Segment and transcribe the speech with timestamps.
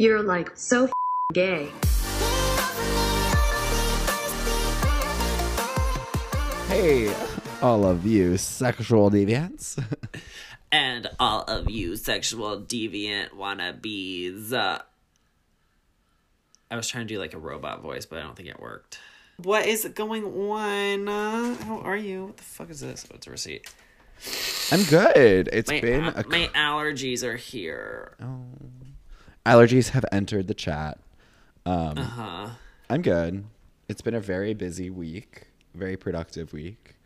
[0.00, 0.92] You're like so f-
[1.34, 1.68] gay.
[6.68, 7.14] Hey,
[7.60, 9.78] all of you sexual deviants.
[10.72, 14.52] And all of you sexual deviant wannabes.
[14.52, 14.78] Uh,
[16.70, 19.00] I was trying to do like a robot voice, but I don't think it worked.
[19.38, 21.08] What is going on?
[21.08, 22.26] Uh, how are you?
[22.26, 23.04] What the fuck is this?
[23.10, 23.74] Oh, it's a receipt.
[24.70, 25.50] I'm good.
[25.52, 28.16] It's My, been a my allergies are here.
[29.46, 30.98] Allergies have entered the chat.
[31.66, 32.48] Um, Uh huh.
[32.88, 33.44] I'm good.
[33.88, 36.96] It's been a very busy week, very productive week,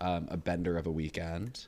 [0.00, 1.66] um, a bender of a weekend.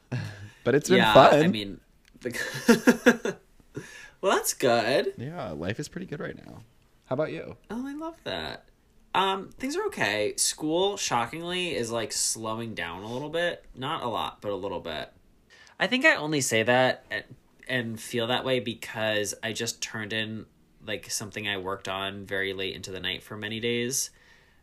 [0.64, 1.42] but it's been Yeah, fun.
[1.42, 1.80] I mean,
[2.20, 3.36] the...
[4.20, 5.12] well, that's good.
[5.18, 6.62] yeah, life is pretty good right now.
[7.06, 7.56] How about you?
[7.70, 8.64] Oh, I love that.
[9.14, 10.34] Um, things are okay.
[10.36, 13.64] School, shockingly, is like slowing down a little bit.
[13.74, 15.10] Not a lot, but a little bit.
[15.80, 17.04] I think I only say that
[17.66, 20.46] and feel that way because I just turned in
[20.86, 24.10] like something I worked on very late into the night for many days.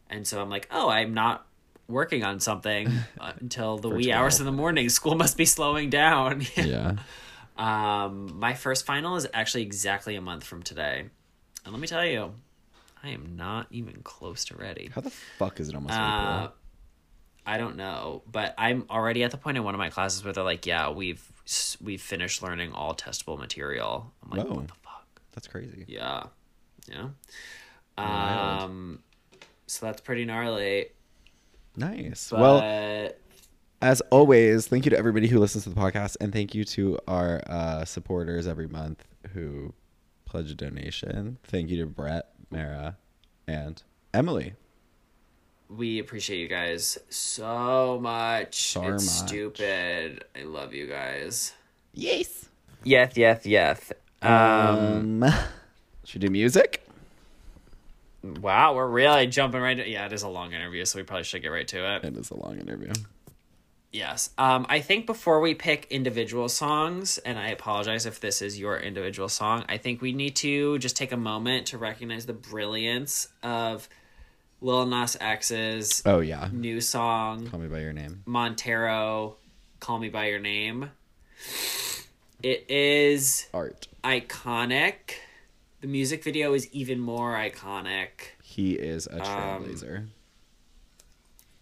[0.09, 1.45] And so I'm like, oh, I'm not
[1.87, 4.47] working on something until the wee hours 12.
[4.47, 4.89] in the morning.
[4.89, 6.45] School must be slowing down.
[6.55, 6.93] Yeah.
[7.55, 11.05] Um, my first final is actually exactly a month from today.
[11.63, 12.33] And let me tell you,
[13.03, 14.89] I am not even close to ready.
[14.93, 16.49] How the fuck is it almost Uh,
[17.45, 20.33] I don't know, but I'm already at the point in one of my classes where
[20.33, 21.21] they're like, "Yeah, we've
[21.81, 24.55] we've finished learning all testable material." I'm like, Whoa.
[24.55, 25.85] "What the fuck?" That's crazy.
[25.87, 26.23] Yeah,
[26.89, 27.09] yeah.
[27.97, 29.03] Um,
[29.67, 30.87] so that's pretty gnarly.
[31.75, 32.29] Nice.
[32.29, 33.11] But well,
[33.81, 36.99] as always, thank you to everybody who listens to the podcast, and thank you to
[37.07, 39.73] our uh, supporters every month who
[40.25, 41.37] pledge a donation.
[41.43, 42.97] Thank you to Brett, Mara,
[43.47, 43.81] and
[44.13, 44.53] Emily.
[45.69, 48.55] We appreciate you guys so much.
[48.71, 49.27] So it's much.
[49.29, 50.23] stupid.
[50.35, 51.53] I love you guys.
[51.93, 52.49] Yes.
[52.83, 53.91] Yes, yes, yes.
[54.21, 55.33] Um, Um,
[56.05, 56.85] should we do music?
[58.41, 59.75] wow, we're really jumping right.
[59.77, 62.03] To, yeah, it is a long interview, so we probably should get right to it.
[62.05, 62.93] It is a long interview.
[63.91, 64.31] Yes.
[64.39, 68.77] Um, I think before we pick individual songs, and I apologize if this is your
[68.79, 73.27] individual song, I think we need to just take a moment to recognize the brilliance
[73.43, 73.87] of
[74.63, 76.49] Lil Nas X's Oh yeah.
[76.51, 78.23] new song, Call me by your name.
[78.25, 79.35] Montero,
[79.79, 80.89] Call Me By Your Name.
[82.41, 83.87] It is Art.
[84.03, 84.95] iconic.
[85.81, 88.31] The music video is even more iconic.
[88.41, 90.07] He is Um, a trailblazer.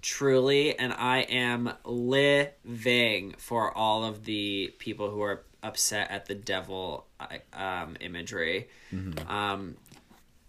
[0.03, 6.33] truly and i am living for all of the people who are upset at the
[6.35, 7.05] devil
[7.53, 9.27] um, imagery Mm-hmm.
[9.29, 9.77] um,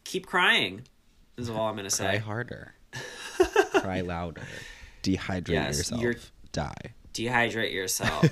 [0.04, 0.82] keep crying
[1.36, 2.04] is all i'm gonna say.
[2.04, 2.74] Cry harder.
[3.74, 4.42] Cry louder.
[5.02, 6.00] Dehydrate Yes, yourself.
[6.02, 6.16] you're-
[6.52, 6.74] Die.
[7.14, 8.24] dehydrate yourself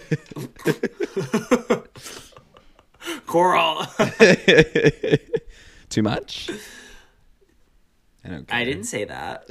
[3.27, 3.85] coral
[5.89, 6.51] Too much?
[8.25, 8.59] I don't care.
[8.59, 9.45] i didn't say that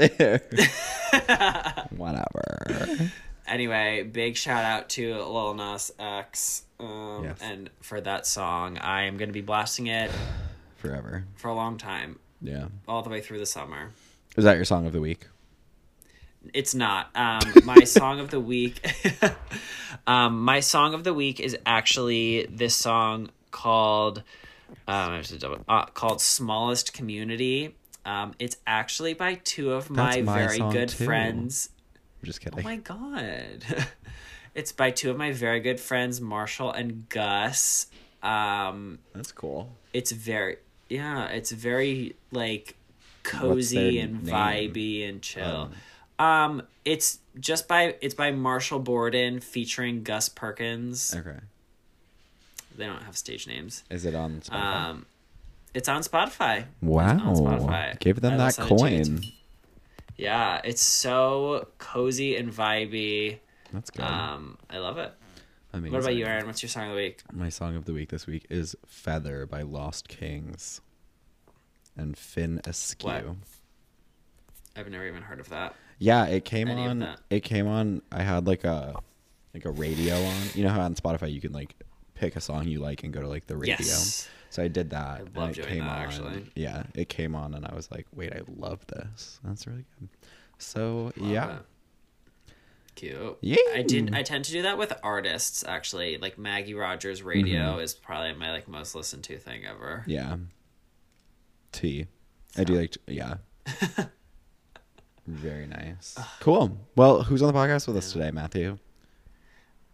[1.96, 3.12] Whatever.
[3.48, 7.40] anyway big shout out to lil nas x um, Yes.
[7.42, 10.12] and for that song i am gonna be blasting it
[10.78, 11.26] Forever.
[11.36, 12.67] for a long time Yeah.
[12.88, 13.91] all the way through the summer
[14.38, 15.27] Is that your song of the week?
[16.53, 17.09] It's not.
[17.16, 18.79] Um, my song of the week.
[20.07, 24.23] um, my song of the week is actually this song called
[24.88, 29.89] um, I have to double, uh, called "Smallest Community." Um, it's actually by two of
[29.89, 31.06] my, my very good too.
[31.06, 31.69] friends.
[32.21, 32.59] I'm just kidding.
[32.59, 33.66] Oh my god!
[34.56, 37.88] it's by two of my very good friends, Marshall and Gus.
[38.21, 39.75] Um, That's cool.
[39.94, 40.57] it's very
[40.89, 42.75] yeah it's very like
[43.23, 44.33] cozy and name?
[44.35, 45.72] vibey and chill
[46.17, 51.38] um it's just by it's by marshall borden featuring gus perkins Okay.
[52.75, 54.53] they don't have stage names Is it on Spotify?
[54.89, 55.05] um
[55.73, 57.09] it's on spotify wow.
[57.19, 58.00] on Spotify.
[58.00, 58.79] Give them I that listened to it.
[58.79, 59.21] coin.
[60.17, 63.38] yeah it's so cozy and vibey
[63.71, 64.03] That's good.
[64.03, 65.13] um i love it
[65.72, 65.94] Amazing.
[65.94, 68.09] what about you aaron what's your song of the week My song of the week
[68.09, 70.81] this week is Feather by Lost Kings
[71.95, 73.07] and Finn Askew.
[73.10, 73.25] What?
[74.75, 77.07] i've never even heard of that Yeah, it came Any on.
[77.30, 78.01] It came on.
[78.12, 78.95] I had like a
[79.54, 80.36] like a radio on.
[80.56, 81.75] You know how on Spotify you can like
[82.16, 83.75] pick a song you like and go to like the radio.
[83.80, 85.21] yes So I did that.
[85.21, 86.04] and love it doing came that, on.
[86.04, 86.51] actually.
[86.56, 89.39] Yeah, it came on, and I was like, "Wait, I love this.
[89.44, 90.07] That's really good."
[90.57, 91.66] So yeah, Love it.
[93.00, 93.38] Cute.
[93.42, 93.56] Yeah.
[93.74, 94.13] I did.
[94.13, 96.18] I tend to do that with artists actually.
[96.18, 100.04] Like Maggie Rogers Radio is probably my like most listened to thing ever.
[100.06, 100.36] yeah.
[101.72, 102.07] T.
[102.57, 102.98] I do So- like.
[103.07, 103.36] Yeah.
[105.28, 106.18] Very nice.
[106.40, 106.78] Cool.
[106.96, 108.80] Well, who's on the podcast with us today, Matthew?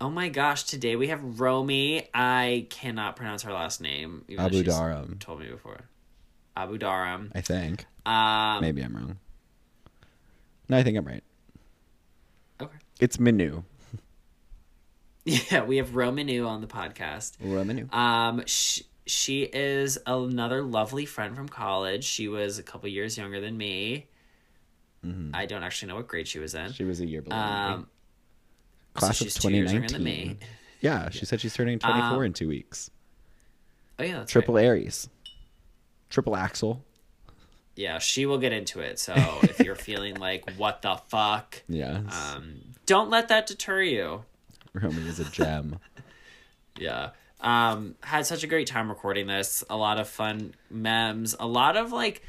[0.02, 0.64] Oh my gosh!
[0.64, 2.08] Today we have Romy.
[2.14, 4.24] I cannot pronounce her last name.
[4.38, 5.20] Abu Dharam.
[5.20, 5.82] Told me before.
[6.58, 7.32] Abu Dharam.
[7.36, 7.86] I think.
[8.06, 9.18] Um, Maybe I'm wrong.
[10.70, 11.24] No, I think I'm right.
[12.98, 13.06] Okay.
[13.06, 13.64] It's Minu.
[15.28, 17.38] Yeah, we have Romanu on the podcast.
[17.42, 17.92] Minu.
[17.92, 22.04] Um, she, she is another lovely friend from college.
[22.04, 24.06] She was a couple years younger than me.
[25.34, 26.62] I don't actually know what grade she was in.
[26.66, 26.72] Mm-hmm.
[26.74, 27.42] She was a year below me.
[27.44, 27.88] Um,
[28.94, 29.94] Class so of she's years younger 2019.
[29.94, 30.38] than me.
[30.82, 32.92] Yeah, she said she's turning 24 Um, in two weeks.
[34.00, 34.66] Oh yeah, that's Triple right.
[34.66, 35.10] Aries.
[36.12, 36.84] Triple Axel.
[37.76, 39.00] Yeah, she will get into it.
[39.00, 39.14] So
[39.44, 42.04] if you're feeling like what the fuck, Yes.
[42.36, 44.24] um, don't let that deter you.
[44.74, 45.80] Romy is a gem.
[46.78, 47.12] Yeah.
[47.40, 49.64] Um, had such a great time recording this.
[49.70, 51.34] A lot of fun memes.
[51.40, 52.22] A lot of like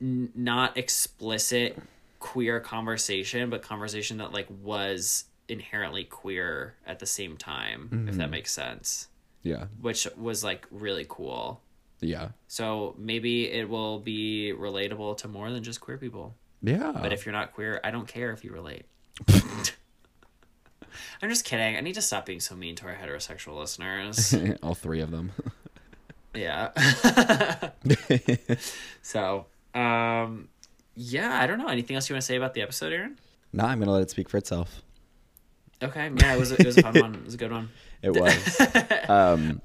[0.00, 1.78] n- not explicit
[2.18, 8.30] queer conversation, but conversation that like was inherently queer at the same time, if that
[8.30, 9.06] makes sense.
[9.42, 9.66] yeah.
[9.80, 11.60] Which was like really cool.
[12.00, 12.30] Yeah.
[12.48, 16.34] So maybe it will be relatable to more than just queer people.
[16.62, 16.90] Yeah.
[17.00, 18.86] But if you're not queer, I don't care if you relate.
[21.22, 21.76] I'm just kidding.
[21.76, 24.34] I need to stop being so mean to our heterosexual listeners.
[24.62, 25.32] all three of them.
[26.34, 26.70] Yeah.
[29.02, 30.48] so, um,
[30.94, 31.66] yeah, I don't know.
[31.68, 33.18] Anything else you want to say about the episode, Aaron?
[33.52, 34.82] no, I'm gonna let it speak for itself.
[35.82, 36.10] Okay.
[36.16, 37.14] Yeah, it was a, it was a fun one.
[37.16, 37.68] It was a good one.
[38.02, 38.58] It was.
[39.10, 39.60] um,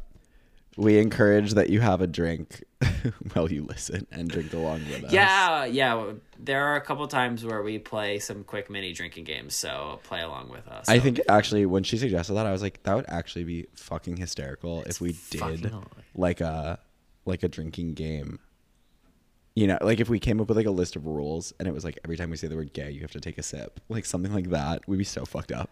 [0.78, 2.64] we encourage that you have a drink
[3.34, 5.12] while you listen and drink along with us.
[5.12, 6.12] Yeah, yeah.
[6.38, 10.22] There are a couple times where we play some quick mini drinking games, so play
[10.22, 10.90] along with us.
[10.90, 13.68] I So think actually when she suggested that, I was like, that would actually be
[13.76, 15.72] fucking hysterical if we did
[16.16, 16.80] like a
[17.26, 18.40] like a drinking game.
[19.56, 21.74] You know, like if we came up with like a list of rules and it
[21.74, 23.80] was like every time we say the word gay, you have to take a sip,
[23.88, 24.86] like something like that.
[24.88, 25.70] We'd be so fucked up.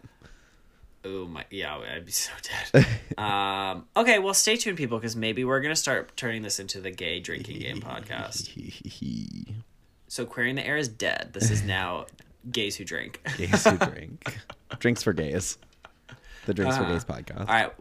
[1.06, 2.32] Oh my, yeah, I'd be so
[2.72, 2.86] dead.
[3.18, 6.90] um, okay, well, stay tuned, people, because maybe we're gonna start turning this into the
[6.90, 8.50] gay drinking game podcast.
[10.06, 11.30] So, querying the air is dead.
[11.32, 12.06] This is now
[12.52, 13.20] gays who drink.
[13.36, 14.38] gays who drink.
[14.78, 15.58] Drinks for gays.
[16.46, 16.92] The Drinks for Uh-huh.
[16.92, 17.40] Gays podcast.
[17.40, 17.72] All right.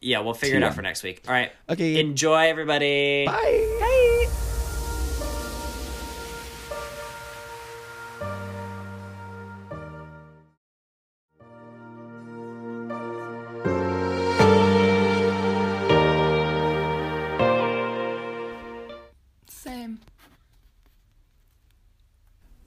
[0.00, 1.22] Yeah, we'll figure it out for next week.
[1.28, 1.52] All right.
[1.70, 2.00] Okay.
[2.00, 3.26] Enjoy, everybody.
[3.26, 4.26] Bye.
[4.26, 4.43] Same.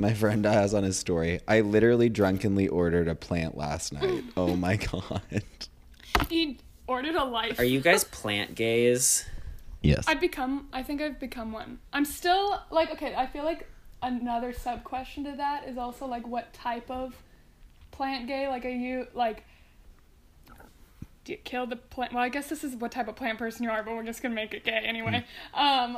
[0.07, 1.41] My friend has on his story.
[1.49, 4.23] I literally drunkenly ordered a plant last night.
[4.37, 5.43] Oh my god.
[6.29, 7.59] He ordered a life.
[7.59, 9.25] Are you guys plant gays?
[9.81, 10.05] Yes.
[10.07, 10.69] I've become.
[10.71, 11.79] I think I've become one.
[11.91, 13.15] I'm still like okay.
[13.15, 13.67] I feel like
[14.01, 17.13] another sub question to that is also like what type of
[17.91, 18.47] plant gay?
[18.47, 19.43] Like are you like?
[21.25, 22.13] Do you kill the plant?
[22.13, 24.23] Well, I guess this is what type of plant person you are, but we're just
[24.23, 25.25] gonna make it gay anyway.
[25.53, 25.97] Um.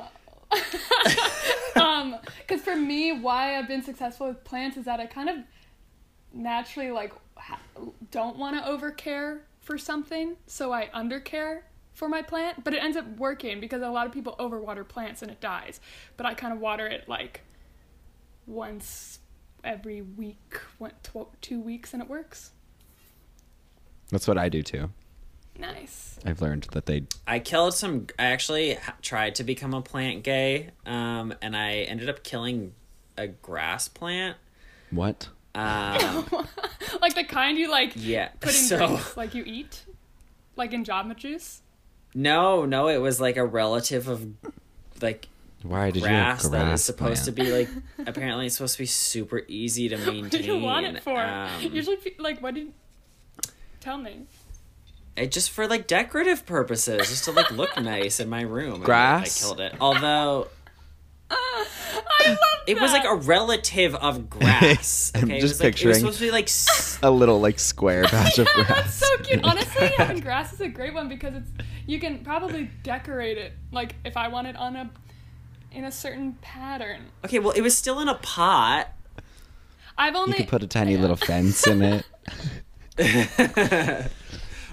[1.75, 5.37] um, because for me, why I've been successful with plants is that I kind of
[6.33, 7.59] naturally like ha-
[8.11, 11.61] don't want to overcare for something, so I undercare
[11.93, 12.63] for my plant.
[12.63, 15.79] But it ends up working because a lot of people overwater plants and it dies.
[16.17, 17.41] But I kind of water it like
[18.47, 19.19] once
[19.63, 22.51] every week, one, tw- two weeks, and it works.
[24.09, 24.89] That's what I do too.
[25.59, 26.17] Nice.
[26.25, 28.07] I've learned that they I killed some.
[28.17, 32.73] I actually tried to become a plant gay, um, and I ended up killing
[33.17, 34.37] a grass plant.
[34.89, 35.27] what?
[35.55, 36.25] Um,
[37.01, 38.29] like the kind you like yeah.
[38.39, 39.83] put in So drinks, like you eat,
[40.55, 41.61] like in Jamba Juice.
[42.15, 44.25] no, no, it was like a relative of
[45.01, 45.27] like
[45.63, 47.69] Why did grass you have that grass is supposed to be like.
[48.07, 50.23] apparently, it's supposed to be super easy to maintain.
[50.23, 51.19] What do you want it for?
[51.19, 52.73] Um, Usually, like, what do you
[53.81, 54.27] tell me?
[55.19, 58.81] It just for like decorative purposes, just to like look nice in my room.
[58.81, 59.41] Grass?
[59.43, 59.75] I killed it.
[59.79, 60.47] Although
[61.31, 61.65] I
[62.27, 65.11] love it was like a relative of grass.
[65.15, 66.45] I'm Okay, it just was, like, It was picturing- supposed to be like.
[66.45, 68.67] s- A little like square patch of grass.
[68.67, 69.41] that's so cute.
[69.43, 71.49] Honestly, having grass is a great one because it's
[71.87, 73.53] you can probably decorate it.
[73.71, 74.89] Like if I want it on a
[75.71, 77.01] in a certain pattern.
[77.25, 78.87] Okay, well, it was still in a pot.
[79.97, 81.01] I've only You could put a tiny Yeah.
[81.01, 82.05] little fence in it.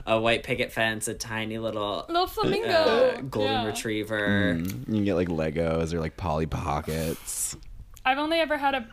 [0.06, 2.68] A white picket fence, a tiny little little flamingo.
[2.68, 3.66] uh, golden Yeah.
[3.66, 7.56] retriever, Mm, you can get like Legos or like Polly Pockets.
[8.04, 8.86] I've only ever had a,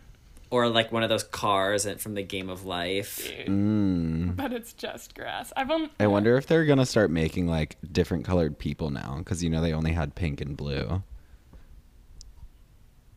[0.50, 3.32] or like one of those cars from the Game of Life.
[3.48, 4.36] Mm.
[4.36, 5.53] but it's just grass.
[5.55, 5.89] I've only.
[6.00, 9.62] I wonder if they're gonna start making like different colored people now, because you know
[9.62, 11.03] they only had pink and blue,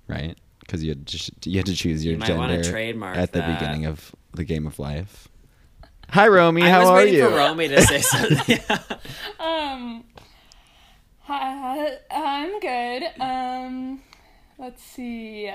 [0.08, 0.36] right?
[0.60, 3.58] Because you had to, you had to choose your You gender trademark at the that.
[3.58, 5.28] beginning of the game of life.
[6.10, 6.62] Hi, Romy.
[6.62, 7.28] I How was are waiting you?
[7.28, 8.58] for Romy to say something.
[9.38, 10.04] Um,
[11.20, 13.02] hi, I'm good.
[13.20, 14.02] Um,
[14.58, 15.48] let's see.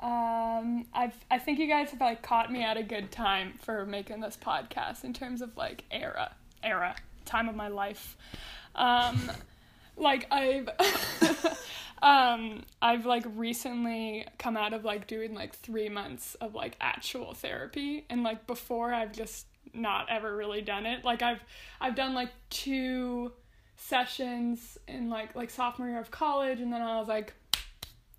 [0.00, 3.84] Um, I've I think you guys have like caught me at a good time for
[3.86, 6.32] making this podcast in terms of like era,
[6.62, 8.16] era, time of my life.
[8.74, 9.30] Um,
[9.96, 10.68] like I've
[12.02, 17.32] um I've like recently come out of like doing like 3 months of like actual
[17.32, 21.04] therapy and like before I've just not ever really done it.
[21.04, 21.40] Like I've
[21.80, 23.32] I've done like two
[23.76, 27.34] sessions in like like sophomore year of college and then I was like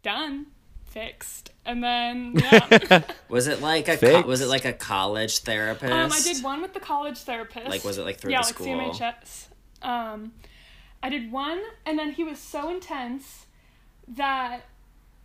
[0.02, 0.48] done,
[0.86, 1.52] fixed.
[1.66, 3.04] And then yeah.
[3.30, 5.92] was it like a co- was it like a college therapist?
[5.92, 7.70] Um, I did one with the college therapist.
[7.70, 8.68] Like, was it, like, through yeah, the like school?
[8.68, 9.48] CMHS.
[9.82, 10.34] Um,
[11.02, 13.43] I did one, and then he was so intense
[14.08, 14.66] that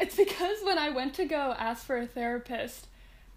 [0.01, 2.87] it's because when I went to go ask for a therapist,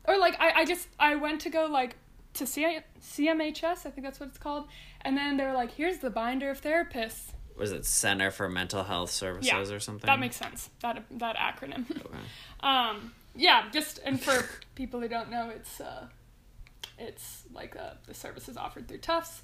[0.06, 1.96] or like I, I just I went to go like
[2.36, 4.68] to C- CMHS, I think that's what it's called,
[5.02, 8.84] and then they were like, "Here's the binder of therapists." Was it Center for Mental
[8.84, 10.08] Health Services Yeah, or something?
[10.08, 10.70] That makes sense.
[10.82, 11.90] That that acronym.
[11.92, 12.18] Okay.
[12.64, 14.46] Um, yeah, just and for
[14.76, 16.06] people who don't know, it's uh,
[17.00, 19.42] it's like uh, the services offered through Tufts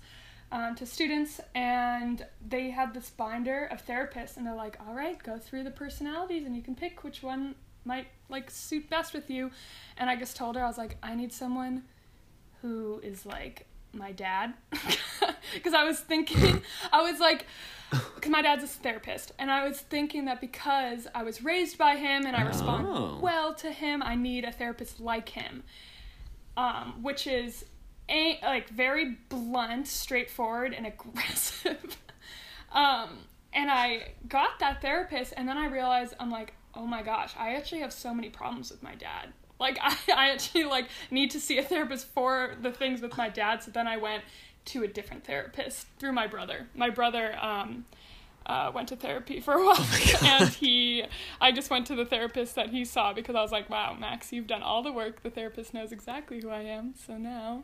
[0.51, 5.21] um, to students, and they had this binder of therapists, and they're like, "All right,
[5.21, 9.29] go through the personalities, and you can pick which one might like suit best with
[9.29, 9.51] you."
[9.97, 11.83] And I just told her, I was like, "I need someone
[12.61, 14.53] who is like my dad,"
[15.53, 16.61] because I was thinking,
[16.93, 17.45] I was like
[18.15, 21.95] because my dad's a therapist and i was thinking that because i was raised by
[21.95, 23.17] him and i respond Oh.
[23.21, 25.63] well to him i need a therapist like him
[26.57, 27.63] um, which is
[28.09, 31.97] a, like very blunt straightforward and aggressive.
[32.71, 33.19] Um,
[33.57, 37.55] and i got that therapist and then i realized i'm like oh my gosh i
[37.55, 39.33] actually have so many problems with my dad.
[39.59, 43.29] Like I, I actually like need to see a therapist for the things with my
[43.29, 44.23] dad so then i went
[44.65, 46.67] to a different therapist through my brother.
[46.75, 47.85] My brother um,
[48.45, 49.87] uh, went to therapy for a while
[50.23, 51.05] and he
[51.41, 54.31] i just went to the therapist that he saw because i was like wow max
[54.31, 55.23] you've done all the work.
[55.23, 57.63] The therapist knows exactly who i am so now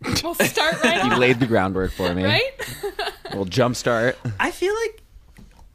[0.22, 1.14] we'll start right now.
[1.14, 2.24] You laid the groundwork for me.
[2.24, 2.52] right
[3.34, 4.16] We'll jumpstart.
[4.40, 5.02] I feel like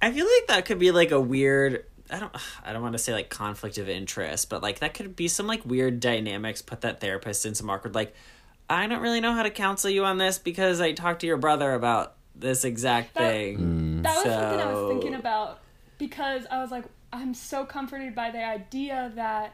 [0.02, 3.00] I feel like that could be like a weird I don't I don't want to
[3.00, 6.82] say like conflict of interest, but like that could be some like weird dynamics put
[6.82, 8.14] that therapist in some awkward like
[8.70, 11.38] I don't really know how to counsel you on this because I talked to your
[11.38, 13.58] brother about this exact That- thing.
[13.60, 14.04] Mm.
[14.04, 15.60] That was something I was thinking about
[15.98, 19.54] because I was like, I'm so comforted by the idea that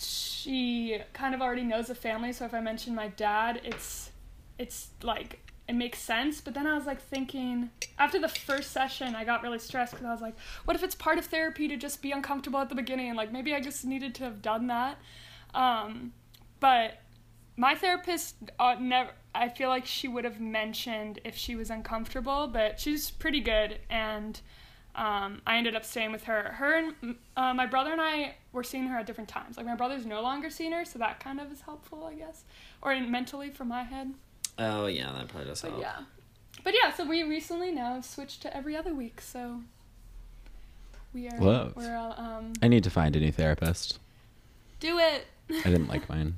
[0.00, 2.32] she kind of already knows the family.
[2.32, 4.10] So if I mention my dad, it's
[4.58, 6.40] it's like it makes sense.
[6.40, 10.06] But then I was like thinking after the first session, I got really stressed because
[10.06, 12.74] I was like, what if it's part of therapy to just be uncomfortable at the
[12.74, 13.14] beginning?
[13.14, 14.98] Like maybe I just needed to have done that.
[15.54, 16.12] Um,
[16.60, 17.00] but
[17.58, 22.46] my therapist uh, never i feel like she would have mentioned if she was uncomfortable
[22.46, 24.40] but she's pretty good and
[24.98, 28.62] um, i ended up staying with her her and uh, my brother and i were
[28.64, 31.40] seeing her at different times like my brother's no longer seeing her so that kind
[31.40, 32.44] of is helpful i guess
[32.82, 34.12] or in, mentally for my head
[34.60, 35.80] Oh yeah, that probably does but help.
[35.82, 35.98] yeah
[36.64, 39.60] but yeah so we recently now have switched to every other week so
[41.14, 41.76] we are Love.
[41.76, 44.00] we're all, um I need to find a new therapist.
[44.80, 46.34] do it I didn't like mine.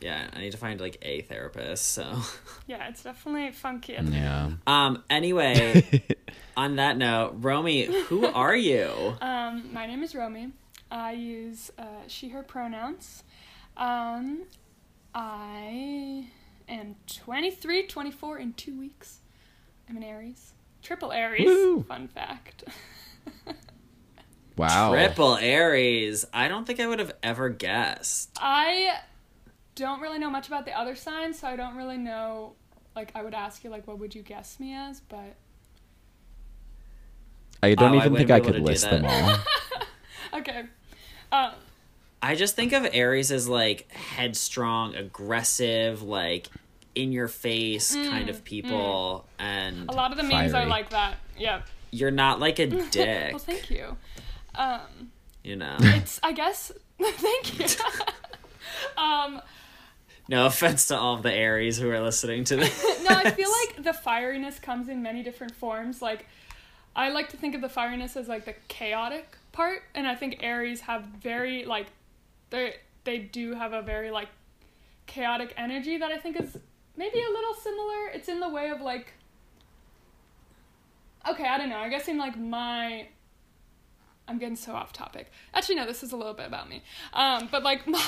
[0.00, 1.86] Yeah, I need to find like a therapist.
[1.88, 2.04] So,
[2.66, 4.50] yeah it's definitely funky Yeah.
[4.66, 6.02] um, anyway,
[6.56, 9.16] on that note, Romy, who are you?
[9.20, 10.52] Um, my name is Romy.
[10.90, 13.22] I use uh, she, her pronouns.
[13.76, 14.42] Um,
[15.14, 16.26] I
[16.68, 19.18] am 23, 24 in two weeks.
[19.88, 20.52] I'm an Aries.
[20.82, 21.46] Triple Aries.
[21.46, 21.82] Woo.
[21.82, 22.64] Fun fact.
[24.56, 24.92] Wow.
[24.92, 26.26] Triple Aries.
[26.34, 28.28] I don't think I would have ever guessed.
[28.38, 28.98] I
[29.80, 32.54] don't really know much about the other signs, so I don't really know.
[32.94, 35.00] Like, I would ask you, like, what would you guess me as?
[35.00, 35.34] But
[37.62, 39.36] I don't Oh, even wouldn't think I could list them all.
[40.40, 40.64] okay.
[41.32, 41.52] Um,
[42.22, 46.48] I just think of Aries as like headstrong, aggressive, like
[46.94, 51.16] in your face kind of people, and a lot of the memes are like that.
[51.38, 51.66] Yep.
[51.92, 53.96] you're not like a dick, well, thank you.
[54.56, 55.12] Um,
[55.44, 55.76] you know.
[55.80, 56.72] it's I guess.
[57.00, 57.66] thank you.
[58.96, 59.40] um,
[60.30, 62.84] No offense to all of the Aries who are listening to this.
[63.02, 66.00] no, I feel like the fieriness comes in many different forms.
[66.00, 66.24] Like,
[66.94, 70.38] I like to think of the fieriness as like the chaotic part, and I think
[70.38, 71.88] Aries have very like,
[72.50, 74.28] they they do have a very like
[75.08, 76.56] chaotic energy that I think is
[76.96, 78.06] maybe a little similar.
[78.14, 79.12] It's in the way of like.
[81.28, 81.78] Okay, I don't know.
[81.78, 83.08] I guess in like my.
[84.28, 85.32] I'm getting so off topic.
[85.52, 86.84] Actually, no, this is a little bit about me.
[87.14, 88.00] Um, but like my,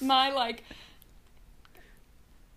[0.00, 0.64] my like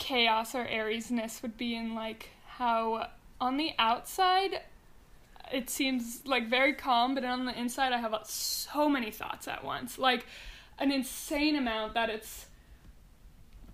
[0.04, 3.08] chaos or Ariesness would be in like how
[3.40, 4.60] on the outside
[5.52, 9.48] it seems like very calm, but on the inside I have uh, so many thoughts
[9.48, 10.26] at once, like
[10.78, 12.48] an insane amount that it's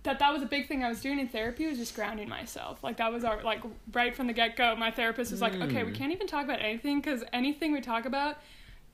[0.04, 2.84] that that was a big thing I was doing in therapy was just grounding myself.
[2.84, 4.76] Like that was our like right from the get go.
[4.76, 8.06] My therapist was like, okay, we can't even talk about anything because anything we talk
[8.06, 8.38] about,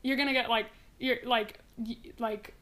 [0.03, 0.67] you're gonna get like
[0.99, 2.53] you're like y- like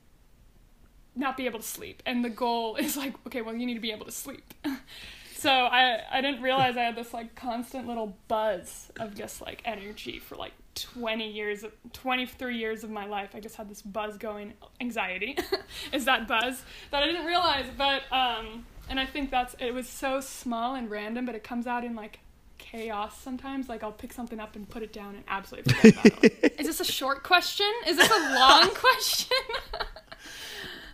[1.15, 2.01] not be able to sleep.
[2.05, 4.53] And the goal is like, okay, well you need to be able to sleep.
[5.35, 9.61] so I I didn't realize I had this like constant little buzz of just like
[9.65, 13.31] energy for like 20 years 23 years of my life.
[13.33, 15.37] I just had this buzz going anxiety.
[15.91, 16.63] Is that buzz?
[16.91, 20.89] That i didn't realize but um and i think that's it was so small and
[20.89, 22.19] random but it comes out in like
[22.57, 23.69] chaos sometimes.
[23.69, 26.55] Like i'll pick something up and put it down and absolutely forget about it.
[26.57, 27.71] Is this a short question?
[27.85, 29.37] Is this a long question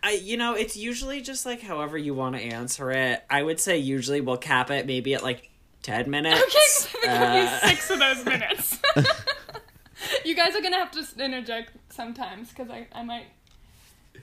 [0.04, 3.24] I, you know, it's usually just like however you want to answer it.
[3.30, 5.50] I would say usually we'll cap it maybe at like
[5.84, 6.42] 10 minutes.
[6.42, 8.80] okay so Uh, six of those minutes
[10.26, 13.28] you guys are gonna have to interject sometimes because I, I might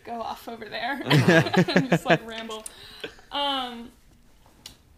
[0.05, 2.65] go off over there and just like ramble
[3.33, 3.91] um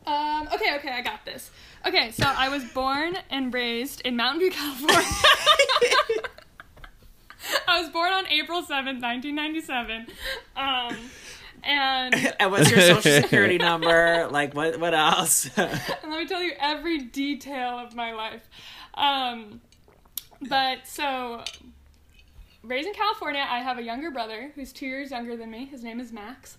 [0.07, 1.51] um okay okay i got this
[1.87, 5.05] okay so i was born and raised in mountain view california
[7.69, 10.07] i was born on april 7th 1997
[10.57, 10.97] um
[11.62, 14.28] and and what's your social security number?
[14.31, 15.49] Like what what else?
[15.57, 18.43] and let me tell you every detail of my life.
[18.95, 19.61] Um,
[20.49, 21.45] but so,
[22.62, 25.67] raised in California, I have a younger brother who's two years younger than me.
[25.67, 26.59] His name is Max.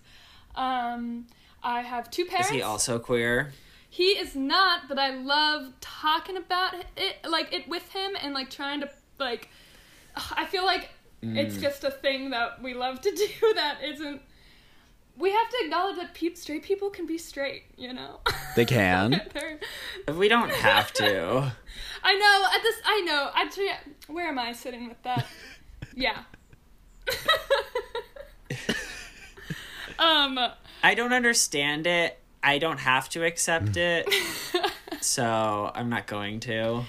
[0.54, 1.26] Um,
[1.62, 2.48] I have two parents.
[2.48, 3.52] Is he also queer?
[3.88, 8.50] He is not, but I love talking about it, like it with him, and like
[8.50, 9.50] trying to like.
[10.16, 10.90] I feel like
[11.22, 14.22] it's just a thing that we love to do that isn't.
[15.16, 18.20] We have to acknowledge that peop straight people can be straight, you know.
[18.56, 19.20] They can.
[20.14, 21.52] We don't have to.
[22.02, 22.48] I know.
[22.54, 23.30] At this, I know.
[23.34, 23.68] Actually,
[24.08, 25.26] where am I sitting with that?
[25.94, 26.22] Yeah.
[29.98, 30.38] um.
[30.82, 32.18] I don't understand it.
[32.42, 34.08] I don't have to accept it.
[35.00, 36.84] so I'm not going to.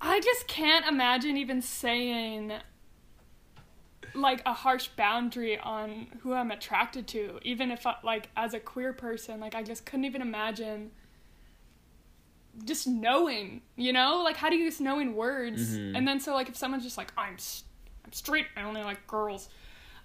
[0.00, 2.52] I just can't imagine even saying
[4.14, 8.60] like a harsh boundary on who I'm attracted to, even if I, like as a
[8.60, 10.90] queer person, like I just couldn't even imagine
[12.64, 14.22] just knowing, you know?
[14.24, 15.74] Like how do you just know in words?
[15.74, 17.36] And then so like if someone's just like I'm
[18.04, 19.48] I'm straight, I only like girls.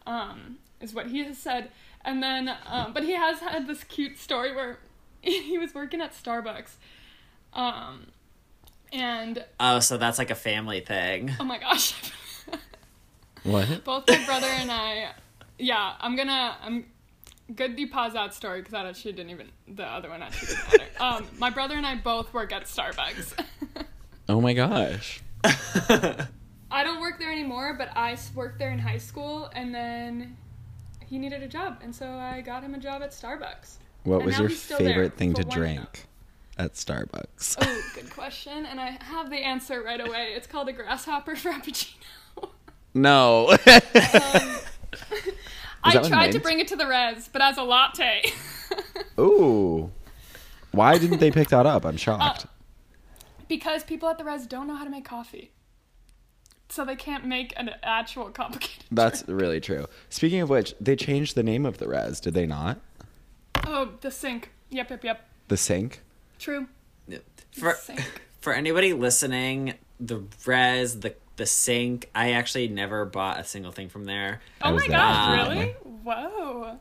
[0.05, 1.71] Um is what he has said.
[2.03, 4.79] And then um but he has had this cute story where
[5.21, 6.71] he was working at Starbucks.
[7.53, 8.07] Um
[8.93, 11.31] and Oh, so that's like a family thing.
[11.39, 11.93] oh my gosh.
[13.45, 13.83] What?
[13.83, 15.11] Both my brother and I,
[15.57, 16.85] yeah, I'm gonna, I'm
[17.55, 20.71] good you pause that story because that actually didn't even, the other one actually didn't
[20.71, 20.91] matter.
[20.99, 23.39] Um, my brother and I both work at Starbucks.
[24.27, 25.21] Oh my gosh.
[25.43, 30.35] I don't work there anymore, but I worked there in high school and then
[31.05, 31.79] he needed a job.
[31.83, 33.75] And so I got him a job at Starbucks.
[34.03, 36.07] What And was your he's still there favorite thing to drink
[36.57, 37.57] at Starbucks?
[37.61, 38.65] Oh, good question.
[38.65, 40.33] And I have the answer right away.
[40.35, 41.93] It's called a grasshopper frappuccino.
[42.95, 43.49] No.
[43.51, 43.57] Um,
[45.83, 48.23] I tried to bring it to the res, but as a latte.
[49.19, 49.91] Ooh.
[50.71, 51.85] Why didn't they pick that up?
[51.85, 52.47] I'm shocked.
[53.47, 55.51] Because people at the res don't know how to make coffee.
[56.69, 59.39] So they can't make an actual complicated That's drink.
[59.39, 59.85] really true.
[60.09, 62.79] Speaking of which, they changed the name of the res, did they not?
[63.67, 64.51] Oh, the sink.
[64.71, 65.29] Yep, yep, yep.
[65.49, 66.01] The sink?
[66.39, 66.67] True.
[67.51, 68.21] For Sink.
[68.41, 73.89] for anybody listening, the res, the the sink, I actually never bought a single thing
[73.89, 74.41] from there.
[74.61, 74.97] I Oh was my there.
[74.97, 75.71] gosh, Um, really?
[76.03, 76.79] Whoa.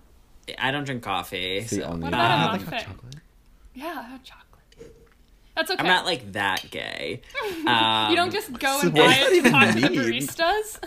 [0.59, 1.57] I don't drink coffee.
[1.59, 2.79] It's the so- only What about a Um, muffin?
[2.81, 3.15] Chocolate?
[3.75, 4.41] Yeah, I had chocolate.
[5.57, 5.81] That's okay.
[5.81, 7.23] I'm not like that gay.
[7.65, 9.93] Um, you don't just go and what buy does it to that talk to the
[9.93, 10.23] even mean?
[10.27, 10.79] baristas.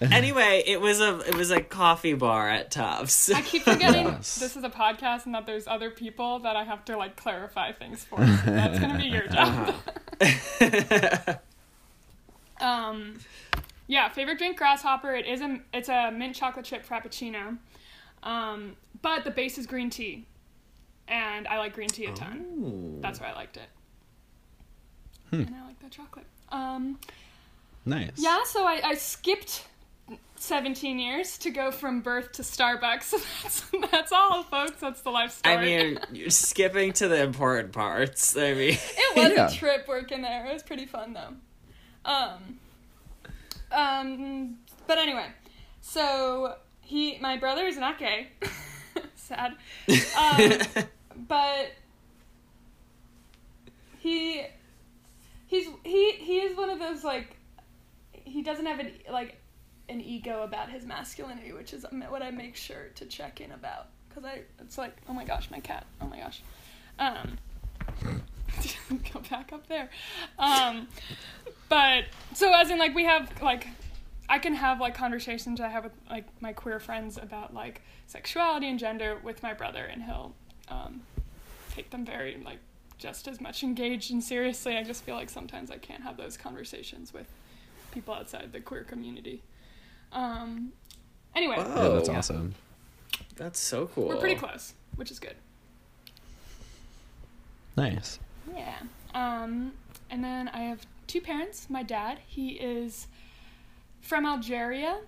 [0.12, 3.30] anyway, it was a it was a coffee bar at Tufts.
[3.30, 4.34] I keep forgetting Yes.
[4.40, 7.70] this is a podcast and that there's other people that I have to like clarify
[7.70, 8.18] things for.
[8.18, 9.74] So that's gonna be your job.
[12.60, 13.18] Um,
[13.86, 15.14] yeah, favorite drink grasshopper.
[15.14, 17.58] It is a it's a mint chocolate chip frappuccino,
[18.22, 20.24] um, but the base is green tea,
[21.08, 22.98] and I like green tea a ton.
[23.00, 23.68] That's why I liked it.
[25.32, 26.26] And I like that chocolate.
[26.50, 26.98] Um,
[27.84, 28.12] Nice.
[28.16, 29.64] yeah, so I, I skipped
[30.36, 33.10] 17 years to go from birth to Starbucks.
[33.42, 34.80] that's, that's all, folks.
[34.80, 35.56] That's the life story.
[35.56, 38.36] I mean, you're skipping to the important parts.
[38.36, 39.48] I mean, it was Yeah.
[39.48, 40.46] a trip working there.
[40.46, 41.34] It was pretty fun, though.
[42.04, 42.58] Um,
[43.74, 45.26] Um, but anyway,
[45.80, 48.28] so he, my brother is not gay.
[49.16, 49.54] Sad.
[50.16, 50.58] Um,
[51.28, 51.72] but
[53.98, 54.44] he,
[55.46, 57.36] he's he he is one of those like,
[58.12, 59.40] he doesn't have an like,
[59.88, 63.88] an ego about his masculinity, which is what I make sure to check in about
[64.08, 66.42] because I it's like oh my gosh my cat oh my gosh,
[66.98, 67.38] um.
[69.12, 69.90] go back up there.
[70.38, 70.88] Um,
[71.68, 73.68] but so as in like we have like
[74.28, 78.68] I can have like conversations I have with like my queer friends about like sexuality
[78.68, 80.34] and gender with my brother, and he'll
[80.68, 81.02] um,
[81.72, 82.58] take them very like
[82.98, 84.76] just as much engaged and seriously.
[84.76, 87.26] I just feel like sometimes I can't have those conversations with
[87.92, 89.42] people outside the queer community.
[90.12, 90.72] Um,
[91.34, 91.66] anyway, Wow.
[91.66, 92.18] Yeah, Oh, that's yeah.
[92.18, 92.54] awesome.
[93.36, 94.08] That's so cool.
[94.08, 95.34] we're pretty close, which is good.
[97.76, 98.18] Nice.
[98.54, 98.76] Yeah.
[99.14, 99.72] Um,
[100.10, 101.68] and then I have two parents.
[101.70, 103.06] My dad, he is
[104.00, 104.98] from Algeria.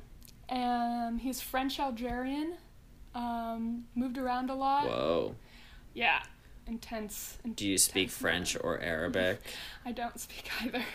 [0.49, 2.55] Um, he's French Algerian.
[3.14, 4.87] Um, moved around a lot.
[4.87, 5.35] Whoa.
[5.94, 6.20] Yeah.
[6.66, 7.38] Intense.
[7.55, 9.40] Do you speak intense French or Arabic?
[9.85, 10.83] I don't speak either.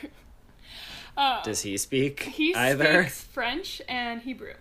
[1.17, 3.03] Uh, Does he speak he either?
[3.03, 4.53] speaks French and Hebrew.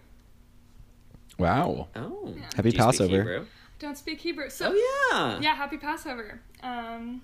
[1.38, 1.86] Wow.
[1.94, 2.34] Oh.
[2.56, 3.16] Happy Do you speak Passover.
[3.18, 3.46] Hebrew?
[3.78, 4.50] Don't speak Hebrew.
[4.50, 5.38] So Oh yeah.
[5.40, 6.40] Yeah, happy Passover.
[6.64, 7.22] Um,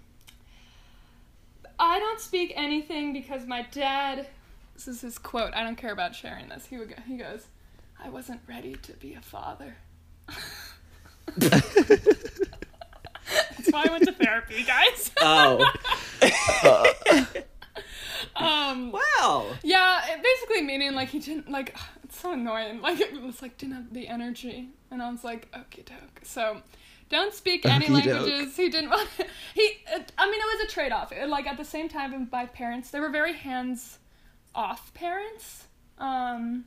[1.79, 4.27] I don't speak anything because my dad.
[4.75, 5.55] This is his quote.
[5.55, 6.67] I don't care about sharing this.
[6.67, 7.47] He would go, he goes,
[8.03, 9.77] "I wasn't ready to be a father."
[11.37, 11.61] That's
[13.71, 15.11] why I went to therapy, guys.
[15.21, 15.71] Oh.
[18.37, 19.47] um, Wow.
[19.63, 21.77] yeah, it basically meaning like he didn't like.
[22.05, 22.81] It's so annoying.
[22.81, 26.21] Like it was like didn't have the energy, and I was like, okay, doke.
[26.23, 26.63] So.
[27.09, 28.57] Don't speak any languages.
[28.57, 29.09] He didn't want.
[29.55, 29.63] He.
[29.63, 31.13] It, I mean, it was a trade off.
[31.29, 33.99] Like at the same time, my parents, they were very hands
[34.55, 35.65] off parents.
[35.99, 36.65] Um.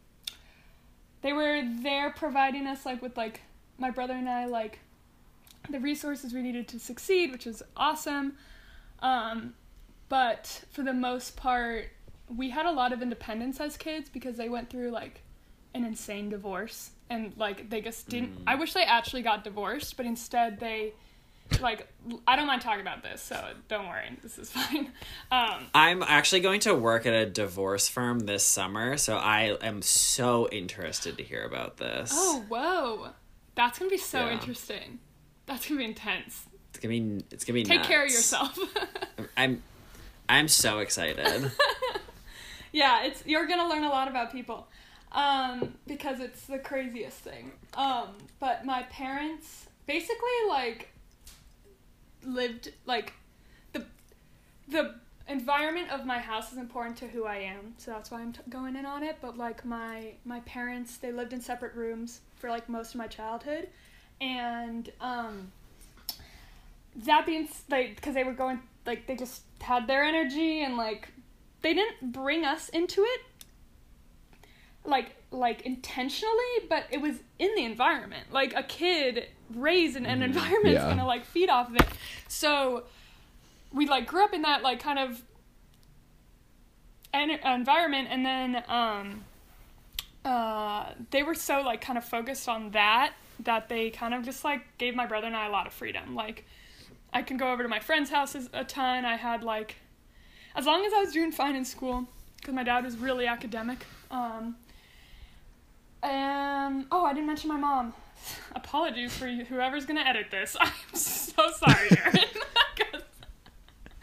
[1.22, 3.42] They were there providing us like with like
[3.78, 4.80] my brother and I like
[5.70, 8.36] the resources we needed to succeed, which was awesome.
[9.02, 9.54] Um,
[10.08, 11.90] but for the most part,
[12.36, 15.22] we had a lot of independence as kids because they went through like
[15.74, 18.38] an insane divorce and like they just didn't.
[18.48, 20.94] I wish they actually got divorced, but instead they
[21.62, 21.88] like
[22.28, 24.92] I don't mind talking about this, so don't worry, this is fine.
[25.32, 29.82] Um, I'm actually going to work at a divorce firm this summer, so I am
[29.82, 32.12] so interested to hear about this.
[32.14, 33.10] oh whoa,
[33.56, 34.34] that's gonna be so Yeah.
[34.34, 35.00] interesting.
[35.48, 36.46] That's gonna be intense.
[36.70, 38.58] It's gonna be it's gonna be Take care of yourself.
[39.36, 39.64] I'm
[40.30, 41.52] I'm so excited.
[42.72, 44.68] yeah, it's you're gonna learn a lot about people,
[45.12, 47.52] um, because it's the craziest thing.
[47.76, 50.90] Um, but my parents basically like
[52.24, 53.14] lived like
[53.74, 53.86] the
[54.68, 54.96] the
[55.28, 58.42] environment of my house is important to who I am, so that's why I'm t-
[58.50, 59.18] going in on it.
[59.22, 63.08] But like my my parents, they lived in separate rooms for like most of my
[63.08, 63.68] childhood,
[64.22, 65.52] and um,
[66.96, 71.10] that being like because they were going like they just had their energy and like
[71.62, 73.22] they didn't bring us into it
[74.90, 76.34] like like intentionally
[76.70, 81.06] but it was in the environment like a kid raised in an environment is gonna
[81.06, 81.88] like feed off of it
[82.28, 82.84] so
[83.72, 85.22] we like grew up in that like kind of
[87.14, 89.24] en- environment and then um
[90.26, 94.44] uh they were so like kind of focused on that that they kind of just
[94.44, 96.46] like gave my brother and I a lot of freedom like
[97.14, 99.06] I can go over to my friends' houses a ton.
[99.06, 99.78] I had like,
[100.56, 103.86] as long as I was doing fine in school, because my dad was really academic.
[104.12, 104.56] Um,
[106.04, 107.94] and oh, I didn't mention my mom.
[108.56, 110.56] Apologies for whoever's gonna edit this.
[110.60, 112.14] I'm so sorry, Aaron.
[112.76, 113.02] 'Cause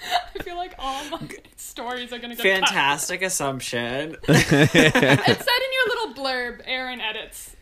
[0.35, 1.21] I feel like all my
[1.57, 2.69] stories are gonna get cut.
[2.69, 4.17] Fantastic assumption.
[4.29, 7.55] It said in your little blurb, Aaron edits.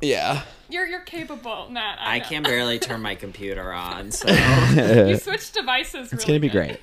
[0.00, 0.42] Yeah.
[0.68, 1.98] You're you're capable, Matt.
[2.00, 2.24] I, I know.
[2.24, 6.10] can barely turn my computer on, so You it's switched devices.
[6.10, 6.66] gonna really be good.
[6.68, 6.80] great.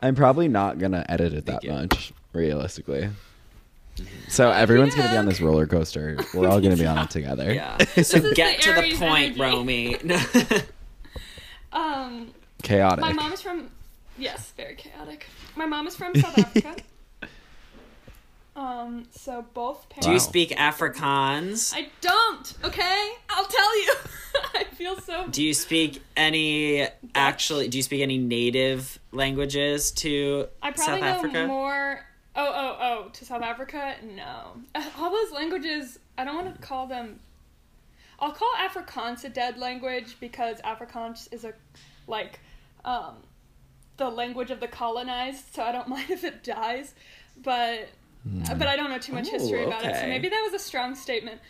[0.00, 1.70] I'm probably not gonna edit it that you.
[1.72, 3.08] much, realistically.
[4.28, 6.16] So everyone's gonna be on this roller coaster.
[6.34, 7.52] We're all gonna be on it together.
[7.52, 7.76] yeah.
[8.02, 9.40] So get the to the Aries point, energy.
[9.40, 9.96] Romy.
[11.72, 13.00] Um, Chaotic.
[13.00, 13.70] My mom is from
[14.18, 15.26] yes, very chaotic.
[15.56, 16.76] My mom is from South Africa.
[18.54, 20.06] Um, so both parents.
[20.06, 21.72] Do you speak Afrikaans?
[21.74, 22.52] I don't.
[22.62, 23.94] Okay, I'll tell you.
[24.54, 25.26] I feel so.
[25.28, 27.68] Do you speak any actually?
[27.68, 31.46] Do you speak any native languages to I probably South know Africa?
[31.46, 32.04] more.
[32.34, 33.08] Oh, oh, oh!
[33.10, 34.52] To South Africa, no.
[34.74, 37.20] Uh, All those languages, I don't want to call them.
[38.18, 41.52] I'll call Afrikaans a dead language because Afrikaans is a,
[42.06, 42.38] like,
[42.84, 43.16] um,
[43.96, 45.54] the language of the colonized.
[45.54, 46.94] So I don't mind if it dies,
[47.42, 47.88] but
[48.48, 50.64] Uh, but I don't know too much history about it, so maybe that was a
[50.64, 51.40] strong statement.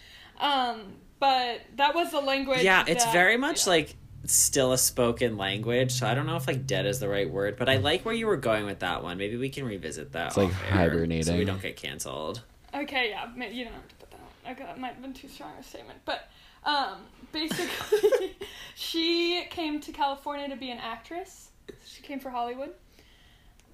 [0.41, 2.63] Um, but that was the language.
[2.63, 3.73] Yeah, it's that- very much yeah.
[3.75, 3.95] like
[4.27, 5.93] still a spoken language.
[5.93, 8.15] So I don't know if like dead is the right word, but I like where
[8.15, 9.19] you were going with that one.
[9.19, 10.29] Maybe we can revisit that.
[10.29, 11.25] It's like hibernating.
[11.25, 12.43] so we don't get canceled.
[12.75, 14.21] Okay, yeah, ma- you don't have to put that.
[14.47, 14.53] On.
[14.53, 16.31] Okay, that might have been too strong a statement, but
[16.65, 16.99] um,
[17.33, 18.37] basically,
[18.75, 21.51] she came to California to be an actress.
[21.85, 22.71] She came for Hollywood.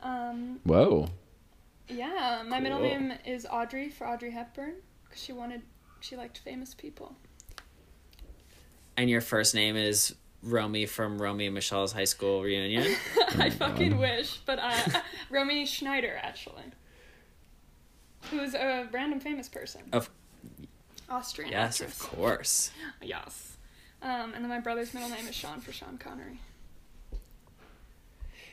[0.03, 1.09] Um, Whoa.
[1.89, 5.63] yeah, my middle name is Audrey for Audrey Hepburn because she wanted,
[6.01, 7.17] she liked famous people.
[8.97, 12.97] And your first name is Romy from Romy and Michelle's high school reunion.
[13.39, 16.63] I fucking wish, but uh, Romy Schneider actually,
[18.31, 20.09] who's a random famous person, Of
[21.11, 22.01] Austrian yes, actress.
[22.01, 22.71] of course.
[23.03, 23.57] Yes.
[24.01, 26.39] Um, and then my brother's middle name is Sean for Sean Connery.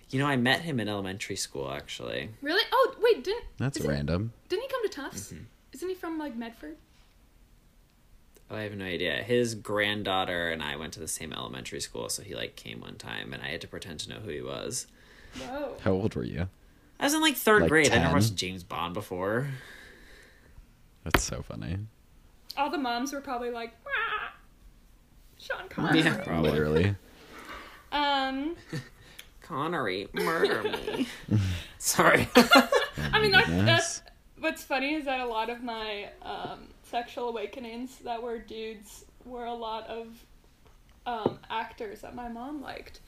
[0.09, 2.29] You know, I met him in elementary school actually.
[2.41, 2.63] Really?
[2.71, 4.33] Oh, wait, didn't That's isn't- random.
[4.49, 5.31] Didn't he come to Tufts?
[5.33, 5.43] Mm-hmm.
[5.73, 6.77] Isn't he from like Medford?
[8.49, 9.15] Oh, I have no idea.
[9.23, 12.95] His granddaughter and I went to the same elementary school, so he like came one
[12.95, 14.87] time, and I had to pretend to know who he was.
[15.37, 15.75] Whoa.
[15.81, 16.47] How old were you?
[16.99, 17.87] I was in like third Like grade.
[17.87, 18.01] I 10?
[18.03, 19.47] never watched James Bond before.
[21.03, 21.77] That's so funny.
[22.57, 24.29] All the moms were probably like, "Wah,
[25.39, 26.01] Sean Connery.
[26.01, 26.51] Yeah, probably.
[26.51, 26.95] Literally.
[27.91, 28.55] Um,
[29.41, 31.07] Connery, murder me.
[31.77, 32.27] Sorry.
[32.35, 33.65] I mean, that, Goodness.
[33.65, 34.01] that's
[34.39, 39.43] what's funny is that a lot of my um, sexual awakenings that were dudes were
[39.43, 40.07] a lot of
[41.05, 43.01] um, actors that my mom liked.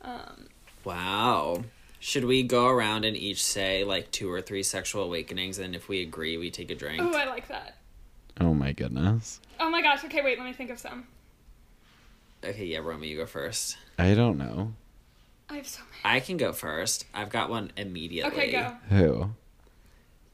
[0.00, 0.48] Um,
[0.82, 1.62] wow.
[2.00, 5.88] Should we go around and each say like two or three sexual awakenings, and if
[5.88, 7.00] we agree, we take a drink?
[7.00, 7.76] oh, I like that.
[8.40, 9.38] Oh my goodness.
[9.60, 10.04] Oh my gosh.
[10.04, 10.36] Okay, wait.
[10.36, 11.06] Let me think of some.
[12.42, 13.76] Okay, yeah, Romy, you go first.
[14.00, 14.72] I don't know.
[15.48, 16.16] I have so many.
[16.16, 17.04] I can go first.
[17.14, 18.32] I've got one immediately.
[18.32, 18.76] Okay, go.
[18.88, 19.30] Who?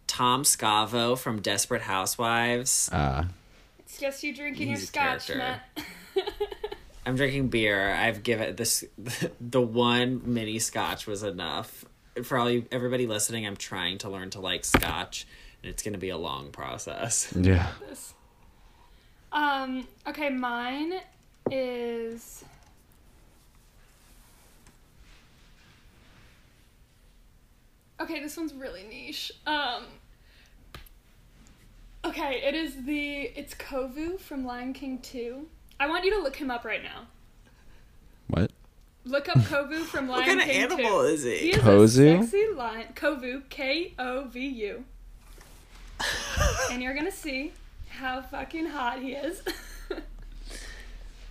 [0.08, 2.88] Tom Scavo from Desperate Housewives.
[2.90, 3.24] Uh,
[3.80, 5.36] It's just you drinking your scotch, character.
[5.36, 5.86] Matt.
[7.06, 7.90] I'm drinking beer.
[7.94, 8.84] I've given this
[9.40, 11.84] the one mini scotch was enough.
[12.24, 15.26] For all you everybody listening, I'm trying to learn to like scotch,
[15.62, 17.32] and it's gonna be a long process.
[17.38, 17.68] yeah.
[19.30, 20.94] Um, okay, mine
[21.50, 22.44] is
[28.00, 29.32] Okay, this one's really niche.
[29.46, 29.84] Um
[32.04, 35.46] Okay, it is the it's Kovu from Lion King 2.
[35.80, 37.06] I want you to look him up right now.
[38.28, 38.50] What?
[39.04, 40.36] Look up Kovu from Lion King.
[40.38, 41.06] What kind of animal 2.
[41.06, 41.50] is He he?
[41.50, 42.18] is Kozu?
[42.20, 42.86] a sexy lion.
[42.94, 44.84] Kovu, K O V U.
[46.70, 47.52] and you're gonna see
[47.88, 49.42] how fucking hot he is.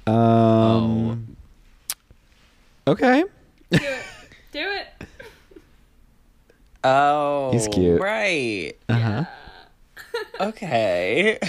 [0.08, 1.36] Um.
[2.88, 3.24] Okay.
[3.72, 4.04] Do it.
[4.54, 4.88] Do it.
[6.86, 8.00] Oh, He's cute.
[8.00, 8.74] Right.
[8.88, 9.26] Uh huh.
[10.40, 11.40] Okay.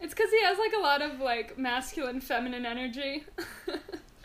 [0.00, 3.24] It's because he has like a lot of like masculine, feminine energy.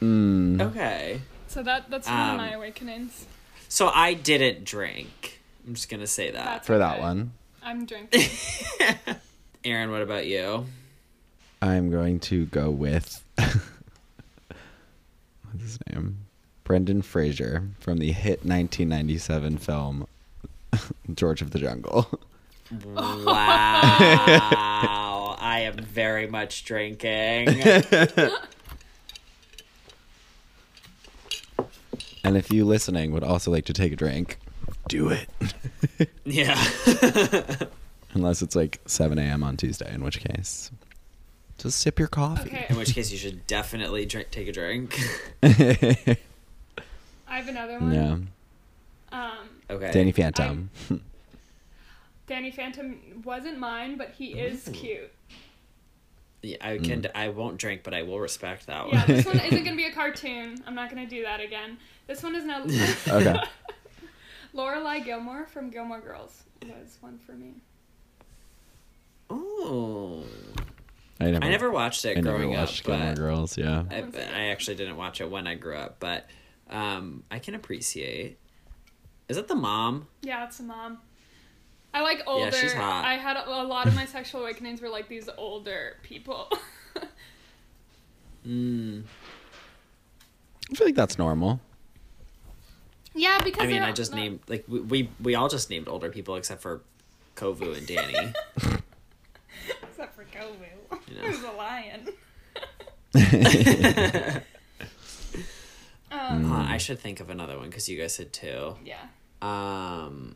[0.01, 0.61] Mm.
[0.61, 1.19] Okay.
[1.47, 3.25] so that that's one of Um, my awakenings.
[3.67, 5.41] So I didn't drink.
[5.67, 6.45] I'm just gonna say that.
[6.45, 8.23] That's For that one, I'm drinking.
[9.65, 10.67] Aaron, what about you?
[11.61, 13.21] I'm going to go with.
[13.37, 13.59] What's
[15.59, 16.19] his name?
[16.63, 20.07] Brendan Fraser from the hit 1997 film
[21.13, 22.07] George of the Jungle.
[22.71, 22.95] Wow.
[25.39, 27.61] I am very much drinking.
[32.23, 34.37] And if you listening would also like to take a drink,
[34.87, 35.29] do it.
[36.25, 36.61] Yeah.
[38.13, 39.41] Unless it's like 7 a.m.
[39.43, 40.69] on Tuesday, in which case,
[41.57, 42.49] just sip your coffee.
[42.49, 44.99] Okay, In which case, you should definitely drink, take a drink.
[45.41, 46.17] I
[47.27, 47.93] have another one.
[47.93, 48.17] yeah.
[49.11, 49.31] Um,
[49.71, 49.91] Okay.
[49.91, 50.69] Danny Phantom.
[52.29, 55.11] Danny Phantom wasn't mine, but he is cute.
[56.43, 57.05] Yeah, I can.
[57.15, 58.93] I won't drink, but I will respect that one.
[58.93, 60.63] Yeah, this one isn't gonna be a cartoon.
[60.65, 61.79] I'm not gonna do that again.
[62.05, 62.63] This one is now.
[63.07, 63.35] Okay.
[64.55, 67.55] Lorelai Gilmore from Gilmore Girls was one for me.
[69.31, 70.23] Ooh.
[71.19, 73.57] I never, I never watched it I never growing watched up, Gilmore but Girls.
[73.57, 73.83] Yeah.
[73.91, 76.27] I, I actually didn't watch it when I grew up, but
[76.69, 78.37] um, I can appreciate.
[79.27, 80.07] Is that the mom?
[80.21, 80.99] Yeah, it's a mom.
[81.93, 82.51] I like older.
[82.51, 83.03] she's hot.
[83.05, 86.49] I had a, a lot of my sexual awakenings were like these older people.
[88.47, 89.03] Mm.
[90.71, 91.59] I feel like that's normal.
[93.13, 95.89] yeah, because I mean, I just not- named like we, we we all just named
[95.89, 96.81] older people except for
[97.35, 98.33] Kovu and Danny.
[99.83, 101.27] except for Kovu, You know.
[101.27, 102.07] who's a lion.
[106.11, 108.75] Uh, Um, I should think of another one because you guys said two.
[108.85, 108.97] yeah.
[109.41, 110.35] Um.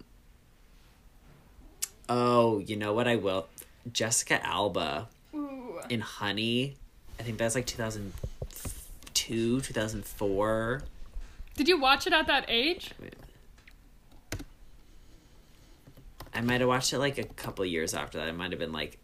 [2.09, 3.47] Oh, you know what I will?
[3.91, 5.79] Jessica Alba Ooh.
[5.89, 6.75] in Honey.
[7.19, 10.83] I think that's like 2002, 2004.
[11.55, 12.91] Did you watch it at that age?
[16.33, 18.27] I might have watched it like a couple years after that.
[18.27, 18.97] It might have been like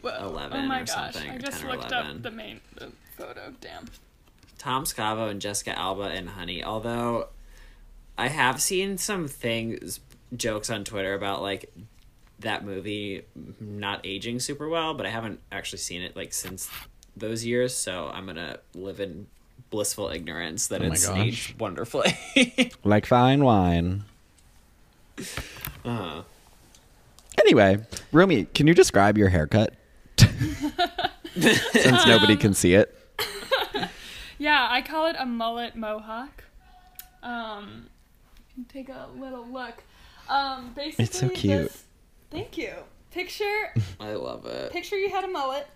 [0.00, 0.28] Whoa.
[0.28, 2.16] 11 oh my or gosh, something, I just 10 or looked 11.
[2.16, 3.52] up the main the photo.
[3.60, 3.86] Damn.
[4.58, 6.62] Tom Scavo and Jessica Alba in Honey.
[6.62, 7.28] Although
[8.16, 9.98] I have seen some things,
[10.36, 11.72] jokes on Twitter about like
[12.40, 13.22] that movie
[13.60, 16.70] not aging super well, but I haven't actually seen it like since
[17.16, 17.74] those years.
[17.74, 19.26] So I'm gonna live in
[19.70, 21.18] blissful ignorance that Oh it's gosh.
[21.18, 22.16] aged wonderfully.
[22.84, 24.04] Like fine wine.
[25.84, 26.22] uh,
[27.38, 27.78] Anyway,
[28.12, 29.74] Romy, can you describe your haircut?
[30.16, 32.94] Since nobody can see it.
[34.40, 36.44] Yeah, I call it a mullet mohawk.
[37.24, 37.86] Um,
[38.56, 39.82] you take a little look.
[40.28, 41.62] Um, basically, It's so cute.
[41.68, 41.84] this-
[42.30, 42.72] thank you.
[43.10, 44.70] Picture, I love it.
[44.72, 45.66] picture you had a mullet,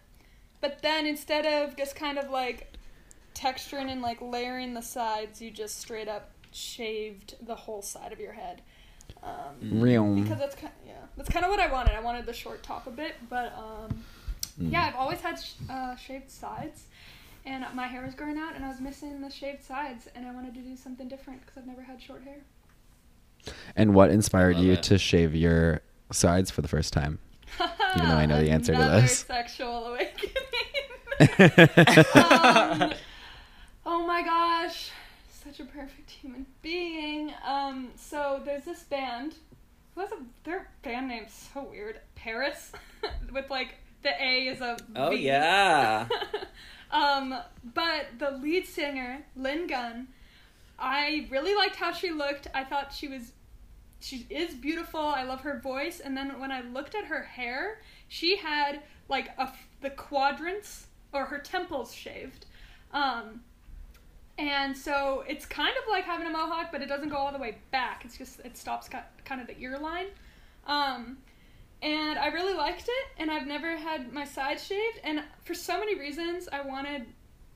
[0.61, 2.73] but then instead of just kind of like
[3.35, 8.21] texturing and like layering the sides, you just straight up shaved the whole side of
[8.21, 8.61] your head.
[9.23, 10.15] Um, Real.
[10.17, 11.95] because that's kind of, yeah, that's kind of what I wanted.
[11.97, 14.05] I wanted the short top a bit, but um,
[14.59, 16.85] yeah, I've always had sh- uh, shaved sides,
[17.47, 20.33] and my hair was growing out, and I was missing the shaved sides, and I
[20.33, 22.37] wanted to do something different because I've never had short hair.
[23.77, 24.83] And what inspired Love you it.
[24.85, 25.81] to shave your
[26.13, 27.19] sides for the first time?
[27.97, 29.21] Even though I know the answer to this.
[29.21, 30.33] sexual awakening.
[32.15, 32.93] um,
[33.87, 34.91] oh my gosh,
[35.45, 37.33] such a perfect human being.
[37.47, 39.35] Um, so there's this band.
[39.95, 42.01] Who has a their band name's so weird.
[42.15, 42.73] Paris,
[43.33, 45.17] with like the A is a Oh V.
[45.17, 46.09] yeah.
[46.91, 47.35] um,
[47.75, 50.09] but the lead singer, Lynn Gunn,
[50.83, 52.49] I really liked how she looked.
[52.53, 53.33] I thought she was
[54.01, 55.01] she is beautiful.
[55.01, 56.01] I love her voice.
[56.01, 61.25] And then when I looked at her hair, she had like a the quadrants or
[61.27, 62.47] her temples shaved.
[62.93, 63.43] Um,
[64.39, 67.39] and so it's kind of like having a mohawk, but it doesn't go all the
[67.39, 68.05] way back.
[68.05, 70.07] It's just it stops ki- kind of the ear line.
[70.67, 71.19] Um,
[71.81, 75.79] and I really liked it, and I've never had my sides shaved, and for so
[75.79, 77.07] many reasons I wanted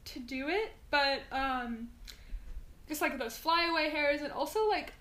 [0.06, 1.88] to do it, but um,
[2.88, 4.92] just like those flyaway hairs, and also like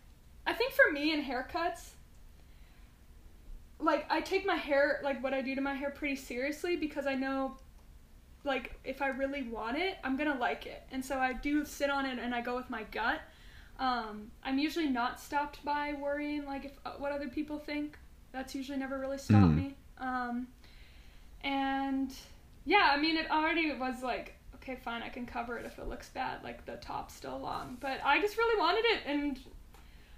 [0.47, 1.89] I think for me in haircuts,
[3.79, 7.05] like I take my hair, like what I do to my hair, pretty seriously because
[7.07, 7.57] I know,
[8.43, 11.89] like if I really want it, I'm gonna like it, and so I do sit
[11.89, 13.19] on it and I go with my gut.
[13.77, 17.97] Um, I'm usually not stopped by worrying like if uh, what other people think.
[18.31, 19.55] That's usually never really stopped Mhm.
[19.55, 19.75] me.
[19.97, 20.47] Um,
[21.43, 22.13] and
[22.65, 24.35] yeah, I mean it already was like
[24.65, 27.77] okay, fine, I can cover it if it looks bad, like the top's still long.
[27.79, 29.39] But I just really wanted it, and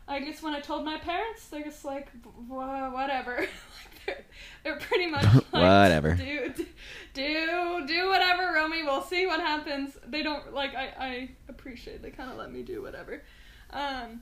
[0.07, 2.09] I guess when I told my parents, they're just like,
[2.47, 3.45] whatever.
[4.05, 4.25] they're,
[4.63, 6.15] they're pretty much like, Whatever.
[6.15, 6.53] Do,
[7.13, 8.83] do, do whatever, Romy.
[8.83, 9.97] We'll see what happens.
[10.07, 13.21] They don't, like, I, I appreciate they kind of let me do whatever.
[13.71, 14.21] Um,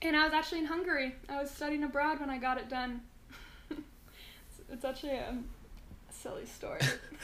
[0.00, 1.16] and I was actually in Hungary.
[1.28, 3.00] I was studying abroad when I got it done.
[3.70, 5.36] it's, it's actually a
[6.26, 6.80] silly story.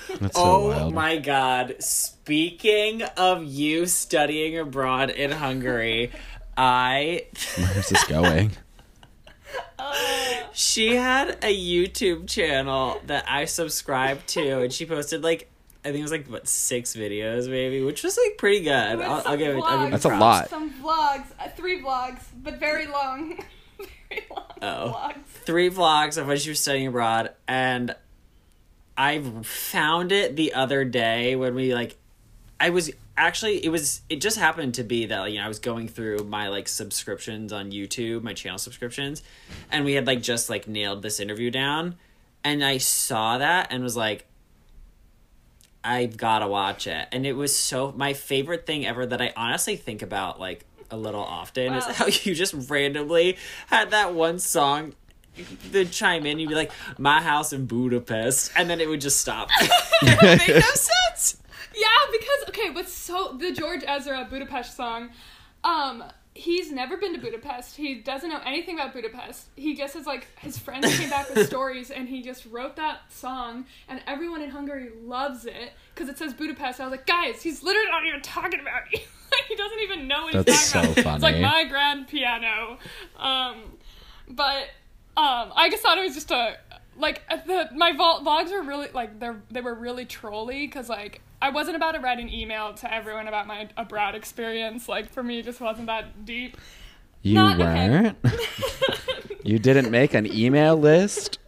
[0.21, 0.95] That's so oh wild.
[0.95, 1.77] my god.
[1.83, 6.11] Speaking of you studying abroad in Hungary,
[6.57, 8.53] I Where's this going?
[9.79, 9.95] Uh,
[10.53, 15.49] she had a YouTube channel that I subscribed to and she posted like
[15.85, 18.71] I think it was like what six videos maybe, which was like pretty good.
[18.73, 19.63] I'll, I'll some give it.
[19.65, 19.89] I'll give vlogs.
[19.89, 20.49] it That's a lot.
[20.49, 23.39] some vlogs, uh, three vlogs, but very long.
[24.09, 24.93] very long Oh.
[24.97, 25.25] vlogs.
[25.45, 27.97] three vlogs of when she was studying abroad and
[28.97, 31.97] i found it the other day when we like
[32.61, 35.59] i was actually it was it just happened to be that you know i was
[35.59, 39.23] going through my like subscriptions on youtube my channel subscriptions
[39.71, 41.95] and we had like just like nailed this interview down
[42.45, 44.27] and i saw that and was like
[45.85, 47.09] i've gotta watch it.
[47.13, 50.97] And it was so my favorite thing ever that i honestly think about like a
[50.97, 54.95] little often is how you just randomly had that one song
[55.71, 59.21] the chime in, you'd be like, "My house in Budapest," and then it would just
[59.21, 59.49] stop.
[59.61, 61.39] it made no sense.
[61.75, 65.11] Yeah, because okay, what's so the George Ezra Budapest song,
[65.65, 66.05] um,
[66.35, 67.77] he's never been to Budapest.
[67.77, 69.47] He doesn't know anything about Budapest.
[69.57, 73.11] He just is like his friends came back with stories, and he just wrote that
[73.11, 76.81] song, and everyone in Hungary loves it because it says Budapest.
[76.81, 78.99] I was like, guys, he's literally not even talking about you.
[79.33, 81.15] like he doesn't even know what he's talking so about.
[81.15, 82.79] It's like my grand piano,
[83.19, 83.63] um,
[84.29, 84.69] but
[85.17, 86.57] um, I just thought it was just a
[86.99, 91.21] like uh, the my vlogs were really like they they were really trolly because like
[91.41, 94.89] I wasn't about to write an email to everyone about my abroad experience.
[94.89, 96.57] Like for me, it just wasn't that deep.
[97.23, 98.17] You Not- weren't?
[99.45, 101.39] You didn't make an email list?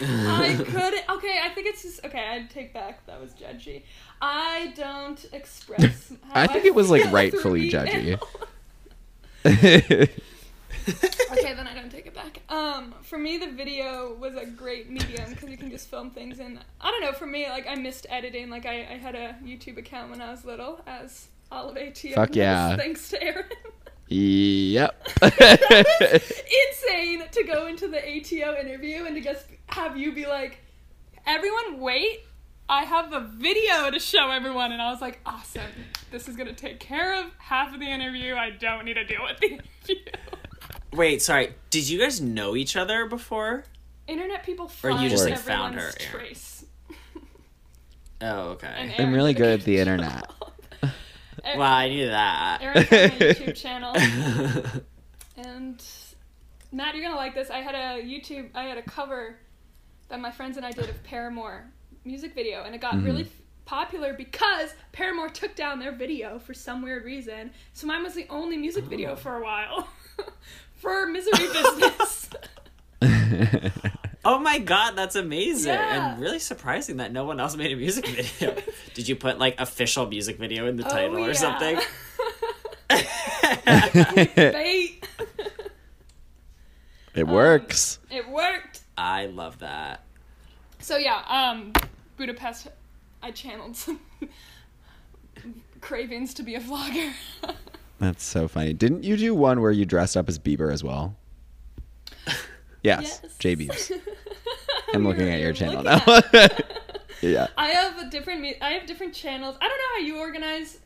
[0.00, 1.16] I could.
[1.16, 2.18] Okay, I think it's just okay.
[2.18, 3.82] I take back that was judgy.
[4.20, 6.12] I don't express.
[6.28, 8.20] How I think it was like rightfully judgy.
[10.88, 12.40] okay, then I don't take it back.
[12.48, 16.40] Um, for me, the video was a great medium because you can just film things,
[16.40, 17.12] and I don't know.
[17.12, 18.50] For me, like I missed editing.
[18.50, 22.14] Like I, I had a YouTube account when I was little, as all of ATO.
[22.14, 22.76] Fuck yeah.
[22.76, 23.46] Thanks to Aaron.
[24.08, 25.06] yep.
[25.22, 30.60] Insane to go into the ATO interview and to just have you be like,
[31.26, 32.20] everyone wait.
[32.66, 35.60] I have a video to show everyone, and I was like, awesome.
[36.10, 38.34] This is gonna take care of half of the interview.
[38.34, 40.12] I don't need to deal with the interview.
[40.94, 41.54] Wait, sorry.
[41.70, 43.64] Did you guys know each other before?
[44.06, 46.64] Internet people Or you just, like, found her, trace.
[48.20, 48.66] Oh, okay.
[48.68, 50.30] And I'm really good at the internet.
[50.82, 52.62] Aaron- well, I knew that.
[52.62, 53.94] Aaron has a YouTube channel,
[55.36, 55.82] and
[56.72, 57.50] Matt, you're gonna like this.
[57.50, 59.36] I had a YouTube, I had a cover
[60.08, 61.66] that my friends and I did of Paramore
[62.04, 63.04] music video, and it got Mm-hmm.
[63.04, 63.28] really f-
[63.66, 67.50] popular because Paramore took down their video for some weird reason.
[67.72, 69.88] So mine was the only music video for a while
[70.84, 72.30] for Misery Business.
[74.26, 75.74] Oh my god, that's amazing.
[75.74, 76.12] Yeah.
[76.14, 78.56] And really surprising that no one else made a music video.
[78.94, 81.32] Did you put like official music video in the title Oh, or yeah.
[81.34, 81.78] something?
[84.34, 85.06] Bait.
[87.14, 87.98] it works.
[88.10, 88.80] it worked.
[88.96, 90.04] I love that.
[90.78, 91.74] So yeah, um,
[92.16, 92.68] Budapest,
[93.22, 94.00] I channeled some
[95.82, 97.12] cravings to be a vlogger.
[98.00, 98.72] That's so funny.
[98.72, 101.14] Didn't you do one where you dressed up as Bieber as well?
[102.82, 103.90] Yes, J Beebs.
[104.94, 106.04] I'm looking at your channel now.
[107.22, 107.46] yeah.
[107.56, 108.44] I have a different.
[108.60, 109.56] I have different channels.
[109.58, 110.80] I don't know how you organize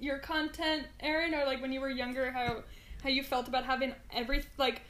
[0.00, 2.64] your content, Aaron, or like when you were younger, how
[3.04, 4.82] how you felt about having every like.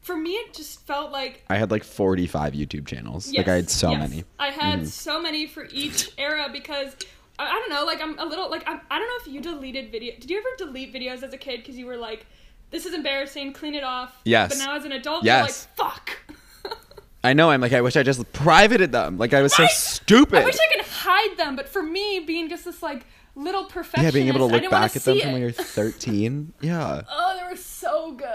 [0.00, 3.30] For me, it just felt like I had like 45 YouTube channels.
[3.30, 4.00] like I had so yes.
[4.00, 4.24] many.
[4.38, 4.86] I had Mhm.
[4.86, 6.96] so many for each era because
[7.38, 7.84] I, I don't know.
[7.84, 10.14] Like I'm a little like I'm, I don't know if you deleted video.
[10.18, 12.26] Did you ever delete videos as a kid because you were like,
[12.70, 14.16] this is embarrassing, clean it off.
[14.24, 14.50] Yes.
[14.50, 15.68] But now as an adult, Yes.
[15.78, 16.78] you're like, fuck.
[17.24, 17.50] I know.
[17.50, 19.16] I'm like, I wish I just privated them.
[19.18, 20.38] Like I was so stupid.
[20.40, 23.04] I wish I could hide them, but for me, being just this like
[23.34, 26.52] little perfectionist, yeah, being able to look back at them see from when you're 13.
[26.60, 27.02] Yeah.
[27.10, 28.28] Oh, they were so good.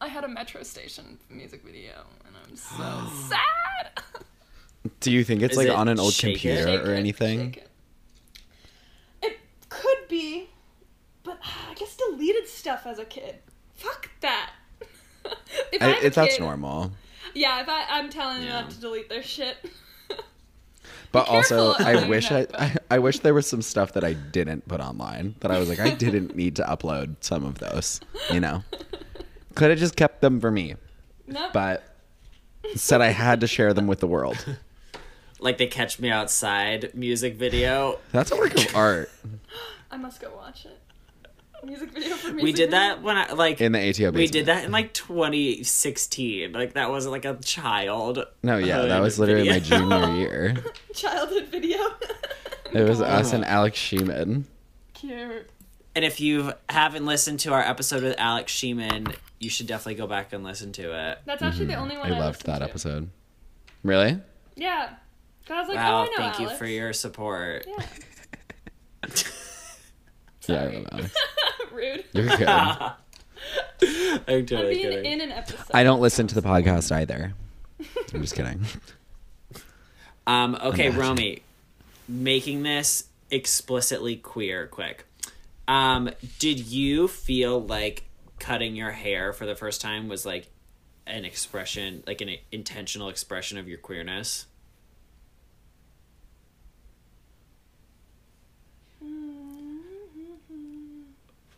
[0.00, 4.02] I had a Metro Station music video, and I'm so sad.
[5.00, 6.40] Do you think it's Is like it on an old Shake It?
[6.40, 7.56] computer Shake or it, anything?
[9.82, 9.94] Shake It.
[9.94, 10.48] It could be,
[11.22, 13.36] but ah, I guess deleted stuff as a kid.
[13.74, 14.52] Fuck that.
[15.72, 16.92] if I, I'm it, that's kid- normal.
[17.34, 18.60] Yeah, if I, I'm telling them Yeah.
[18.62, 19.56] not to delete their shit.
[21.12, 24.66] But also, I wish I, I I wish there was some stuff that I didn't
[24.66, 28.00] put online that I was like I didn't need to upload some of those.
[28.32, 28.64] You know,
[29.54, 30.74] could have just kept them for me,
[31.26, 31.96] no, but
[32.76, 34.42] said I had to share them with the world.
[35.42, 37.98] Like the Catch Me Outside music video.
[38.12, 39.10] That's a work of art
[39.90, 40.78] I must go watch it.
[41.64, 42.78] Music video for music We did video?
[42.78, 43.92] that when I like in the ATO.
[43.92, 44.16] Basement.
[44.16, 46.52] we did that in like 2016.
[46.52, 48.24] Like that wasn't like a child.
[48.42, 50.56] No, yeah, that was literally my junior year.
[50.94, 51.78] childhood video.
[52.72, 54.44] It was us and Alex Sheeman.
[54.94, 55.48] Cute.
[55.94, 60.06] And if you haven't listened to our episode with Alex Sheeman, you should definitely go
[60.06, 61.18] back and listen to it.
[61.26, 62.14] That's actually the only one Mm-hmm.
[62.14, 62.64] I I, loved that to.
[62.64, 63.10] episode.
[63.82, 64.18] Really?
[64.56, 64.94] Yeah.
[65.52, 67.66] 'Cause I was like, wow, oh, I know thank you for your support.
[67.68, 67.86] Yeah.
[70.48, 71.14] Yeah, I love Alex.
[71.72, 72.04] Rude.
[72.12, 72.48] You're good.
[72.48, 72.96] I'm
[74.28, 75.04] I'm being kidding.
[75.04, 75.66] in an episode.
[75.72, 77.32] I don't listen to the podcast either.
[78.12, 78.60] I'm just kidding.
[80.26, 81.00] Um, okay, Imagine.
[81.00, 81.42] Romy,
[82.08, 85.04] making this explicitly queer quick.
[85.68, 88.04] Um, did you feel like
[88.40, 90.48] cutting your hair for the first time was like
[91.06, 94.46] an expression, like an intentional expression of your queerness?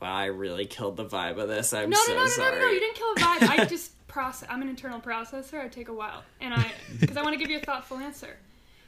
[0.05, 1.72] Wow, I really killed the vibe of this.
[1.72, 2.50] I'm No, so no, no, no, sorry.
[2.50, 3.48] no, no, no, you didn't kill a vibe.
[3.48, 4.46] I just process.
[4.52, 5.59] I'm an internal processor.
[5.64, 8.36] I take a while, and I because I want to give you a thoughtful answer.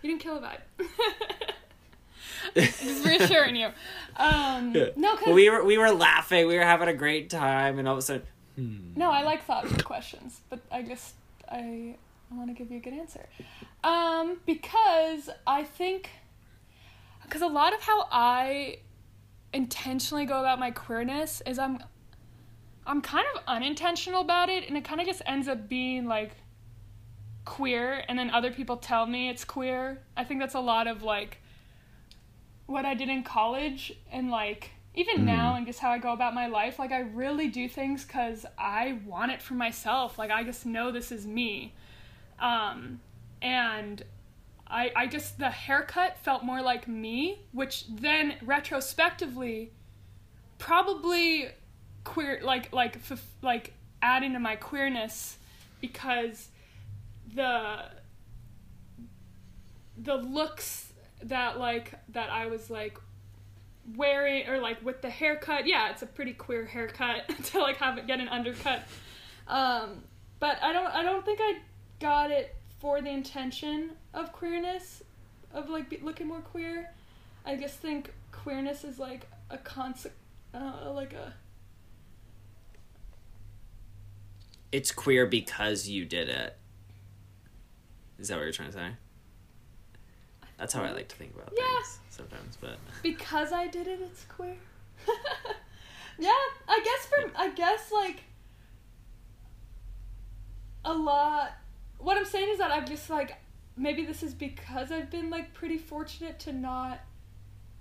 [0.02, 0.86] You didn't kill a vibe.
[2.54, 3.68] just reassuring you.
[4.18, 7.88] Um, no, because we were we were laughing, we were having a great time, and
[7.88, 11.14] all of a sudden, no, I like thoughtful questions, but I just
[11.50, 11.96] I
[12.30, 13.26] I want to give you a good answer.
[13.82, 16.10] Um, because I think
[17.22, 18.80] because a lot of how I
[19.56, 21.78] intentionally go about my queerness is I'm
[22.86, 26.32] I'm kind of unintentional about it and it kind of just ends up being like
[27.44, 30.02] queer and then other people tell me it's queer.
[30.16, 31.38] I think that's a lot of like
[32.66, 36.32] what I did in college and like even now and just how I go about
[36.34, 40.18] my life, like I really do things because I want it for myself.
[40.18, 41.74] Like I just know this is me.
[42.38, 43.00] Um,
[43.42, 44.02] and
[44.68, 49.72] I, I just, the haircut felt more like me, which then retrospectively
[50.58, 51.48] probably
[52.04, 55.38] queer, like, like, f- like adding to my queerness
[55.80, 56.48] because
[57.34, 57.84] the,
[59.98, 60.92] the looks
[61.22, 62.98] that like, that I was like,
[63.94, 67.98] wearing or like with the haircut yeah it's a pretty queer haircut to like have
[67.98, 68.82] it get an undercut.
[69.46, 70.02] Um
[70.40, 71.58] but i don't i don't think i
[72.00, 75.02] got it for the intention of queerness
[75.52, 76.90] of like be, looking more queer
[77.44, 80.14] i just think queerness is like a concept
[80.54, 81.34] uh, like a
[84.72, 86.56] It's queer because you did it.
[88.18, 88.88] Is that what you're trying to say?
[90.58, 91.64] That's how I like to think about Yeah.
[91.64, 94.56] things sometimes, but because I did it, it's queer.
[96.18, 96.30] yeah,
[96.68, 98.24] I guess for I guess like
[100.84, 101.52] a lot.
[101.98, 103.36] What I'm saying is that I've just like
[103.76, 107.00] maybe this is because I've been like pretty fortunate to not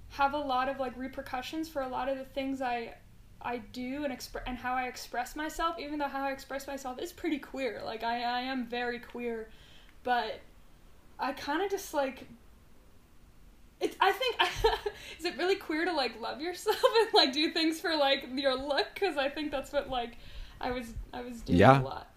[0.09, 2.93] have a lot of like repercussions for a lot of the things I
[3.41, 5.77] I do and express and how I express myself.
[5.79, 7.81] Even though how I express myself is pretty queer.
[7.85, 9.49] Like I I am very queer,
[10.03, 10.39] but
[11.19, 12.25] I kind of just like
[13.81, 14.35] it's I think
[15.19, 18.55] is it really queer to like love yourself and like do things for like your
[18.55, 20.17] look because I think that's what like
[20.61, 21.81] I was I was doing Yeah.
[21.81, 22.07] a lot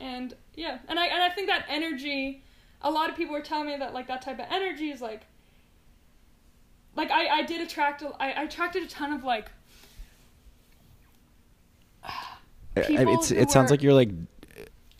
[0.00, 2.42] and yeah and I and I think that energy
[2.82, 5.22] a lot of people were telling me that like that type of energy is like
[6.96, 9.50] like I I did attract a, I, I attracted a ton of like
[12.04, 12.84] I- I-
[13.14, 14.10] it's it sounds are- like you're like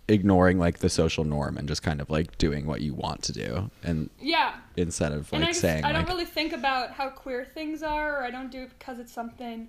[0.08, 3.30] ignoring like the social norm and just kind of like doing what you want to
[3.30, 6.92] do and yeah instead of like I, just, saying I don't like really think about
[6.92, 9.68] how queer things are, or I don't do it because it's something.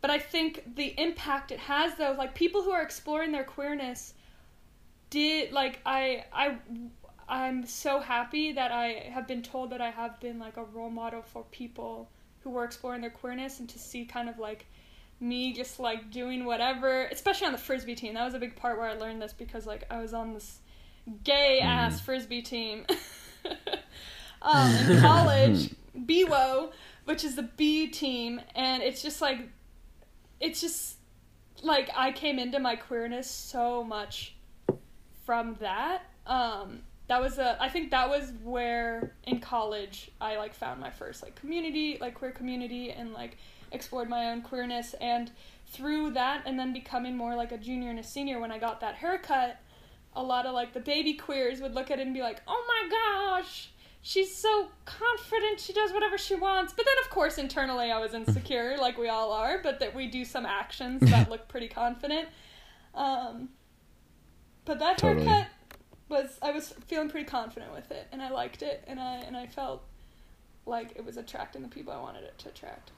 [0.00, 4.14] But I think the impact it has, though, like people who are exploring their queerness,
[5.14, 6.58] did like I I
[7.28, 10.90] I'm so happy that I have been told that I have been like a role
[10.90, 12.10] model for people
[12.40, 14.66] who were exploring their queerness, and to see kind of like
[15.20, 18.14] me just like doing whatever, especially on the frisbee team.
[18.14, 20.58] That was a big part where I learned this because like I was on this
[21.22, 22.84] gay ass frisbee team
[24.42, 26.72] um, in college, BWO,
[27.04, 29.48] which is the B team, and it's just like,
[30.40, 30.96] it's just
[31.62, 34.33] like I came into my queerness so much
[35.24, 36.02] from that.
[36.26, 40.90] Um, that was a, I think that was where in college I like found my
[40.90, 43.36] first like community, like queer community, and like
[43.72, 45.30] explored my own queerness, and
[45.66, 48.80] through that, and then becoming more like a junior and a senior when I got
[48.80, 49.58] that haircut
[50.16, 52.64] a lot of like the baby queers would look at it and be like, "Oh
[52.68, 52.88] my
[53.40, 53.70] gosh,
[54.02, 55.60] she's so confident.
[55.60, 59.08] She does whatever she wants." But then of course internally I was insecure like we
[59.08, 62.28] all are, but that we do some actions that look pretty confident.
[62.94, 63.50] Um
[64.64, 65.26] but that Totally.
[65.26, 65.50] haircut
[66.08, 69.36] was I was feeling pretty confident with it and I liked it and I and
[69.36, 69.82] I felt
[70.66, 72.90] like it was attracting the people I wanted it to attract.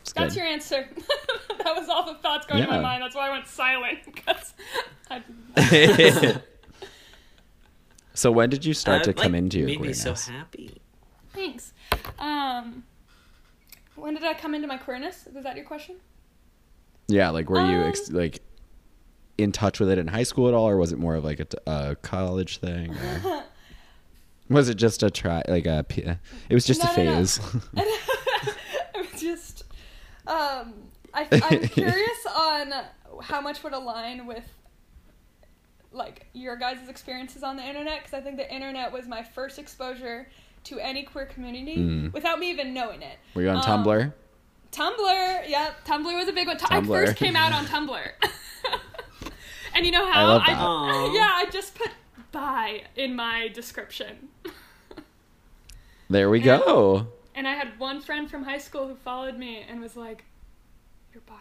[0.00, 0.40] it's That's good.
[0.40, 0.88] your answer.
[1.64, 3.02] that was all the thoughts going in my mind.
[3.02, 4.54] That's why I went silent because
[5.10, 5.22] I,
[8.14, 10.24] so when did you start Uh, to come into your made me queerness?
[10.24, 10.80] so happy.
[11.32, 11.72] Thanks.
[12.18, 12.84] Um,
[13.94, 15.28] when did I come into my queerness?
[15.32, 15.96] Was that your question?
[17.10, 18.40] yeah, like were you Um, ex- like
[19.38, 21.40] in touch with it in high school at all, or was it more of like
[21.66, 22.94] a college thing?
[23.24, 23.44] or-
[24.50, 25.84] was it just a try, like a
[26.48, 27.16] It was just a No, no, no.
[27.24, 27.40] phase.
[28.94, 29.64] I'm just.
[30.26, 30.74] Um,
[31.14, 32.72] I, I'm curious on
[33.22, 34.44] how much would align with
[35.92, 39.58] like your guys' experiences on the internet because I think the internet was my first
[39.58, 40.28] exposure
[40.64, 42.12] to any queer community Mm.
[42.12, 43.16] without me even knowing it.
[43.34, 44.12] were you on Um, Tumblr?
[44.70, 45.82] Tumblr, yep.
[45.86, 46.58] Tumblr was a big one.
[46.58, 48.06] Tu- I first came out on Tumblr,
[49.78, 50.58] and you know I how love that.
[50.60, 51.12] Aw.
[51.14, 51.90] yeah, I just put
[52.32, 54.28] "bi" in my description,
[56.10, 57.06] There we and- go.
[57.34, 60.24] and I had one friend from high school who followed me and was like,
[61.12, 61.34] "You're bi,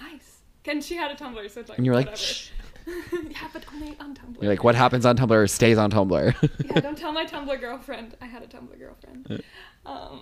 [0.00, 2.22] nice." And she had a Tumblr, so it's like, And you're like, whatever.
[2.22, 2.50] Shh.
[2.86, 4.40] yeah, but only on Tumblr.
[4.42, 6.34] You're like, what happens on Tumblr stays on Tumblr.
[6.64, 8.16] Yeah, don't tell my Tumblr girlfriend.
[8.20, 9.42] I had a Tumblr girlfriend.
[9.86, 10.20] Um,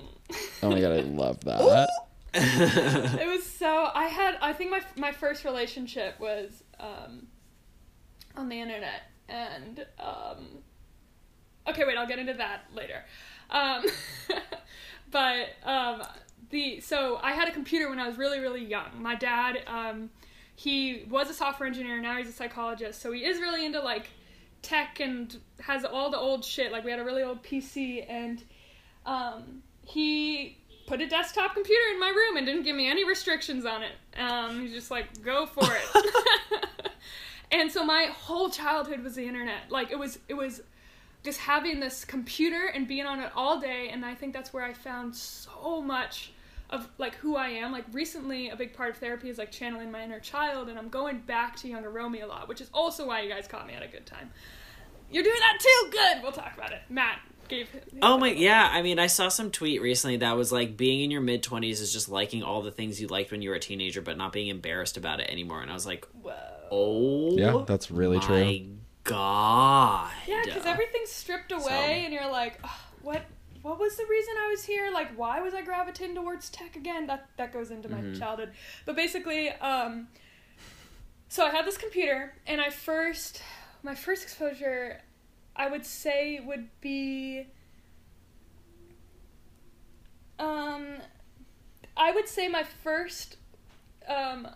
[0.62, 1.89] oh my god, I love that.
[2.34, 7.26] it was so I had I think my my first relationship was um
[8.36, 10.62] on the internet and um
[11.66, 13.02] okay wait I'll get into that later.
[13.50, 13.86] Um
[15.10, 16.02] but um
[16.50, 18.90] the so I had a computer when I was really really young.
[19.00, 20.10] My dad um
[20.54, 24.08] he was a software engineer now he's a psychologist so he is really into like
[24.60, 28.42] tech and has all the old shit like we had a really old PC and
[29.06, 30.58] um he
[30.89, 33.93] put a desktop computer in my room and didn't give me any restrictions on it.
[34.18, 36.07] Um, he's just like, go for it.
[37.53, 39.70] and so my whole childhood was the internet.
[39.70, 40.62] Like it was, it was
[41.22, 43.91] just having this computer and being on it all day.
[43.93, 46.32] And I think that's where I found so much
[46.70, 47.70] of like who I am.
[47.70, 50.89] Like recently, a big part of therapy is like channeling my inner child, and I'm
[50.89, 53.74] going back to younger Romy a lot, which is also why you guys caught me
[53.74, 54.30] at a good time.
[55.11, 55.91] You're doing that too.
[55.91, 56.22] Good.
[56.22, 56.82] We'll talk about it.
[56.91, 57.68] Matt gave.
[58.03, 61.11] Oh my yeah, I mean I saw some tweet recently that was like being in
[61.11, 63.61] your mid twenties is just liking all the things you liked when you were a
[63.61, 65.62] teenager but not being embarrassed about it anymore.
[65.62, 66.34] And I was like, Whoa.
[66.70, 68.66] Oh Yeah, that's really my true.
[69.05, 70.11] God.
[70.26, 72.70] Yeah, because everything's stripped away, and you're like, "Ugh,
[73.03, 73.24] what?
[73.62, 74.90] What was the reason I was here?
[74.92, 77.07] Like, why was I gravitating towards tech again?
[77.07, 78.53] That that goes into my childhood.
[78.86, 80.09] But basically, um,
[81.28, 83.42] so I had this computer, and I first,
[83.82, 85.01] my first exposure,
[85.59, 87.46] I would say would be,
[90.38, 90.86] um,
[91.96, 93.36] I would say my first,
[94.09, 94.46] um,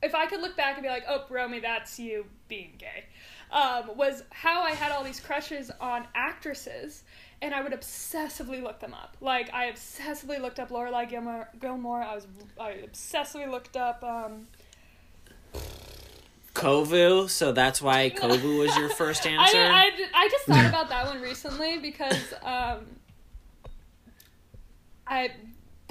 [0.00, 3.06] if I could look back and be like, oh, Romy, that's you being gay,
[3.50, 7.02] um, was how I had all these crushes on actresses,
[7.42, 9.16] and I would obsessively look them up.
[9.20, 11.48] Like I obsessively looked up Lorelai Gilmore.
[11.60, 12.02] Gilmore.
[12.02, 12.26] I was
[12.60, 14.02] I obsessively looked up.
[14.02, 14.46] Um,
[16.54, 19.58] Kovu, so that's why Kovu was your first answer.
[19.58, 22.86] I, I just thought about that one recently because um,
[25.06, 25.30] I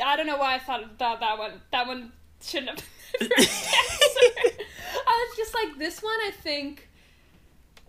[0.03, 1.61] I don't know why I thought about that one.
[1.72, 2.11] That one
[2.41, 2.89] shouldn't have
[3.20, 4.64] been my first answer.
[5.05, 6.18] I was just like this one.
[6.26, 6.89] I think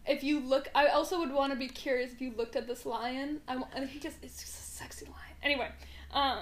[0.06, 2.84] if you look, I also would want to be curious if you looked at this
[2.84, 3.40] lion.
[3.48, 5.36] I and he just it's just a sexy lion.
[5.42, 5.68] Anyway,
[6.12, 6.38] um,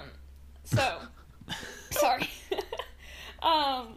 [0.63, 0.99] so
[1.91, 2.29] sorry.
[3.41, 3.95] um,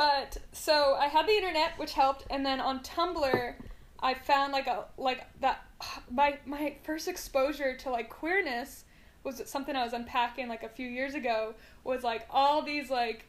[0.00, 3.54] but so I had the internet, which helped, and then on Tumblr,
[4.02, 5.62] I found like a like that.
[6.10, 8.84] My my first exposure to like queerness
[9.24, 11.52] was something I was unpacking like a few years ago.
[11.84, 13.26] Was like all these like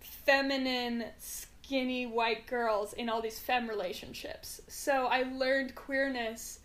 [0.00, 4.62] feminine, skinny white girls in all these femme relationships.
[4.66, 6.58] So I learned queerness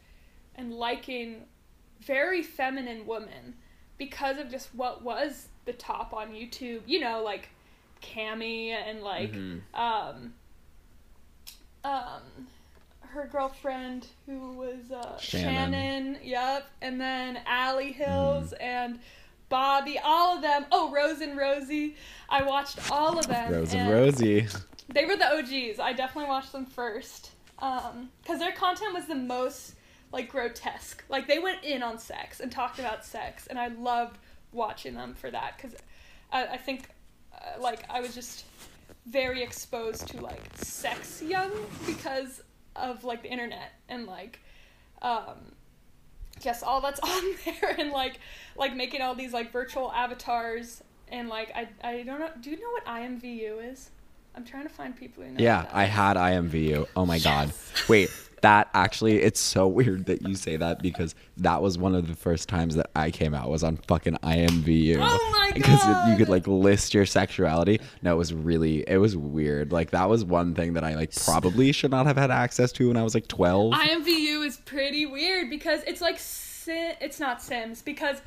[0.56, 1.44] and liking
[2.02, 3.54] very feminine women
[4.00, 6.82] because of just what was the top on YouTube.
[6.88, 7.50] You know, like
[8.02, 9.62] Cammy and like Mhm.
[9.74, 10.34] um
[11.84, 12.48] um
[13.02, 15.74] her girlfriend who was uh Shannon.
[15.74, 19.00] Shannon, yep, and then Allie Hills and
[19.50, 20.68] Bobby, all of them.
[20.72, 21.96] Oh, Rose and Rosie.
[22.30, 23.52] I watched all of them.
[23.52, 24.48] Rose and Rosie.
[24.90, 25.80] They were the OGs.
[25.80, 27.32] I definitely watched them first.
[27.58, 29.74] Um, cuz their content was the most
[30.12, 31.04] like grotesque.
[31.10, 34.18] Like they went in on sex and talked about sex and I loved
[34.52, 35.76] watching them for that cuz
[36.32, 36.90] I, I think
[37.60, 38.46] like I was just
[39.06, 41.52] very exposed to like sex young
[41.86, 42.42] because
[42.76, 44.40] of like the internet and like
[45.02, 45.54] um
[46.40, 48.20] just all that's on there and like
[48.56, 52.58] like making all these like virtual avatars and like I I don't know do you
[52.58, 53.90] know what IMVU is?
[54.36, 55.44] I'm trying to find people who know.
[55.44, 56.88] Yeah, I had IMVU.
[56.96, 57.52] Oh my god.
[57.90, 58.10] Wait,
[58.42, 62.16] that actually it's so weird that you say that because that was one of the
[62.16, 64.98] first times that I came out was on fucking IMVU.
[65.00, 65.54] Oh my god!
[65.56, 67.80] Because you could like list your sexuality.
[68.02, 69.72] No, it was really it was weird.
[69.72, 72.88] Like that was one thing that I like probably should not have had access to
[72.88, 73.74] when I was like 12.
[73.74, 78.22] IMVU is pretty weird because it's like Sim- it's not Sims because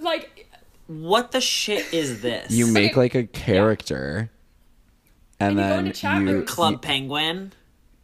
[0.00, 0.46] like
[0.86, 2.50] what the shit is this?
[2.50, 3.00] you make Okay.
[3.00, 4.30] like a character
[5.38, 6.50] and, And you go then into chat you, rooms.
[6.50, 7.52] Club you- Penguin.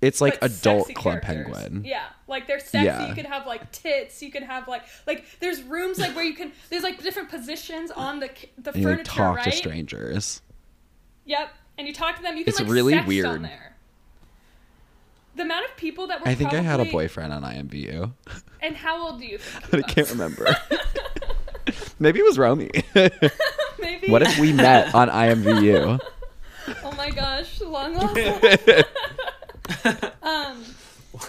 [0.02, 1.56] It's like but adult club characters.
[1.56, 1.84] penguin.
[1.84, 2.84] Yeah, like they're sexy.
[2.84, 3.08] Yeah.
[3.08, 4.22] You could have like tits.
[4.22, 7.90] You can have like like there's rooms like where you can there's like different positions
[7.90, 9.44] on the the And you furniture, like talk right?
[9.44, 10.42] to strangers.
[11.24, 12.36] Yep, and you talk to them.
[12.36, 13.42] You can It's like really weird.
[13.42, 13.74] there.
[15.34, 18.10] The amount of people that were I think I had a boyfriend on IMVU.
[18.62, 19.84] And how old do you think?
[19.88, 20.46] I can't remember.
[21.98, 22.70] Maybe it was Romy.
[23.78, 24.08] Maybe.
[24.08, 26.00] what if we met on IMVU?
[26.84, 28.14] Oh my gosh, long lost.
[30.22, 30.64] um,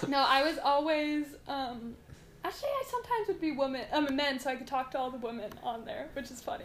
[0.08, 1.96] no, I was always um.
[2.44, 5.12] Actually, I sometimes would be women, um, a men, so I could talk to all
[5.12, 6.64] the women on there, which is funny.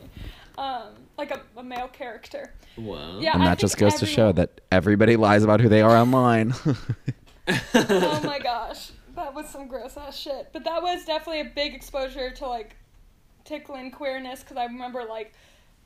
[0.57, 2.53] Um, like a, a male character.
[2.77, 3.19] Whoa.
[3.21, 5.83] Yeah, And I that just think goes to show that everybody lies about who they
[5.83, 6.55] are online.
[7.75, 10.51] oh my gosh, that was some gross ass shit.
[10.53, 12.77] But that was definitely a big exposure to like
[13.45, 15.33] tickling queerness because I remember like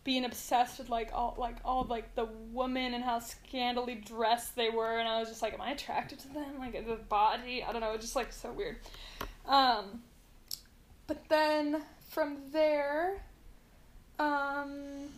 [0.06, 4.54] being obsessed with like all like all of, like the women and how scantily dressed
[4.54, 6.60] they were, and I was just like, am I attracted to them?
[6.60, 8.76] Like the body, I don't know, it just like so weird.
[9.46, 10.02] Um,
[11.08, 13.20] but then from there,
[14.20, 15.08] um,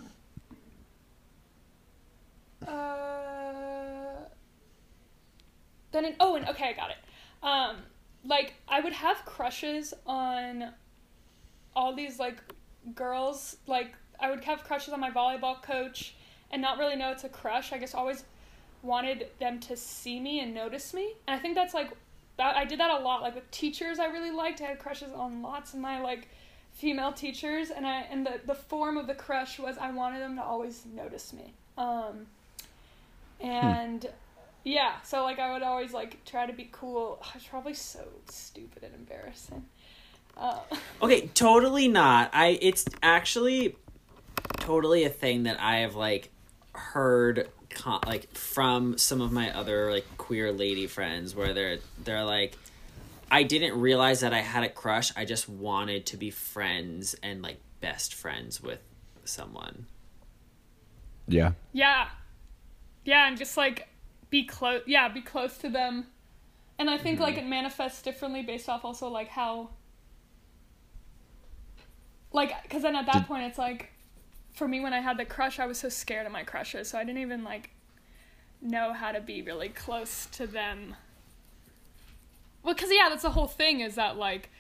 [2.67, 4.25] uh
[5.93, 6.97] then in, oh and okay i got it
[7.43, 7.77] um
[8.27, 10.73] like i would have crushes on
[11.75, 12.37] all these like
[12.95, 16.15] girls like I would have crushes on my volleyball coach
[16.51, 17.73] and not really know it's a crush.
[17.73, 18.25] I guess always
[18.83, 21.15] wanted them to see me and notice me.
[21.27, 21.91] And I think that's like
[22.37, 24.61] that I did that a lot like with teachers I really liked.
[24.61, 26.29] I had crushes on lots of my like
[26.73, 30.37] female teachers and I and the the form of the crush was I wanted them
[30.37, 31.53] to always notice me.
[31.77, 32.27] Um
[33.41, 34.07] and
[34.65, 37.19] yeah, so like I would always like try to be cool.
[37.23, 39.65] I was probably so stupid and embarrassing.
[40.37, 40.61] Uh,
[41.03, 42.31] Okay, totally not.
[42.33, 43.77] I it's actually
[44.57, 46.31] totally a thing that I have like
[46.73, 52.25] heard con- like from some of my other like queer lady friends where they're they're
[52.25, 52.57] like
[53.31, 55.13] I didn't realize that I had a crush.
[55.17, 58.81] I just wanted to be friends and like best friends with
[59.25, 59.87] someone.
[61.27, 61.53] Yeah.
[61.73, 62.09] yeah,
[63.05, 63.89] yeah, and just like
[64.31, 64.83] be close.
[64.87, 66.07] Yeah, be close to them.
[66.79, 67.25] And I think mm-hmm.
[67.25, 69.71] like it manifests differently based off also like how.
[72.33, 73.91] Like, because then at that Did- point it's like,
[74.59, 76.99] for me when I had the crush, I was so scared of my crushes, so
[76.99, 77.71] I didn't even like
[78.61, 80.97] know how to be really close to them.
[82.65, 84.51] Well, because yeah, that's the whole thing is that like,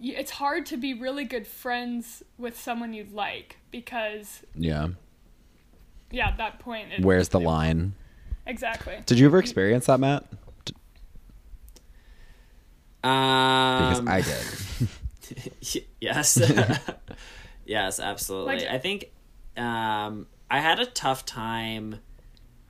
[0.00, 4.88] it's hard to be really good friends with someone you like because Yeah.
[6.10, 6.92] yeah, at that point.
[6.92, 7.94] It, Where's the line?
[8.46, 8.98] Exactly.
[9.06, 10.24] Did you ever experience that, Matt?
[10.64, 10.72] D-
[13.02, 15.84] Because Um I did.
[16.00, 16.40] yes.
[17.64, 18.56] yes, absolutely.
[18.58, 19.10] Like- I think
[19.56, 22.00] um I had a tough time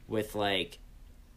[0.09, 0.79] with like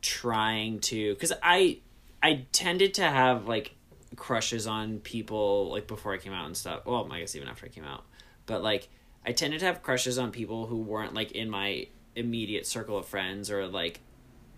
[0.02, 1.80] trying to cuz I
[2.22, 3.76] I tended to have like
[4.16, 6.86] crushes on people like before I came out and stuff.
[6.86, 8.06] Well, I guess even after I came out.
[8.46, 8.90] But like
[9.26, 13.06] I tended to have crushes on people who weren't like in my immediate circle of
[13.06, 14.00] friends or like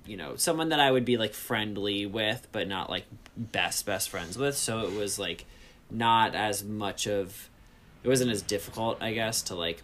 [0.05, 4.09] you know someone that I would be like friendly with but not like best best
[4.09, 5.45] friends with so it was like
[5.89, 7.49] not as much of
[8.07, 9.83] it wasn't as difficult I guess to like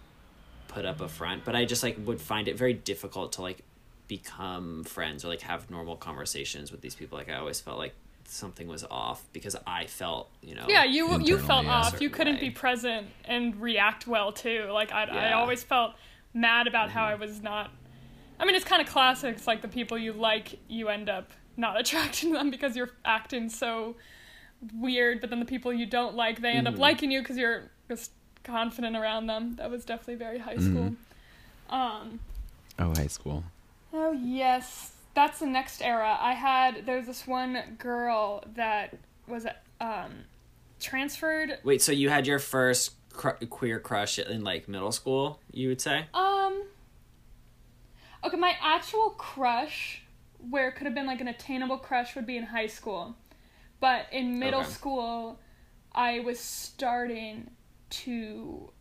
[0.70, 3.62] put up a front but I just like would find it very difficult to like
[4.08, 7.94] become friends or like have normal conversations with these people like I always felt like
[8.26, 12.02] something was off because I felt you know Yeah, you you felt off.
[12.02, 12.42] You couldn't way.
[12.42, 14.68] be present and react well too.
[14.72, 15.14] Like I, I Yeah.
[15.32, 15.38] Mm-hmm.
[15.40, 15.94] always felt
[16.34, 17.70] mad about how I was not.
[18.40, 19.36] I mean, it's kind of classic.
[19.36, 23.50] It's like the people you like, you end up not attracting them because you're acting
[23.50, 23.96] so
[24.74, 25.22] weird.
[25.22, 26.76] But then the people you don't like, they end Mm-hmm.
[26.76, 28.12] up liking you because you're just
[28.44, 29.56] confident around them.
[29.56, 30.96] That was definitely very high school.
[31.70, 32.20] Um.
[32.80, 33.44] Oh, high school.
[33.94, 36.18] Oh yes, that's the next era.
[36.20, 39.46] I had there's this one girl that was
[39.80, 40.12] um
[40.80, 41.60] transferred.
[41.64, 45.80] wait so you had your first cr- queer crush in like middle school you would
[45.80, 46.64] say Um.
[48.26, 50.02] Okay, my actual crush,
[50.50, 53.16] where it could have been like an attainable crush, would be in high school,
[53.80, 54.70] but in middle Okay.
[54.70, 55.40] school,
[55.94, 57.50] I was starting
[57.94, 58.72] to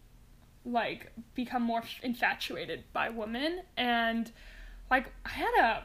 [0.64, 3.60] like become more infatuated by women.
[3.76, 4.30] And
[4.90, 5.82] like I had a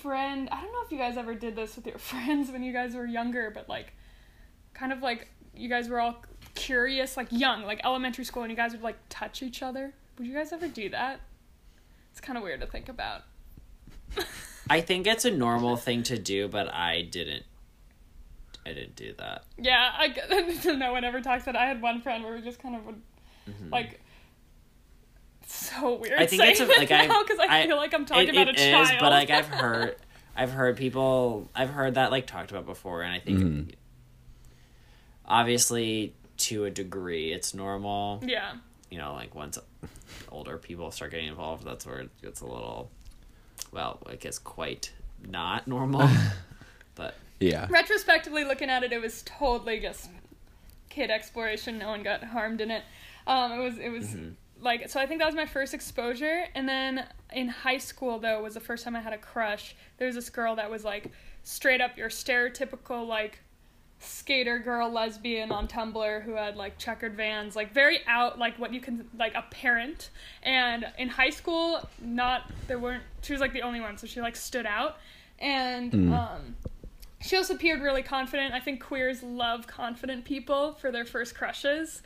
[0.00, 2.72] friend I don't know if you guys ever did this with your friends when you
[2.72, 3.92] guys were younger but like
[4.72, 6.24] kind of like you guys were all
[6.54, 9.92] curious like young like elementary school and you guys would like touch each other.
[10.18, 11.20] Would you guys ever do that?
[12.12, 13.22] It's kind of weird to think about.
[14.70, 17.44] I think it's a normal thing to do but I didn't
[18.66, 21.58] I didn't do that yeah I g- no one ever talks about it.
[21.58, 23.00] I had one friend where we just kind of would
[23.72, 24.00] like
[25.46, 26.22] so weird Mm-hmm.
[26.22, 28.48] I think saying it's a, like I because I, feel like I'm talking it, about
[28.48, 29.96] it a child is, but like I've heard
[30.36, 33.74] I've heard people I've heard that like talked about before and I think Mhm.
[35.26, 38.52] obviously to a degree it's normal yeah
[38.90, 39.58] you know like once
[40.30, 42.90] older people start getting involved that's where it gets a little
[43.72, 44.92] well I guess quite
[45.26, 46.08] not normal
[46.94, 47.66] but Yeah.
[47.70, 50.10] retrospectively looking at it, it was totally just
[50.90, 51.78] kid exploration.
[51.78, 52.84] No one got harmed in it.
[53.26, 54.14] Um, it was it was
[54.60, 55.00] like so.
[55.00, 58.60] I think that was my first exposure, and then in high school though was the
[58.60, 59.74] first time I had a crush.
[59.98, 61.10] There was this girl that was like
[61.42, 63.40] straight up your stereotypical like
[64.02, 68.72] skater girl lesbian on Tumblr who had like checkered vans, like very out like what
[68.72, 70.10] you can like a parent.
[70.42, 74.20] And in high school, not there weren't she was like the only one, so she
[74.20, 74.96] like stood out.
[75.38, 76.56] And um
[77.20, 78.54] she also appeared really confident.
[78.54, 82.02] I think queers love confident people for their first crushes.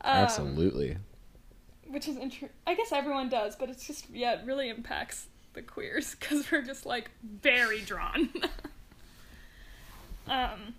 [0.00, 0.96] Um, Absolutely.
[1.86, 2.50] Which is interesting.
[2.66, 6.62] I guess everyone does, but it's just yeah, it really impacts the queers because we're
[6.62, 8.30] just like very drawn.
[10.28, 10.74] um,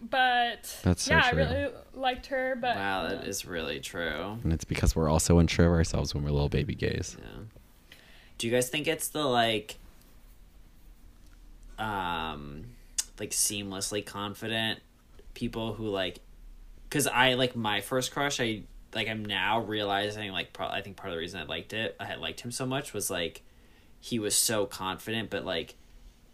[0.00, 1.42] but That's so yeah, true.
[1.42, 2.56] I really liked her.
[2.60, 6.14] But wow that is really true And it's because we're all so unsure of ourselves
[6.14, 7.16] when we're little baby gays.
[7.20, 7.44] Yeah.
[8.38, 9.76] Do you guys think it's the like
[11.78, 12.64] um
[13.22, 14.80] like seamlessly confident
[15.32, 16.18] people who like
[16.88, 18.40] because I like my first crush.
[18.40, 21.72] I like I'm now realizing like pro- I think part of the reason I liked
[21.72, 23.42] it, I had liked him so much was like
[24.00, 25.76] he was so confident, but like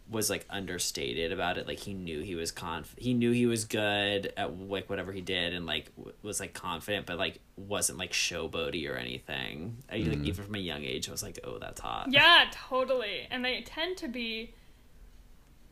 [0.09, 1.67] was like understated about it.
[1.67, 5.21] Like he knew he was conf he knew he was good at like whatever he
[5.21, 9.77] did, and like w- was like confident, but like wasn't like showboaty or anything.
[9.91, 10.25] I, like mm.
[10.25, 12.07] even from a young age, I was like, oh, that's hot.
[12.09, 13.27] Yeah, totally.
[13.29, 14.55] And they tend to be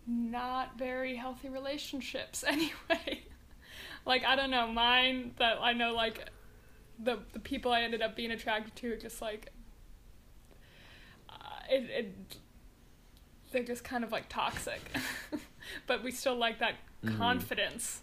[0.08, 3.24] not very healthy relationships anyway.
[4.06, 6.30] like I don't know, mine that I know like
[7.00, 9.52] the the people I ended up being attracted to are just like
[11.30, 11.34] uh,
[11.70, 12.38] it, it
[13.52, 14.82] they're just kind of like toxic.
[15.88, 16.76] but we still like that
[17.18, 18.02] confidence.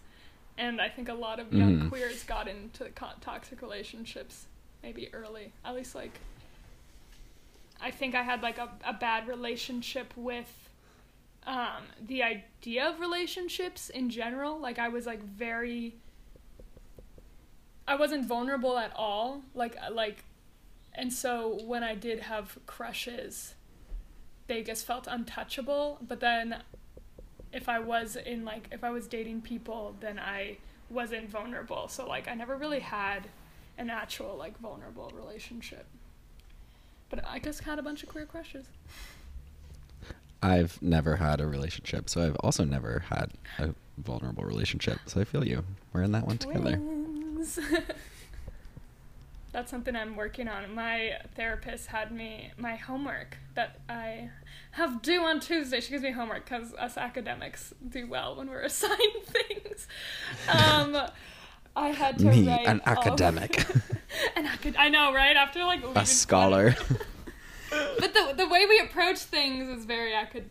[0.57, 1.89] And I think a lot of young Mhm.
[1.89, 4.47] queers got into co- toxic relationships
[4.83, 5.53] maybe early.
[5.65, 6.19] At least like
[7.81, 10.64] I think I had like a, a bad relationship with
[11.47, 14.59] um, the idea of relationships in general.
[14.59, 15.97] Like I was like very
[17.87, 19.43] I wasn't vulnerable at all.
[19.55, 20.25] Like like
[20.95, 23.55] and so when I did have crushes,
[24.47, 25.99] they just felt untouchable.
[26.07, 26.63] But then
[27.53, 31.89] if I was in like if I was dating people, then I wasn't vulnerable.
[31.89, 33.29] So like I never really had
[33.77, 35.87] an actual like vulnerable relationship.
[37.11, 38.67] But I just had a bunch of queer crushes.
[40.45, 44.99] I've never had a relationship, so I've also never had a vulnerable relationship.
[45.07, 45.65] So I feel you.
[45.95, 46.79] We're in that one together.
[49.53, 50.75] That's something I'm working on.
[50.75, 54.29] My therapist had me my homework that I
[54.73, 55.81] have due on Tuesday.
[55.81, 59.87] She gives me homework because us academics do well when we're assigned things.
[60.49, 60.95] Um,
[61.77, 63.65] I had to Me, write an academic,
[64.37, 65.37] an acad- I know, right?
[65.37, 66.77] After like a scholar.
[67.99, 70.51] But the the way we approach things is very acad.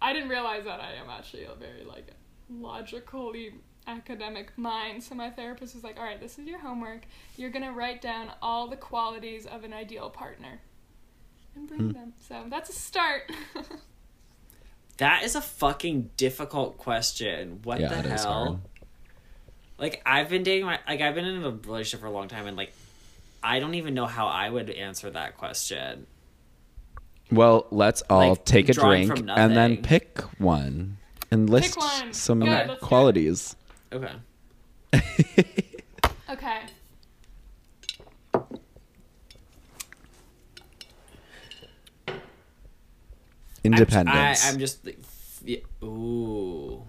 [0.00, 2.08] I didn't realize that I am actually a very like
[2.50, 3.54] logically
[3.86, 5.02] academic mind.
[5.02, 7.02] So my therapist was like, "All right, this is your homework.
[7.36, 10.60] You're gonna write down all the qualities of an ideal partner
[11.54, 11.92] and bring Hmm.
[11.92, 13.30] them." So that's a start.
[14.98, 17.60] That is a fucking difficult question.
[17.64, 18.34] What yeah, the it is hell?
[18.34, 18.60] hard.
[19.78, 22.46] Like I've been dating my like I've been in a relationship for a long time
[22.46, 22.72] and like
[23.42, 26.06] I don't even know how I would answer that question.
[27.32, 30.98] Well, let's all Like, take a drink and then pick one
[31.30, 32.12] and list one.
[32.12, 32.80] some Good, let's do it.
[32.80, 33.56] qualities.
[33.90, 34.12] Okay.
[36.30, 36.60] okay.
[43.64, 44.44] Independence.
[44.44, 44.98] I, I'm just like,
[45.42, 46.82] yeah, ooh.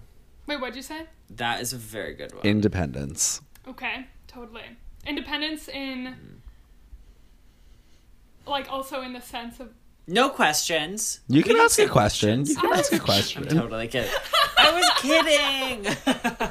[0.46, 1.06] Wait, what'd you say?
[1.30, 2.44] That is a very good one.
[2.44, 3.40] Independence.
[3.66, 4.76] Okay, totally.
[5.06, 6.40] Independence in mm.
[8.46, 9.70] like also in the sense of
[10.06, 11.20] no questions.
[11.28, 12.44] You We can don't ask a take question.
[12.46, 13.48] You can ask a was- question.
[13.48, 14.10] I'm totally kidding.
[14.58, 16.50] I was kidding.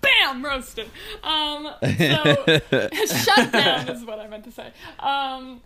[0.00, 0.90] bam roasted
[1.22, 2.44] um so
[3.06, 5.62] shut down is what i meant to say um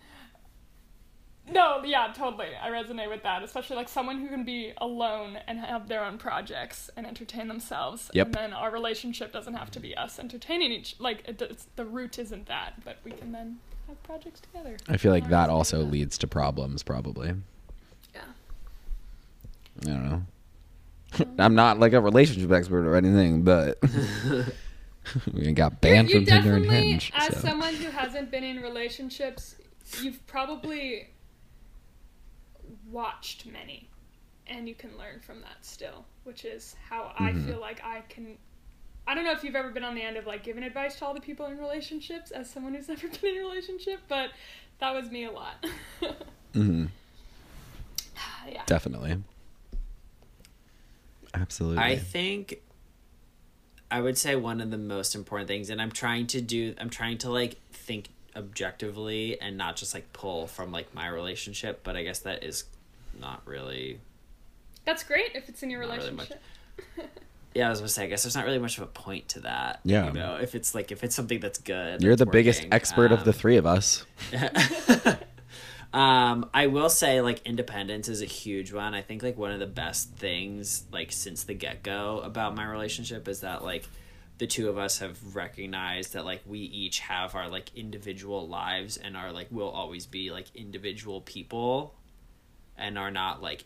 [1.51, 5.59] no yeah totally i resonate with that especially like someone who can be alone and
[5.59, 8.27] have their own projects and entertain themselves Yep.
[8.27, 11.83] and then our relationship doesn't have to be us entertaining each like it, it's, the
[11.85, 13.57] root isn't that but we can then
[13.89, 17.33] have projects together I feel like that also with leads to problems, probably.
[18.15, 18.21] yeah
[19.81, 20.23] I don't know.
[21.43, 23.79] I'm not like a relationship expert or anything, but
[25.33, 27.11] we got banned you from Tinder and definitely, Hinge.
[27.15, 27.39] as so.
[27.41, 29.55] someone who hasn't been in relationships,
[30.01, 31.09] you've probably
[32.91, 33.89] watched many,
[34.47, 37.45] and you can learn from that still, which is how I Mhm.
[37.47, 38.37] feel like I can.
[39.09, 41.05] I don't know if you've ever been on the end of like giving advice to
[41.05, 44.29] all the people in relationships as someone who's never been in a relationship, but
[44.77, 45.65] that was me a lot.
[46.53, 46.85] hmm
[48.47, 48.61] yeah.
[48.67, 49.17] Definitely.
[51.33, 51.83] Absolutely.
[51.83, 52.61] I think
[53.89, 56.91] I would say one of the most important things, and I'm trying to do, I'm
[56.91, 61.97] trying to like think objectively and not just like pull from like my relationship, but
[61.97, 62.65] I guess that is
[63.19, 64.01] not really.
[64.85, 66.41] That's great if it's in your Not really relationship.
[67.55, 69.41] Yeah, I was gonna say, I guess there's not really much of a point to
[69.41, 69.79] that.
[69.83, 70.07] Yeah.
[70.07, 72.01] You know, if it's like, if it's something that's good.
[72.01, 74.05] You're that's the biggest working, expert of the um, three of us.
[75.93, 78.93] um, I will say like independence is a huge one.
[78.93, 82.65] I think like one of the best things like since the get go about my
[82.65, 83.87] relationship is that like
[84.37, 88.95] the two of us have recognized that like we each have our like individual lives
[88.95, 91.93] and are like will always be like individual people
[92.77, 93.65] and are not like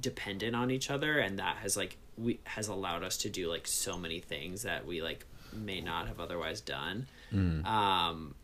[0.00, 3.66] dependent on each other and that has like we has allowed us to do like
[3.66, 7.06] so many things that we like may not have otherwise done.
[7.32, 8.34] Um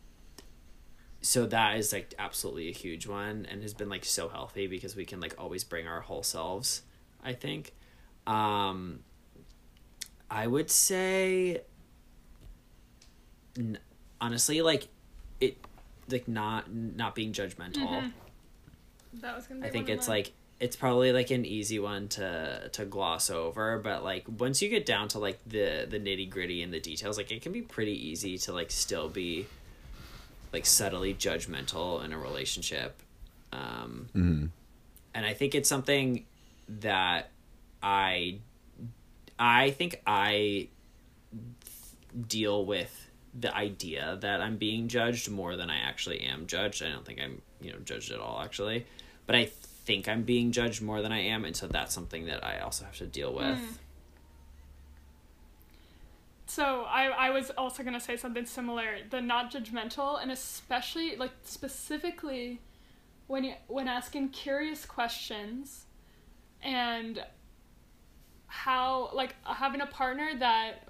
[1.20, 4.94] so that is like absolutely a huge one and has been like so healthy because
[4.94, 6.82] we can like always bring our whole selves
[7.24, 7.72] i think.
[8.26, 9.00] Um
[10.30, 11.62] i would say
[13.56, 13.78] n-
[14.20, 14.88] honestly like
[15.40, 15.56] it
[16.08, 18.12] like not not being judgmental.
[19.14, 22.68] That was gonna be I think it's like it's probably like an easy one to
[22.72, 26.62] to gloss over, but like once you get down to like the the nitty gritty
[26.62, 29.46] and the details, like it can be pretty easy to like still be
[30.52, 33.00] like subtly judgmental in a relationship.
[33.52, 34.08] Um,
[35.14, 36.24] and I think it's something
[36.80, 37.30] that
[37.82, 38.38] I
[39.38, 40.68] I think I
[42.26, 43.06] deal with
[43.38, 46.82] the idea that I'm being judged more than I actually am judged.
[46.82, 48.86] I don't think I'm, you know, judged at all actually.
[49.26, 49.50] But I
[49.88, 52.84] think I'm being judged more than I am, and so that's something that I also
[52.84, 53.58] have to deal with.
[53.58, 53.78] Mm.
[56.44, 58.98] So I, I was also gonna say something similar.
[59.08, 62.60] The not judgmental and especially like specifically
[63.28, 65.86] when you when asking curious questions
[66.62, 67.24] and
[68.46, 70.88] how like having a partner that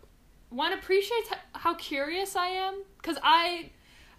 [0.51, 3.71] one appreciates how curious I am because I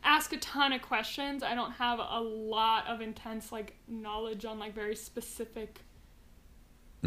[0.04, 1.44] ask a ton of questions.
[1.44, 5.82] I don't have a lot of intense like knowledge on like very specific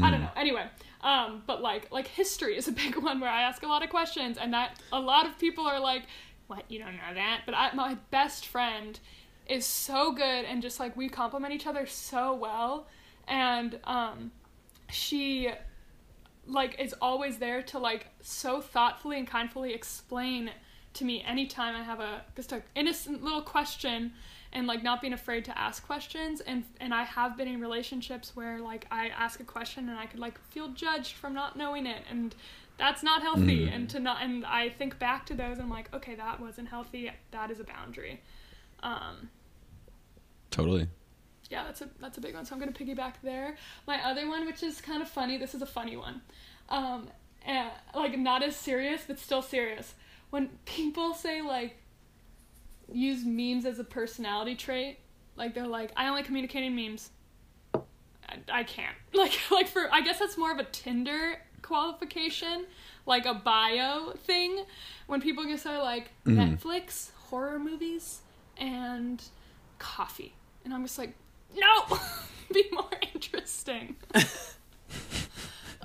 [0.01, 0.31] I don't know.
[0.37, 0.65] Anyway,
[1.03, 3.91] um, but like like history is a big one where I ask a lot of
[3.91, 6.05] questions, and that a lot of people are like,
[6.47, 6.65] "What?
[6.71, 8.99] You don't know that?" But I, my best friend
[9.47, 12.87] is so good, and just like we complement each other so well,
[13.29, 14.33] and um,
[14.91, 15.51] she
[16.47, 20.51] like is always there to like so thoughtfully and kindly explain
[20.95, 24.13] to me anytime I have a just a innocent little question
[24.53, 28.35] and like not being afraid to ask questions and and I have been in relationships
[28.35, 31.87] where like I ask a question and I could like feel judged from not knowing
[31.87, 32.35] it and
[32.79, 35.93] that's not healthy and to not and I think back to those and I'm like
[35.95, 38.21] okay that wasn't healthy that is a boundary
[38.83, 39.31] um
[40.51, 40.87] Totally.
[41.51, 42.45] yeah, that's a that's a big one.
[42.45, 43.57] So I'm gonna piggyback there.
[43.87, 46.21] My other one, which is kind of funny, this is a funny one,
[46.69, 47.09] um,
[47.45, 49.95] and, like not as serious but still serious.
[50.33, 51.77] When people say like
[52.91, 54.99] use memes as a personality trait,
[55.37, 57.11] like they're like, I only communicate in memes.
[57.75, 62.65] I, I can't like like for I guess that's more of a Tinder qualification,
[63.07, 64.65] like a bio thing.
[65.07, 66.41] When people just say like mm-hmm.
[66.41, 68.23] Netflix, horror movies,
[68.57, 69.23] and
[69.79, 70.35] coffee.
[70.65, 71.15] And I'm just like,
[71.55, 71.99] no,
[72.53, 73.97] be more interesting.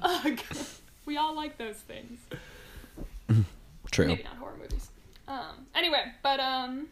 [0.01, 0.39] Ugh.
[1.05, 2.19] We all like those things.
[3.91, 4.07] True.
[4.07, 4.89] Maybe not horror movies.
[5.27, 6.87] Um, anyway, but um,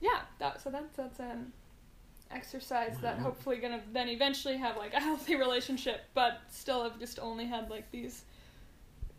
[0.00, 0.20] yeah.
[0.38, 1.52] That so that's that's an
[2.30, 7.18] exercise that hopefully gonna then eventually have like a healthy relationship, but still have just
[7.18, 8.24] only had like these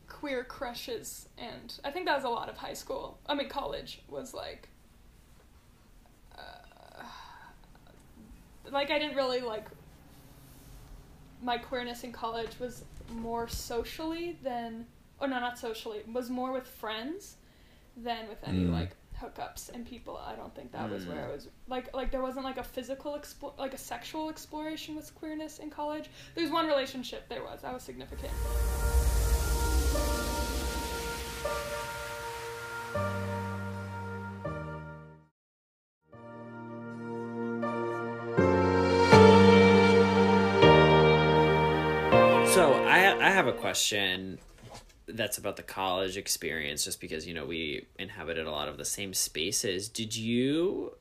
[0.08, 3.18] queer crushes, and I think that was a lot of high school.
[3.28, 4.70] I mean, college was like.
[6.38, 7.04] Uh,
[8.72, 9.68] like I didn't really like
[11.42, 14.86] my queerness in college was more socially than
[15.22, 17.36] oh no not socially was more with friends
[17.98, 18.72] than with any Mm.
[18.74, 20.18] like hookups and people.
[20.18, 23.16] I don't think that was where i was like like there wasn't like a physical
[23.16, 26.10] explore like a sexual exploration with queerness in college.
[26.36, 28.34] There's one relationship there was that was significant
[42.56, 44.40] So I I have a question
[45.08, 48.86] that's about the college experience, just because you know we inhabited a lot of the
[48.86, 49.90] same spaces.
[49.90, 50.94] Did you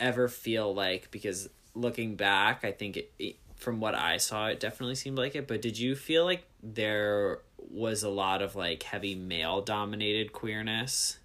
[0.00, 4.58] ever feel like because looking back, I think it, it, from what I saw, it
[4.58, 5.46] definitely seemed like it.
[5.46, 11.18] But did you feel like there was a lot of like heavy male dominated queerness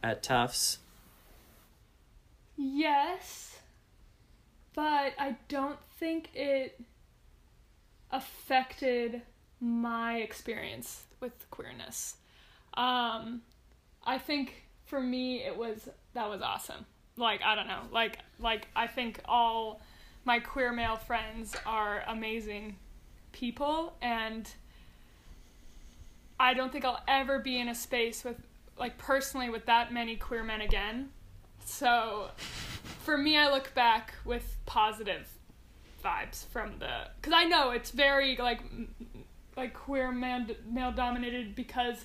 [0.00, 0.78] at Tufts?
[2.56, 3.58] Yes,
[4.76, 6.78] but I don't think it
[8.12, 9.22] affected
[9.60, 12.16] my experience with queerness.
[12.74, 13.42] Um,
[14.04, 16.84] I think for me it was that was awesome.
[17.16, 19.80] Like I don't know, like like I think all
[20.24, 22.76] my queer male friends are amazing
[23.32, 24.48] people and
[26.38, 28.36] I don't think I'll ever be in a space with
[28.78, 31.10] like personally with that many queer men again.
[31.64, 32.30] So
[33.04, 35.28] for me I look back with positive
[36.02, 38.60] vibes from the cuz I know it's very like
[39.56, 42.04] like queer man male dominated because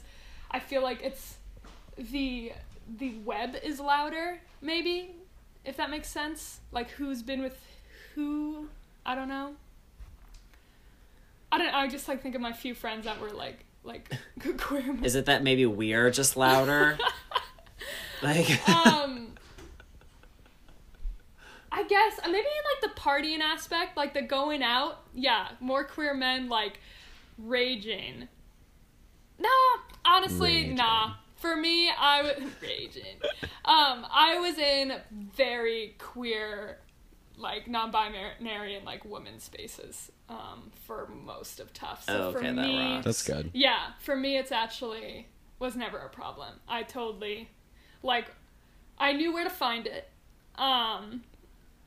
[0.52, 1.38] I feel like it's
[1.98, 2.54] the
[2.88, 5.16] the web is louder maybe
[5.68, 6.62] if that makes sense.
[6.72, 7.58] Like who's been with
[8.16, 8.70] who?
[9.06, 9.54] I don't know.
[11.52, 14.10] I don't I just like think of my few friends that were like like
[14.58, 16.98] queer Is it that maybe we're just louder?
[18.24, 19.36] like um
[21.78, 25.84] I guess uh, maybe in like the partying aspect, like the going out, yeah, more
[25.84, 26.80] queer men like
[27.38, 28.28] raging.
[29.40, 29.50] No,
[30.06, 30.76] honestly, Raging.
[30.76, 31.14] nah.
[31.36, 33.18] For me, I was raging.
[33.64, 34.94] Um, I was in
[35.36, 36.80] very queer,
[37.38, 40.12] like non-binary and like woman spaces.
[40.30, 42.04] Um, for most of tough.
[42.06, 43.06] So Oh, for okay, that me, rocks.
[43.06, 43.52] That's good.
[43.54, 45.28] yeah, for me, it's actually
[45.60, 46.56] was never a problem.
[46.68, 47.50] I totally,
[48.04, 48.32] like,
[48.98, 50.10] I knew where to find it.
[50.56, 51.22] Um,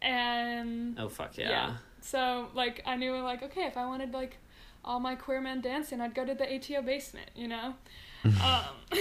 [0.03, 1.51] and Oh fuck yeah.
[1.51, 1.77] yeah.
[2.01, 4.39] So like I knew like okay if I wanted like
[4.85, 7.75] all my queer men dancing I'd go to the ATO basement you know,
[8.25, 8.65] um,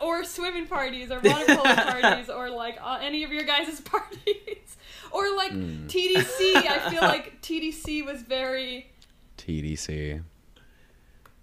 [0.00, 4.76] or swimming parties or water polo parties or like uh, any of your guys' parties
[5.12, 6.54] or like TDC.
[6.56, 8.90] I feel like TDC was very
[9.38, 10.22] TDC.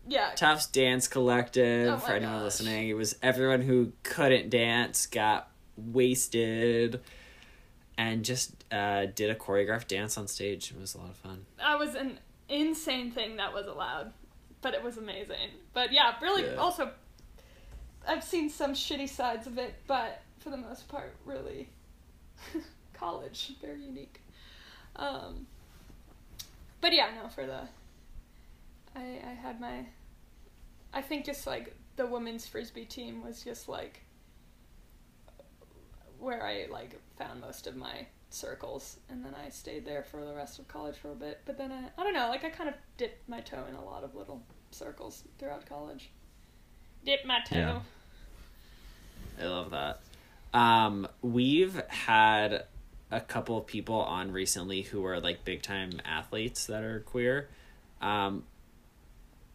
[0.07, 2.43] yeah Tufts Dance Collective, Oh for anyone gosh.
[2.43, 7.01] listening, it was everyone who couldn't dance got wasted
[7.97, 10.71] and just uh, did a choreographed dance on stage.
[10.71, 11.45] It was a lot of fun.
[11.57, 12.19] that was an
[12.49, 14.13] insane thing that was allowed,
[14.61, 15.49] but it was amazing.
[15.73, 16.55] But yeah, really Yeah.
[16.55, 16.91] also
[18.07, 21.69] I've seen some shitty sides of it, but for the most part, really
[22.93, 24.21] college, very unique.
[24.95, 25.45] Um,
[26.81, 27.61] but yeah, no, for the
[28.95, 29.85] I I had my
[30.93, 34.01] I think just like the women's frisbee team was just like
[36.19, 40.33] where I like found most of my circles and then I stayed there for the
[40.33, 41.41] rest of college for a bit.
[41.45, 43.83] But then I I don't know, like I kind of dipped my toe in a
[43.83, 44.41] lot of little
[44.71, 46.09] circles throughout college.
[47.05, 47.55] Dip my toe.
[47.57, 47.79] Yeah.
[49.39, 50.01] I love that.
[50.53, 52.63] Um, we've had
[53.11, 57.47] a couple of people on recently who are like big time athletes that are queer.
[58.01, 58.43] Um,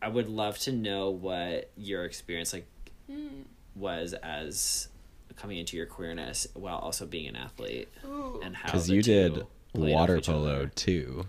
[0.00, 2.66] I would love to know what your experience like
[3.08, 3.42] Hmm.
[3.74, 4.88] was as
[5.36, 8.40] coming into your queerness while also being an athlete Ooh.
[8.42, 11.26] and how Because you did water polo too.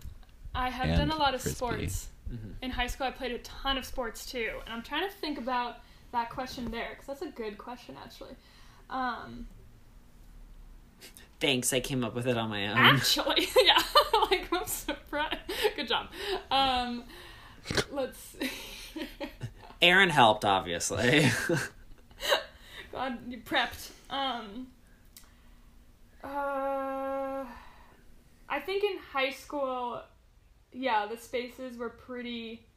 [0.56, 1.56] I have done a lot of frisbee.
[1.58, 2.08] sports.
[2.62, 5.38] In high school, I played a ton of sports too, and I'm trying to think
[5.38, 5.78] about
[6.12, 8.36] that question there because that's a good question actually.
[8.90, 9.48] Um,
[11.40, 12.78] Thanks, I came up with it on my own.
[12.78, 13.82] actually, yeah,
[14.32, 15.38] like I'm surprised.
[15.76, 16.08] Good job.
[16.50, 17.04] Um,
[17.92, 18.18] let's.
[18.20, 18.50] see.
[19.82, 21.30] Aaron helped, obviously.
[22.94, 23.90] God, you prepped.
[24.12, 24.68] Um,
[26.24, 27.44] uh,
[28.48, 30.00] I think in high school,
[30.72, 32.68] yeah, the spaces were pretty.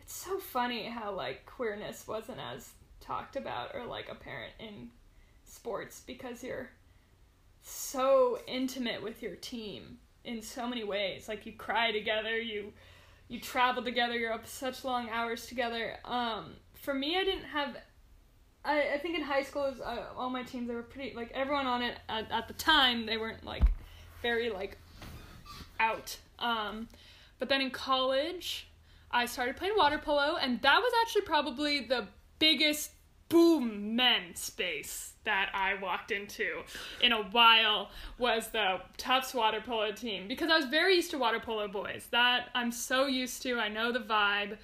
[0.00, 2.70] It's so funny how like queerness wasn't as
[3.00, 4.88] talked about or like apparent in
[5.44, 6.70] sports because you're
[7.62, 11.28] so intimate with your team in so many ways.
[11.28, 12.72] Like you cry together, you
[13.28, 15.98] you travel together, you're up such long hours together.
[16.06, 17.76] Um, for me, I didn't have
[18.66, 21.30] I, I think in high school, was, uh, all my teams they were pretty like
[21.32, 23.64] everyone on it at, at the time they weren't like
[24.22, 24.76] very like
[25.78, 26.16] out.
[26.38, 26.88] Um,
[27.38, 28.68] but then in college,
[29.10, 32.08] I started playing water polo, and that was actually probably the
[32.38, 32.90] biggest
[33.28, 36.62] boom men space that I walked into
[37.00, 41.18] in a while was the Tufts water polo team because I was very used to
[41.18, 42.06] water polo boys.
[42.10, 43.58] That I'm so used to.
[43.58, 44.58] I know the vibe.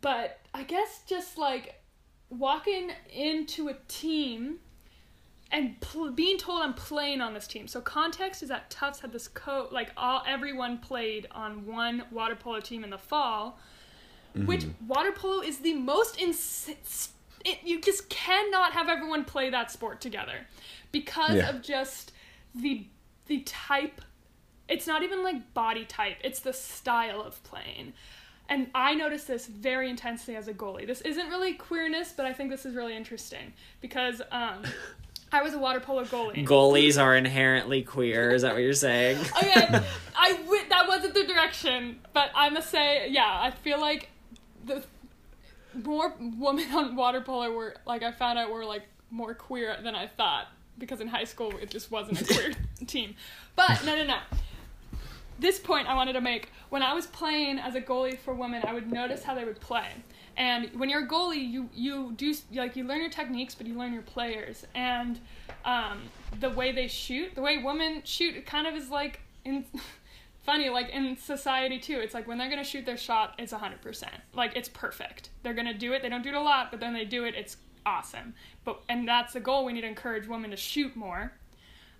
[0.00, 1.77] But I guess just like
[2.30, 4.58] walking into a team
[5.50, 7.66] and pl- being told I'm playing on this team.
[7.68, 12.36] So context is that Tufts had this co like all everyone played on one water
[12.36, 13.58] polo team in the fall,
[14.34, 14.86] which mm-hmm.
[14.86, 16.68] water polo is the most ins-
[17.44, 20.46] it, you just cannot have everyone play that sport together
[20.92, 21.50] because Yeah.
[21.50, 22.12] of just
[22.54, 22.86] the
[23.26, 24.00] the type
[24.68, 27.92] it's not even like body type it's the style of playing
[28.48, 32.32] and i noticed this very intensely as a goalie this isn't really queerness but i
[32.32, 34.62] think this is really interesting because um
[35.32, 38.30] i was a water polo goalie Goalies are inherently queer.
[38.30, 39.18] Is that what you're saying?
[39.36, 39.80] okay
[40.16, 44.08] i w- that wasn't the direction but i must say yeah i feel like
[44.64, 44.82] the
[45.84, 49.94] more women on water polo were like i found out were like more queer than
[49.94, 50.46] i thought
[50.78, 52.52] because in high school it just wasn't a queer
[52.86, 53.14] team
[53.56, 54.18] but no no no
[55.38, 58.62] this point I wanted to make when I was playing as a goalie for women,
[58.66, 59.86] I would notice how they would play.
[60.36, 63.74] And when you're a goalie, you you do like you learn your techniques, but you
[63.74, 65.18] learn your players and
[65.64, 66.02] um,
[66.40, 69.64] the way they shoot, the way women shoot, kind of is like in
[70.42, 71.98] funny like in society too.
[71.98, 75.30] It's like when they're gonna shoot their shot, it's hundred percent, like it's perfect.
[75.42, 76.02] They're gonna do it.
[76.02, 77.34] They don't do it a lot, but then they do it.
[77.34, 78.34] It's awesome.
[78.64, 79.64] But and that's the goal.
[79.64, 81.32] We need to encourage women to shoot more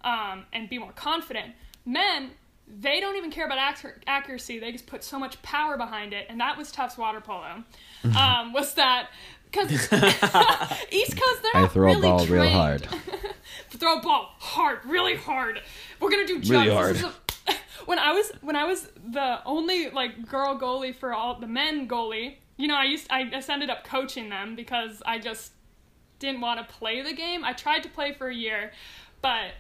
[0.03, 1.55] um, and be more confident.
[1.85, 2.33] Men,
[2.69, 4.59] they don't even care about accur- accuracy.
[4.59, 7.65] They just put so much power behind it, and that was Tufts water polo.
[8.05, 9.09] Um, was that
[9.51, 12.87] because East Coast they're I not throw a really ball real hard.
[13.71, 15.61] throw a ball hard, really hard.
[16.01, 16.51] We're gonna do jumps.
[16.51, 16.97] Really hard.
[16.97, 17.55] a-
[17.87, 21.89] when I was when I was the only like girl goalie for all the men
[21.89, 25.53] goalie you know, I used I just ended up coaching them because I just
[26.19, 27.45] didn't want to play the game.
[27.45, 28.73] I tried to play for a year,
[29.23, 29.53] but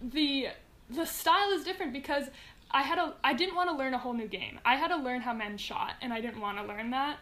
[0.00, 0.48] the
[0.88, 2.26] the style is different because
[2.74, 4.58] I had a I didn't want to learn a whole new game.
[4.64, 7.18] I had to learn how men shot, and I didn't want to learn that.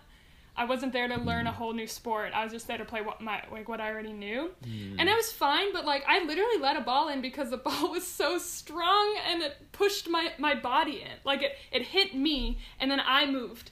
[0.57, 1.55] I wasn't there to learn a mm.
[1.55, 2.33] whole new sport.
[2.35, 4.97] I was just there to play what my like what I already knew, mm.
[4.99, 5.73] and it was fine.
[5.73, 9.43] But like I literally let a ball in because the ball was so strong and
[9.43, 11.19] it pushed my my body in.
[11.25, 13.71] Like it it hit me and then I moved,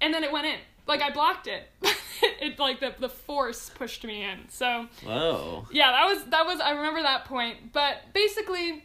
[0.00, 0.58] and then it went in.
[0.86, 1.68] Like I blocked it.
[2.22, 4.48] it like the the force pushed me in.
[4.48, 5.66] So Whoa.
[5.70, 7.72] yeah, that was that was I remember that point.
[7.74, 8.84] But basically,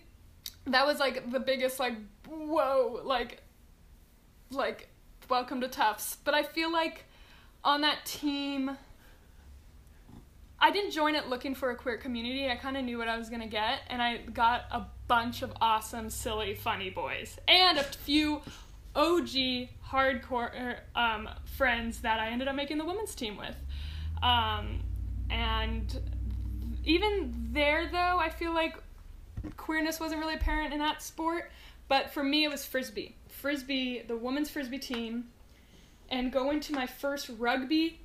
[0.67, 1.95] that was like the biggest like
[2.33, 3.41] whoa like
[4.51, 4.89] like
[5.29, 6.17] welcome to Tufts.
[6.23, 7.05] But I feel like
[7.63, 8.77] on that team.
[10.59, 12.47] I didn't join it looking for a queer community.
[12.49, 15.51] I kind of knew what I was gonna get, and I got a bunch of
[15.59, 18.41] awesome, silly, funny boys, and a few
[18.95, 21.27] OG hardcore um,
[21.57, 23.55] friends that I ended up making the women's team with.
[24.21, 24.83] Um,
[25.29, 25.99] and
[26.85, 28.77] even there, though, I feel like
[29.57, 31.51] queerness wasn't really apparent in that sport.
[31.87, 33.15] But for me, it was frisbee.
[33.27, 35.25] Frisbee, the women's frisbee team,
[36.09, 37.99] and going to my first rugby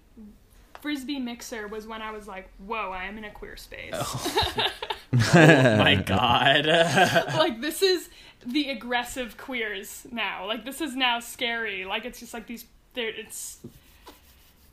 [0.80, 4.72] frisbee mixer was when I was like, "Whoa, I am in a queer space." Oh,
[5.34, 6.66] oh my god.
[6.66, 8.08] like this is
[8.46, 10.46] the aggressive queers now.
[10.46, 11.84] Like this is now scary.
[11.84, 12.64] Like it's just like these.
[12.94, 13.58] There, it's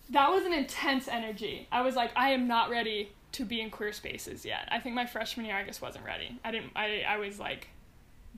[0.10, 1.68] that was an intense energy.
[1.72, 4.68] I was like, I am not ready to be in queer spaces yet.
[4.72, 6.40] I think my freshman year, I just wasn't ready.
[6.44, 6.72] I didn't.
[6.76, 7.70] I I was like,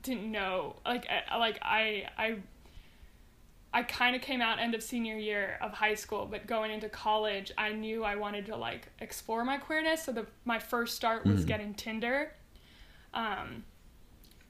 [0.02, 0.76] didn't know.
[0.84, 2.36] Like I like I I.
[3.70, 6.88] I kind of came out end of senior year of high school, but going into
[6.88, 10.04] college, I knew I wanted to like explore my queerness.
[10.04, 12.32] So the my first start was getting Tinder,
[13.12, 13.64] um,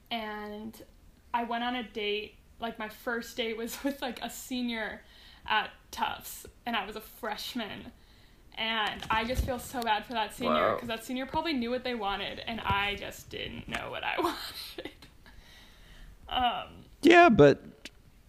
[0.09, 0.81] and
[1.33, 2.35] I went on a date.
[2.61, 5.01] Like my first date was with like a senior
[5.45, 7.91] at Tufts, and I was a freshman.
[8.57, 10.73] And I just feel so bad for that senior Wow.
[10.75, 14.15] because that senior probably knew what they wanted, and I just didn't know what I
[14.19, 14.91] wanted.
[16.29, 16.67] Um,
[17.01, 17.61] Yeah, but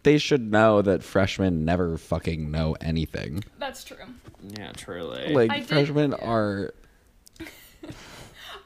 [0.02, 3.44] they should know that freshmen never fucking know anything.
[3.59, 3.97] that's true.
[4.59, 5.35] yeah, truly.
[5.35, 6.27] Like I did- freshmen yeah.
[6.28, 6.74] are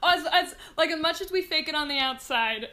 [0.07, 2.69] As, as like as much as we fake it on the outside,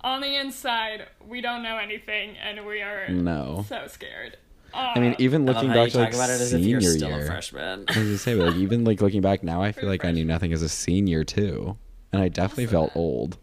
[0.00, 3.64] on the inside we don't know anything, and we are no.
[3.68, 4.36] so scared.
[4.74, 7.08] I mean, Uh, even looking back to like about it as if senior you're still
[7.10, 7.22] year.
[7.22, 7.84] a freshman.
[7.88, 10.10] I was gonna say, but like even like looking back now, I feel like I
[10.10, 11.76] knew nothing as a senior too,
[12.12, 13.38] and I definitely Also felt old.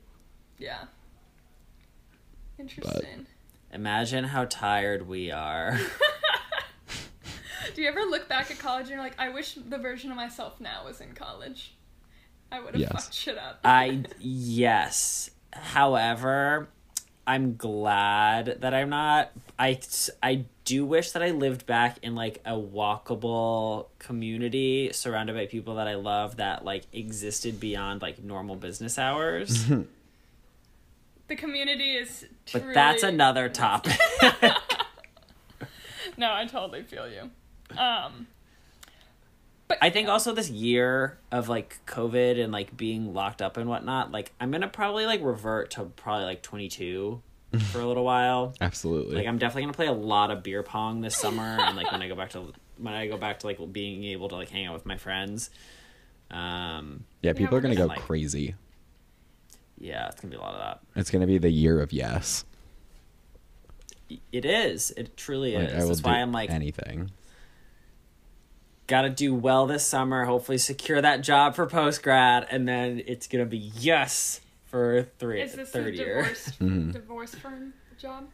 [0.60, 0.84] yeah.
[2.64, 3.26] Interesting.
[3.74, 5.80] Imagine how tired we are.
[7.76, 10.18] Do you ever look back at college and you're like, I wish the version of
[10.18, 11.74] myself now was in college?
[12.52, 12.92] I would have Yes.
[12.92, 13.60] fucked shit up.
[13.64, 15.32] I yes.
[15.52, 16.68] However,
[17.26, 19.32] I'm glad that I'm not.
[19.58, 19.80] I
[20.22, 25.76] I do wish that I lived back in like a walkable community surrounded by people
[25.76, 29.66] that I love that like existed beyond like normal business hours.
[31.36, 32.26] the community is.
[32.52, 33.98] but that's another topic.
[36.16, 37.32] No, I totally feel you.
[37.76, 38.28] Um.
[39.68, 43.68] But I think also this year of like COVID and like being locked up and
[43.68, 47.20] whatnot, like I'm gonna probably like revert to probably like 22
[47.72, 48.54] for a little while.
[48.62, 49.16] Absolutely.
[49.16, 52.04] Like I'm definitely gonna play a lot of beer pong this summer, and like when
[52.04, 54.68] I go back to when I go back to like being able to like hang
[54.68, 55.50] out with my friends.
[56.30, 58.54] Um, yeah, people are gonna go like- crazy.
[59.80, 60.80] Yeah, it's gonna be a lot of that.
[61.00, 62.46] It's gonna be the year of yes.
[64.32, 64.92] It is.
[64.92, 65.74] It truly Like, is.
[65.74, 67.12] I will That's do why I'm like, anything.
[68.88, 70.26] gotta do well this summer.
[70.26, 75.42] Hopefully, secure that job for post grad, and then it's gonna be yes for three
[75.42, 76.16] is this third a year.
[76.22, 76.92] divorce Mhm.
[76.94, 78.28] divorce firm job?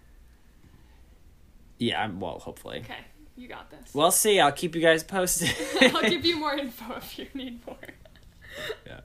[1.77, 2.79] Yeah, I'm, well, hopefully.
[2.79, 2.97] Okay,
[3.37, 3.93] you got this.
[3.93, 4.39] We'll see.
[4.39, 5.53] I'll keep you guys posted.
[5.95, 7.77] I'll give you more info if you need more.
[8.85, 8.99] Yeah.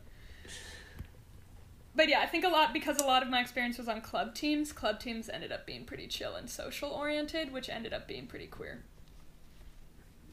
[1.96, 4.34] But yeah, I think a lot because a lot of my experience was on club
[4.34, 4.72] teams.
[4.72, 8.46] Club teams ended up being pretty chill and social oriented, which ended up being pretty
[8.46, 8.82] queer.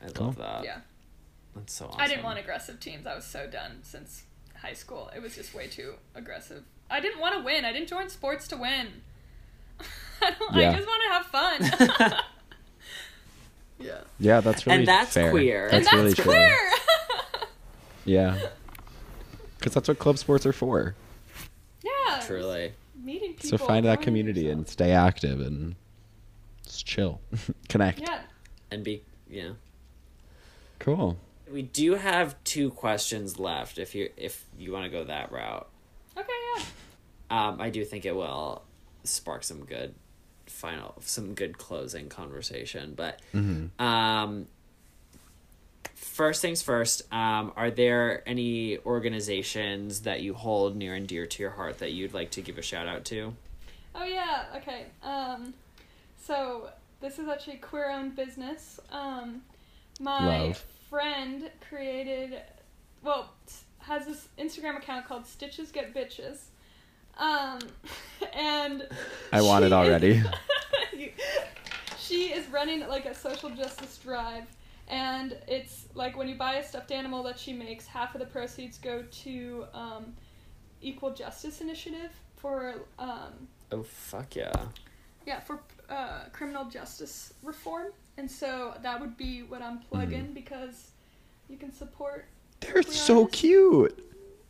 [0.03, 0.27] I Cool.
[0.27, 0.63] love that.
[0.63, 0.79] yeah.
[1.55, 2.01] That's so awesome.
[2.01, 3.05] I didn't want aggressive teams.
[3.05, 4.23] I was so done since
[4.61, 5.11] high school.
[5.15, 6.63] It was just way too aggressive.
[6.89, 7.63] I didn't want to win.
[7.65, 8.87] I didn't join sports to win.
[10.21, 10.71] I, don't, Yeah.
[10.71, 12.19] I just want to have fun.
[13.79, 13.97] yeah.
[14.19, 15.29] Yeah, that's really And that's fair.
[15.31, 15.67] queer.
[15.71, 16.57] And That's, really queer.
[18.05, 18.39] Yeah.
[19.59, 20.95] Because that's what club sports are for.
[22.19, 22.25] Yeah.
[22.25, 22.73] Truly.
[23.03, 23.57] Meeting people.
[23.57, 25.75] So find that finding community and stay active and
[26.65, 27.19] just chill,
[27.69, 27.99] connect.
[28.01, 28.21] Yeah.
[28.69, 29.55] And be, you know.
[30.79, 31.17] Cool.
[31.51, 35.67] We do have two questions left if you if you want to go that route.
[36.17, 36.27] Okay.
[36.57, 36.63] Yeah.
[37.29, 38.63] Um, I do think it will
[39.03, 39.93] spark some good
[40.45, 43.81] final some good closing conversation, but Mm-hmm.
[43.83, 44.47] um
[46.01, 47.01] first things first.
[47.13, 51.91] Um, are there any organizations that you hold near and dear to your heart that
[51.93, 53.33] you'd like to give a shout out to?
[53.93, 54.85] Oh yeah, okay.
[55.03, 55.53] Um,
[56.21, 56.69] so
[57.01, 58.79] this is actually queer-owned business.
[58.91, 59.41] Um,
[59.99, 60.63] my Love.
[60.89, 62.41] friend created,
[63.03, 63.31] well,
[63.79, 66.45] has this Instagram account called Stitches Get Bitches.
[67.17, 67.59] Um,
[68.33, 68.87] and
[69.31, 70.23] I want it she- already.
[71.99, 74.43] she is running like a social justice drive,
[74.91, 78.27] and it's like when you buy a stuffed animal that she makes, half of the
[78.27, 80.13] proceeds go to um,
[80.81, 84.51] Equal Justice Initiative for um, Oh fuck yeah!
[85.25, 85.59] yeah, for
[85.89, 87.87] uh, criminal justice reform.
[88.17, 90.91] And so that would be what I'm plugging because
[91.49, 92.25] you can support.
[92.59, 93.97] They're so cute.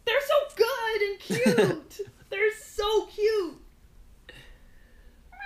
[0.06, 2.08] They're so good and cute.
[2.30, 3.62] They're so cute.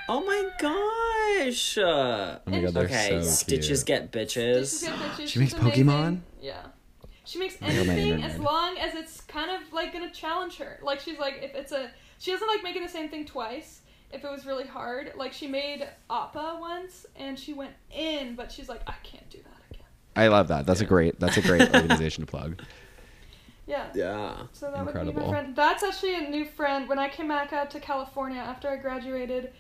[0.08, 1.78] Oh my gosh!
[1.80, 4.12] Oh my oh god, they're okay, so stitches cute.
[4.12, 4.66] get bitches.
[4.68, 5.86] Stitches Get Bitches, She she's makes amazing.
[5.88, 6.20] Pokemon?
[6.42, 6.62] Yeah.
[7.26, 10.58] She makes Oh my God, anything as long as it's kind of like gonna challenge
[10.58, 10.80] her.
[10.84, 13.82] Like she's like if it's a she doesn't like making the same thing twice.
[14.12, 18.52] If it was really hard, like she made Appa once and she went in, but
[18.52, 19.88] she's like I can't do that again.
[20.16, 20.68] I love that.
[20.68, 21.20] That's a great.
[21.20, 22.62] That's a great organization to plug.
[23.66, 23.88] Yeah.
[23.96, 24.36] Yeah.
[24.54, 25.56] So that would be my friend.
[25.56, 26.88] That's actually a new friend.
[26.88, 29.52] When I came back out to California after I graduated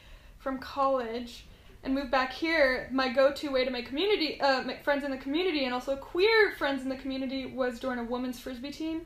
[0.45, 1.47] from college
[1.83, 5.17] and moved back here, my go-to way to make community, uh, make friends in the
[5.17, 9.01] community and also queer friends in the community was join a women's frisbee team.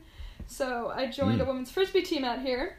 [0.47, 1.47] So I joined a Mm.
[1.47, 2.75] women's frisbee team out here,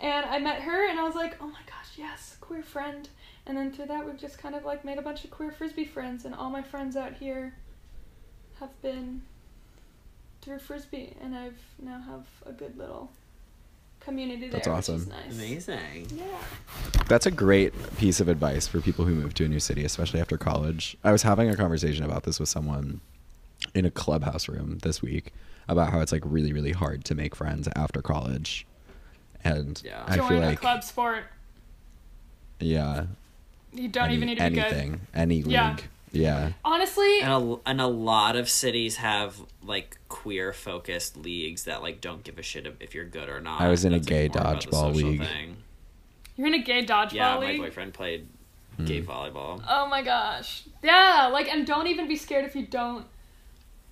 [0.00, 3.08] and I met her, and I was like, oh my gosh, yes, queer friend.
[3.46, 5.84] And then through that, we've just kind of like made a bunch of queer frisbee
[5.84, 7.56] friends, and all my friends out here
[8.60, 9.22] have been
[10.40, 13.10] through frisbee, and I've now have a good little
[14.04, 14.60] community there.
[14.60, 15.08] That's Which is awesome.
[15.10, 15.34] nice.
[15.34, 16.06] Amazing.
[16.16, 16.24] Yeah.
[17.08, 20.20] That's a great piece of advice for people who move to a new city, especially
[20.20, 20.96] after college.
[21.04, 23.00] I was having a conversation about this with someone
[23.74, 25.32] in a clubhouse room this week
[25.68, 28.66] about how it's like really, really hard to make friends after college.
[29.42, 30.02] And Yeah.
[30.06, 31.24] I Join feel a like, club sport.
[32.60, 33.06] yeah,
[33.72, 34.64] You don't any- even need to be good.
[34.64, 35.52] anything, any league.
[35.52, 35.76] Yeah.
[36.14, 36.52] Yeah.
[36.64, 42.00] Honestly, And a, and a lot of cities have like queer focused leagues that like
[42.00, 43.60] don't give a shit if- if you're good or not.
[43.60, 45.20] I was in a That's, like, gay more about the dodgeball league.
[45.22, 45.56] thing.
[46.36, 48.26] you're in a gay dodgeball Yeah, my boyfriend played
[48.76, 48.84] Hmm.
[48.86, 49.62] gay volleyball.
[49.68, 50.64] Oh my gosh.
[50.82, 53.06] Yeah, like and don't even be scared if you don't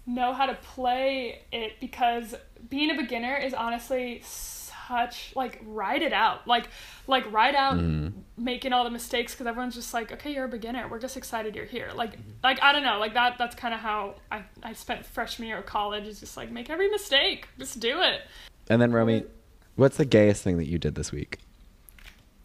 [0.07, 2.35] know how to play it because
[2.69, 4.20] being a beginner is honestly
[4.93, 6.47] such like ride it out.
[6.47, 6.69] Like
[7.06, 8.12] like ride out Mm.
[8.36, 10.86] making all the mistakes cuz everyone's just like, "Okay, you're a beginner.
[10.89, 12.12] We're just excited you're here." Like
[12.43, 15.59] like I don't know, like that that's kind of how I I spent freshman year
[15.59, 17.48] of college is just like make every mistake.
[17.59, 18.23] Just do it.
[18.69, 19.24] And then, Romy,
[19.77, 21.39] what's the gayest thing that you did this week?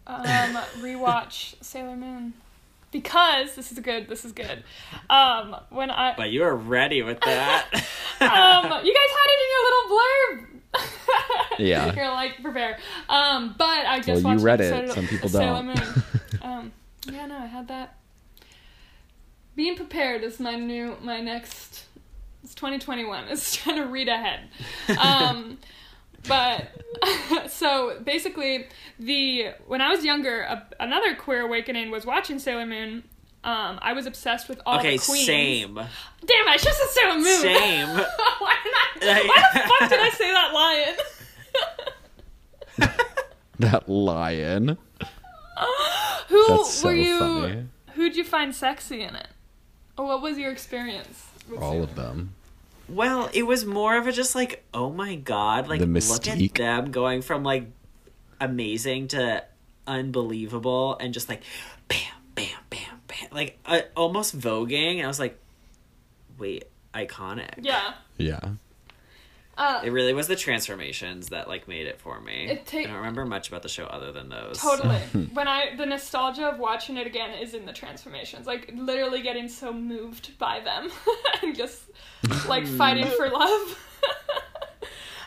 [0.06, 0.24] um,
[0.80, 2.32] rewatch Sailor Moon
[2.90, 4.08] because this is good.
[4.08, 4.64] This is good.
[5.10, 7.66] Um, when I But you were ready with that.
[8.20, 10.44] um, you guys had it in your little blurb.
[11.58, 11.92] Yeah.
[11.96, 12.78] You're like prepare.
[13.08, 14.84] Um, but I just Well, you watched an read it.
[14.84, 15.66] of Some people Sailor don't.
[15.66, 16.02] Moon.
[16.42, 16.72] Um,
[17.10, 17.96] yeah, no, I had that.
[19.56, 21.84] Being prepared is my new my next.
[22.44, 23.24] It's 2021.
[23.28, 24.48] It's trying to read ahead.
[24.98, 25.58] Um,
[26.28, 26.68] but
[27.50, 28.66] so basically,
[29.00, 33.02] the when I was younger, a, another queer awakening was watching Sailor Moon.
[33.44, 35.26] Um, I was obsessed with all okay, the queens.
[35.26, 35.74] same.
[35.74, 37.40] Damn, I should have said Sailor Moon.
[37.40, 37.88] Same.
[38.38, 38.56] why,
[39.00, 40.96] did I, why the fuck did I say that lion?
[43.58, 44.78] That lion.
[46.28, 47.18] Who That's so were you?
[47.18, 47.66] funny.
[47.94, 49.28] Who'd you find sexy in it?
[49.96, 51.26] Or what was your experience?
[51.50, 52.34] With All of them.
[52.88, 56.54] Well, it was more of a just like, oh my god, like The look at
[56.54, 57.66] them going from like
[58.40, 59.44] amazing to
[59.86, 61.42] unbelievable and just like
[61.88, 61.98] bam,
[62.34, 64.96] bam, bam, bam, like uh, almost voguing.
[64.98, 65.38] And I was like,
[66.38, 66.64] wait,
[66.94, 67.54] iconic.
[67.60, 67.94] Yeah.
[68.16, 68.40] Yeah.
[69.60, 72.46] Uh, It really was the transformations that like made it for me.
[72.48, 74.58] It ta- I don't remember much about the show other than those.
[74.60, 74.96] Totally.
[75.32, 79.48] when I the nostalgia of watching it again is in the transformations, like literally getting
[79.48, 80.88] so moved by them
[81.42, 81.82] and just
[82.46, 83.78] like fighting for love.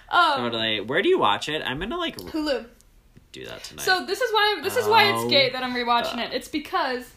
[0.09, 0.79] um, Totally.
[0.79, 1.61] Where do you watch it?
[1.65, 2.65] I'm gonna like Hulu.
[3.33, 3.83] do that tonight.
[3.83, 6.23] So this is why this is why it's Oh, gay that I'm rewatching duh.
[6.23, 6.33] it.
[6.33, 7.09] It's because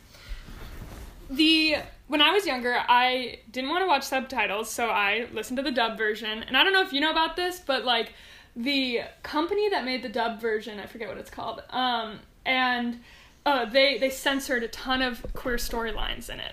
[1.31, 1.77] the
[2.15, 5.73] when I was younger, I didn't want to watch subtitles, so I listened to the
[5.73, 6.45] dub version.
[6.45, 8.13] And I don't know if you know about this, but like
[8.55, 11.65] the company that made the dub version, I forget what it's called.
[11.71, 13.01] Um, and
[13.45, 16.53] uh, they they censored a ton of queer storylines in it.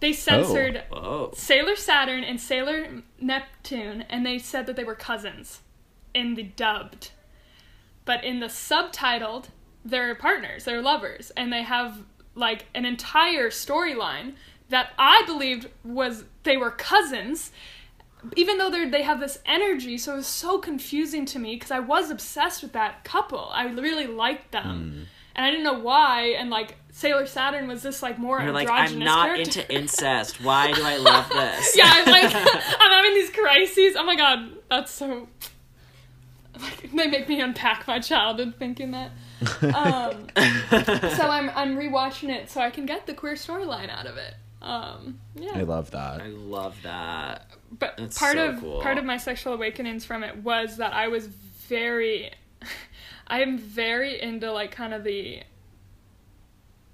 [0.00, 1.32] They censored Whoa.
[1.34, 5.60] Sailor Saturn and Sailor Neptune, and they said that they were cousins
[6.14, 7.10] in the dubbed.
[8.06, 9.48] But in the subtitled,
[9.84, 12.04] they're partners, they're lovers, and they have
[12.34, 14.32] like an entire storyline
[14.72, 17.52] that I believed was they were cousins,
[18.36, 21.70] even though they they have this energy, so it was so confusing to me because
[21.70, 23.48] I was obsessed with that couple.
[23.52, 26.34] I really liked them, and I didn't know why.
[26.38, 29.60] And like Sailor Saturn was this like more You're like, I'm not character.
[29.60, 30.42] into incest.
[30.42, 31.76] Why do I love this?
[31.76, 33.94] yeah, I'm like I'm having these crises.
[33.96, 35.28] Oh my god, that's so.
[36.60, 39.10] Like, they make me unpack my childhood thinking that.
[39.62, 40.26] Um,
[41.16, 44.34] so I'm I'm rewatching it so I can get the queer storyline out of it.
[44.62, 45.50] Um, yeah.
[45.54, 46.22] I love that.
[46.22, 47.46] I love that.
[47.78, 48.80] but That's part so of cool.
[48.80, 52.30] part of my sexual awakenings from it was that I was very
[53.26, 55.42] I'm very into like kind of the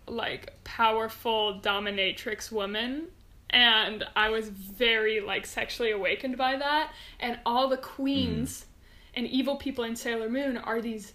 [0.07, 3.09] like powerful dominatrix woman
[3.51, 8.65] and I was very like sexually awakened by that and all the queens
[9.13, 11.13] and evil people in Sailor Moon are these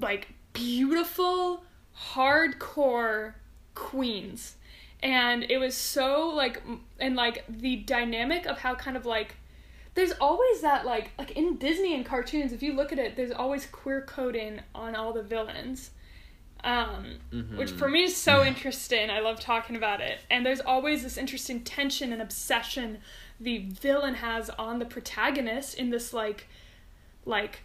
[0.00, 1.62] like beautiful
[2.14, 3.34] hardcore
[3.74, 4.55] queens
[5.06, 6.60] and it was so like
[6.98, 9.36] and like the dynamic of how kind of like
[9.94, 13.30] there's always that like like in Disney and cartoons if you look at it there's
[13.30, 15.90] always queer coding on all the villains.
[16.64, 17.18] Um
[17.54, 19.08] which for me is so interesting.
[19.08, 20.18] I love talking about it.
[20.28, 22.98] And there's always this interesting tension and obsession
[23.38, 26.48] the villain has on the protagonist in this like
[27.24, 27.60] like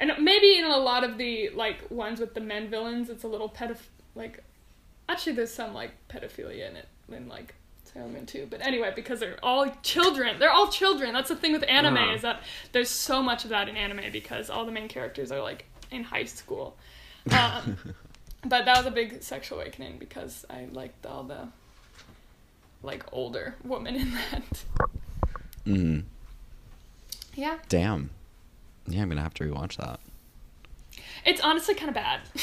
[0.00, 3.28] and maybe in a lot of the like ones with the men villains it's a
[3.28, 4.42] little pedoph like
[5.08, 7.54] actually there's some like pedophilia in it in like
[7.84, 11.52] Sailor Moon too but anyway because they're all children they're all children that's the thing
[11.52, 12.14] with anime Uh-huh.
[12.14, 15.40] is that there's so much of that in anime because all the main characters are
[15.42, 16.76] like in high school
[17.30, 17.76] um,
[18.44, 21.48] but that was a big sexual awakening because I liked all the
[22.82, 24.64] like older woman in that
[25.66, 26.04] Mm.
[27.34, 28.10] yeah Damn.
[28.86, 30.00] Yeah, I'm gonna have to rewatch that.
[31.26, 32.20] it's honestly kind of bad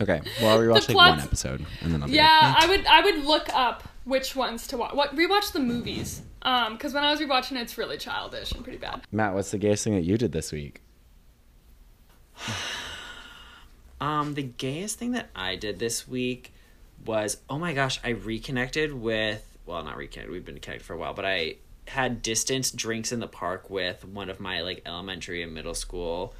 [0.00, 0.20] Okay.
[0.40, 2.86] Well, I'll rewatch like plots- one episode and then I'll be Yeah, like, I would
[2.86, 4.94] I would look up which ones to watch.
[4.94, 6.22] What rewatch the movies?
[6.42, 9.02] Um, because when I was rewatching it, it's really childish and pretty bad.
[9.10, 10.80] Matt, what's the gayest thing that you did this week?
[13.98, 16.52] Um, the gayest thing that I did this week
[17.06, 20.30] was oh my gosh, I reconnected with well, not reconnected.
[20.32, 21.56] We've been connected for a while, but I
[21.88, 26.34] had distance drinks in the park with one of my like elementary and middle school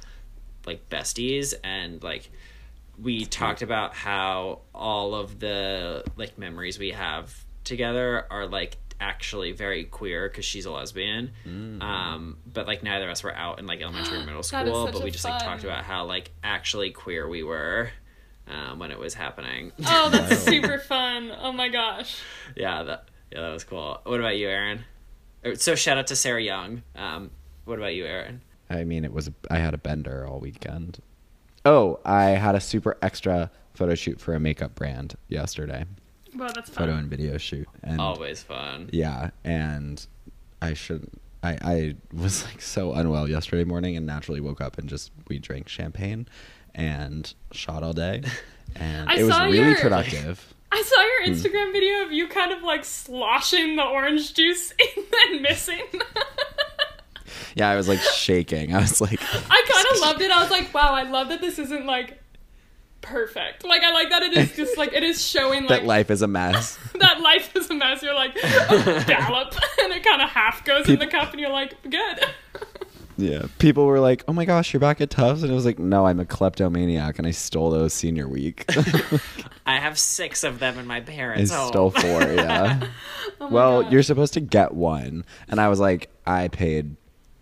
[0.65, 2.29] like besties and like
[3.01, 7.33] we talked about how all of the like memories we have
[7.63, 11.31] together are like actually very queer because she's a lesbian.
[11.45, 15.03] Um but like neither of us were out in like elementary or middle school but
[15.03, 17.91] we just like fun- talked about how like actually queer we were
[18.49, 19.73] um, when it was happening.
[19.85, 21.31] Oh, that's super fun.
[21.37, 22.19] Oh my gosh.
[22.55, 23.99] yeah that yeah that was cool.
[24.05, 24.85] What about you aaron
[25.45, 26.81] Uh, so shout out to sarah young.
[26.95, 27.29] Um
[27.65, 30.99] what about you aaron I mean, it was I had a bender all weekend.
[31.65, 35.85] Oh, I had a super extra photo shoot for a makeup brand yesterday.
[36.35, 36.87] Well, that's fun.
[36.87, 37.67] Photo and video shoot.
[37.83, 40.05] And always fun yeah, and
[40.61, 41.09] I should
[41.43, 45.39] I I was like so unwell yesterday morning and naturally woke up and just we
[45.39, 46.27] drank champagne
[46.75, 48.23] and shot all day.
[48.75, 50.53] And I it was really your- productive.
[50.71, 51.25] I saw Hmm.
[51.31, 55.81] your Instagram video of you kind of like sloshing the orange juice and then missing.
[57.55, 58.73] Yeah, I was like shaking.
[58.73, 60.31] I was like I kind of loved it.
[60.31, 62.21] I was like, wow, I love that this isn't like
[63.01, 63.63] perfect.
[63.63, 66.21] Like, I like that it is just like it is showing like that life is
[66.21, 66.77] a mess.
[66.99, 68.03] that life is a mess.
[68.03, 71.49] You're like oh, gallop, and it kind of half goes in the cup, and you're
[71.49, 72.25] like, good.
[73.19, 73.47] Yeah.
[73.57, 76.05] People were like, "Oh my gosh, you're back at Tufts," and it was like, "No,
[76.05, 78.65] I'm a kleptomaniac, and I stole those senior week.
[79.65, 81.99] i have six of them in my I parents home stole oh.
[81.99, 82.21] four.
[82.21, 82.87] Yeah.
[83.41, 83.91] Oh well, God.
[83.91, 86.95] you're supposed to get one, and I was like, I paid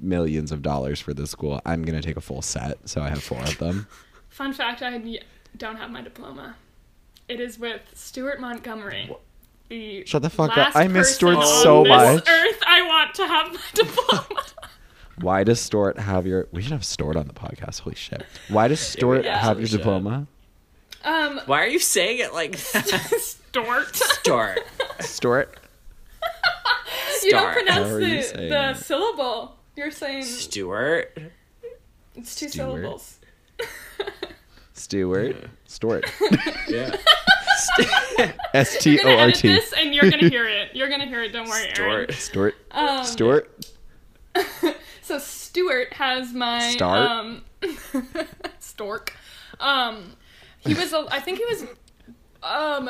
[0.05, 1.61] millions of dollars for this school.
[1.65, 3.87] I'm gonna take a full set, so I have four of them.
[4.29, 5.19] Fun fact: I
[5.57, 6.55] don't have my diploma.
[7.27, 9.09] It is with Stuart Montgomery.
[9.69, 10.75] The Shut the fuck up.
[10.75, 12.29] I miss Stuart on so this much.
[12.29, 14.43] Earth, I want to have my diploma.
[15.21, 16.47] Why does Stuart have your?
[16.51, 17.79] We should have Stuart on the podcast.
[17.81, 18.23] Holy shit!
[18.49, 19.77] Why does Stuart yeah, have your should.
[19.77, 20.27] diploma?
[21.05, 22.85] um, why are you saying it like that
[23.55, 23.95] Stort.
[23.95, 24.59] Start.
[24.99, 25.47] Stort.
[27.23, 29.55] you don't pronounce How the, the syllable.
[29.75, 31.17] You're saying Stuart.
[32.15, 32.51] it's two Stewart.
[32.81, 33.19] syllables.
[34.73, 35.35] Stewart.
[35.67, 36.03] Stort.
[36.67, 36.95] Yeah.
[38.53, 40.75] S T You're gonna edit this, and you're gonna hear it.
[40.75, 41.31] You're gonna hear it.
[41.31, 42.11] Don't worry, Aaron.
[42.11, 42.53] Stuart.
[42.73, 42.77] Stort.
[42.77, 43.65] Um, Stewart.
[45.01, 47.09] So Stuart has my Start?
[47.09, 47.43] um
[48.59, 49.13] stork.
[49.59, 50.15] Um
[50.59, 51.65] he was a, I think he was
[52.43, 52.89] um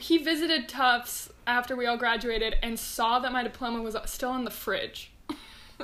[0.00, 4.44] he visited Tufts after we all graduated and saw that my diploma was still in
[4.44, 5.12] the fridge.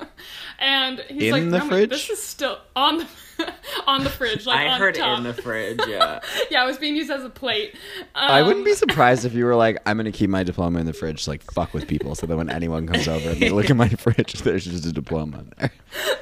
[0.58, 1.90] and he's In like, the "Romy, fridge?
[1.90, 3.04] This is still on the
[3.86, 5.18] on the fridge, like I on heard top.
[5.18, 5.80] in the fridge.
[5.88, 6.20] Yeah.
[6.50, 7.74] yeah, it was being used as a plate.
[8.14, 10.86] Um, I wouldn't be surprised if you were like, I'm gonna keep my diploma in
[10.86, 13.70] the fridge like fuck with people, so that when anyone comes over and they look
[13.70, 15.72] in my fridge, there's just a diploma in there.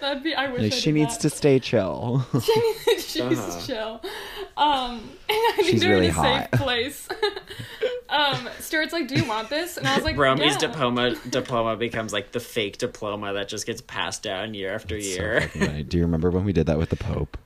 [0.00, 0.34] That'd be.
[0.34, 1.28] I wish Like I she needs that.
[1.28, 2.24] to stay chill.
[2.32, 3.60] She needs, she needs Uh-huh.
[3.60, 4.00] to chill.
[4.56, 6.48] Um, and I need She's her really in a hot.
[6.50, 7.08] safe place.
[8.08, 10.58] um, Stuart's like, "Do you want this?" And I was like, Romy's yeah.
[10.58, 15.06] diploma diploma becomes like the fake diploma that just gets passed down year after So
[15.06, 15.40] year.
[15.42, 15.82] fucking funny.
[15.82, 17.36] Do you remember when we did that with the Pope?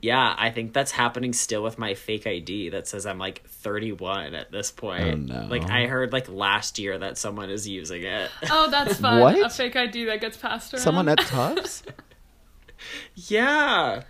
[0.00, 4.34] yeah, I think that's happening still with my fake ID that says I'm like 31
[4.34, 5.30] at this point.
[5.30, 5.46] Oh, no.
[5.48, 8.30] Like I heard like last year that someone is using it.
[8.50, 9.20] Oh, that's fun.
[9.20, 9.40] What?
[9.40, 10.82] A fake ID that gets passed around.
[10.82, 11.82] Someone at Tufts?
[13.14, 14.02] yeah.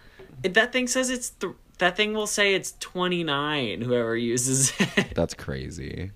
[0.43, 5.15] That thing says it's th- that thing will say it's 29 whoever uses it.
[5.15, 6.11] That's crazy.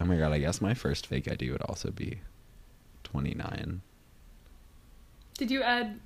[0.00, 2.20] Oh my god, I guess my first fake ID would also be
[3.04, 3.82] 29.
[5.36, 5.98] Did you add?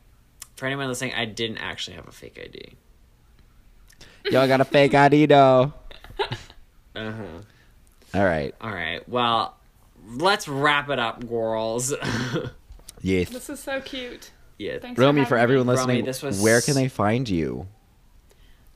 [0.57, 2.75] For anyone listening, I didn't actually have a fake ID.
[4.31, 5.73] Y'all got a fake ID though.
[6.97, 7.23] Uh-huh.
[8.15, 8.55] All right.
[8.59, 9.07] All right.
[9.07, 9.55] Well,
[10.09, 11.93] let's wrap it up, girls.
[13.03, 13.29] Yes.
[13.29, 14.31] This is so cute.
[14.59, 14.79] yeah.
[14.79, 15.73] Thanks Romy, for, for everyone me.
[15.75, 17.69] listening, this was- where can they find you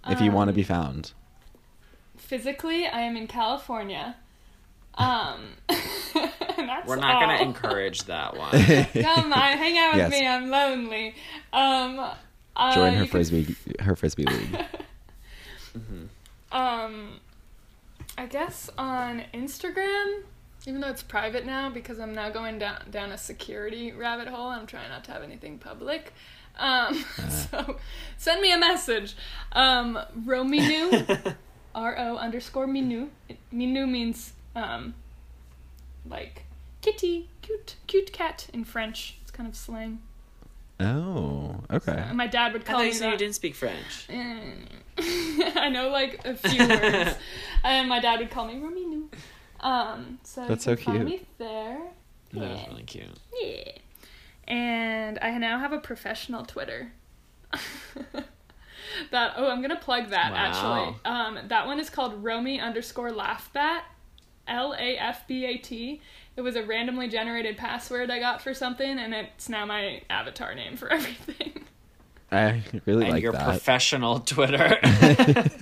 [0.09, 1.13] if you want to Um, be found?
[2.19, 4.17] Physically, I am in California.
[4.95, 5.81] Um, and
[6.77, 8.51] that's We're not going to encourage that one.
[8.53, 10.11] Come on, hang out with Yes.
[10.11, 10.27] me.
[10.27, 11.15] I'm lonely.
[11.53, 11.99] Um,
[12.57, 14.59] uh, Join her you can- frisbee, her frisbee league.
[16.53, 17.21] Um,
[18.19, 20.23] I guess on Instagram,
[20.67, 24.49] even though it's private now because I'm now going down down a security rabbit hole.
[24.49, 26.13] I'm trying not to have anything public.
[26.59, 27.77] Um, so
[28.19, 29.15] send me a message.
[29.53, 31.35] Um, Rominu,
[31.75, 33.11] R O underscore Minu.
[33.55, 34.95] Minu means um,
[36.05, 36.43] like
[36.83, 39.17] kitty, cute, cute cat in French.
[39.23, 40.01] It's kind of slang.
[40.79, 41.93] Oh, okay.
[42.09, 44.07] And my dad would I call thought me you said you didn't speak French.
[44.09, 47.17] I know like a few words,
[47.65, 49.09] and my dad would call me Rominu.
[49.61, 51.21] Um, so That's you so can find cute.
[51.21, 51.81] me there.
[52.33, 52.67] That was Yeah.
[52.69, 53.19] really cute.
[53.43, 53.73] Yeah.
[54.49, 56.93] And I now have a professional Twitter.
[59.11, 60.39] that oh, I'm gonna plug that Wow.
[60.39, 60.97] actually.
[61.05, 63.83] Um, that one is called Romy underscore Lafbat,
[64.49, 66.01] L A F B A T.
[66.41, 70.55] It was a randomly generated password I got for something, and it's now my avatar
[70.55, 71.67] name for everything.
[72.33, 73.45] I really And like your that.
[73.45, 74.79] professional Twitter.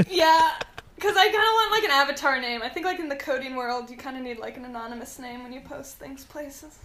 [0.08, 0.52] yeah,
[0.94, 2.62] because I kind of want like an avatar name.
[2.62, 5.42] I think like in the coding world, you kind of need like an anonymous name
[5.42, 6.78] when you post things places.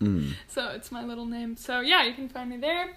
[0.00, 0.32] Mm.
[0.48, 1.56] So it's my little name.
[1.56, 2.96] So yeah, you can find me there.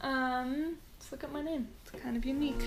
[0.00, 1.68] Um, let's look at my name.
[1.82, 2.64] It's kind of unique.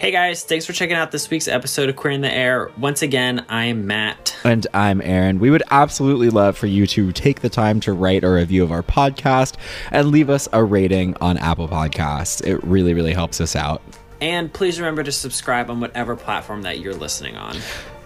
[0.00, 2.70] Hey guys, thanks for checking out this week's episode of Queering the Air.
[2.78, 4.34] Once again, I'm Matt.
[4.44, 5.38] And I'm Aaron.
[5.38, 8.72] We would absolutely love for you to take the time to write a review of
[8.72, 9.56] our podcast
[9.90, 12.42] and leave us a rating on Apple Podcasts.
[12.46, 13.82] It really, really helps us out.
[14.22, 17.58] And please remember to subscribe on whatever platform that you're listening on.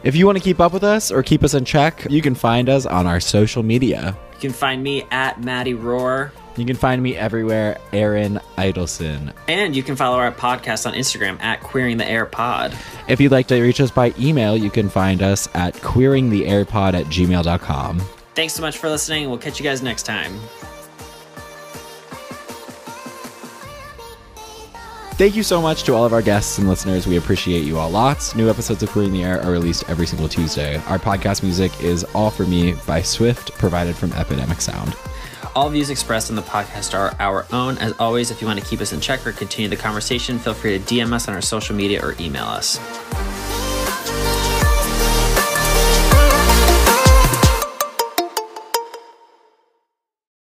[0.03, 2.35] If you want to keep up with us or keep us in check, you can
[2.35, 4.17] find us on our social media.
[4.33, 6.33] You can find me at Maddie Roar.
[6.57, 9.33] You can find me everywhere, Aaron Idelson.
[9.49, 12.77] And you can follow our podcast on Instagram at Queering the Air Pod.
[13.09, 17.07] If you'd like to reach us by email, you can find us at queeringtheairpod at
[17.07, 18.01] gmail.com.
[18.35, 19.29] Thanks so much for listening.
[19.29, 20.39] We'll catch you guys next time.
[25.17, 27.07] Thank you so much to all of our guests and listeners.
[27.07, 28.35] We appreciate you all lots.
[28.35, 30.77] New episodes of Queering the Air are released every single Tuesday.
[30.89, 34.97] Our podcast music is All For Me by Swift, provided from Epidemic Sound.
[35.57, 37.79] All views expressed on the podcast are our own.
[37.79, 40.53] As always, if you want to keep us in check or continue the conversation, feel
[40.53, 42.81] free to DM us on our social media or email us.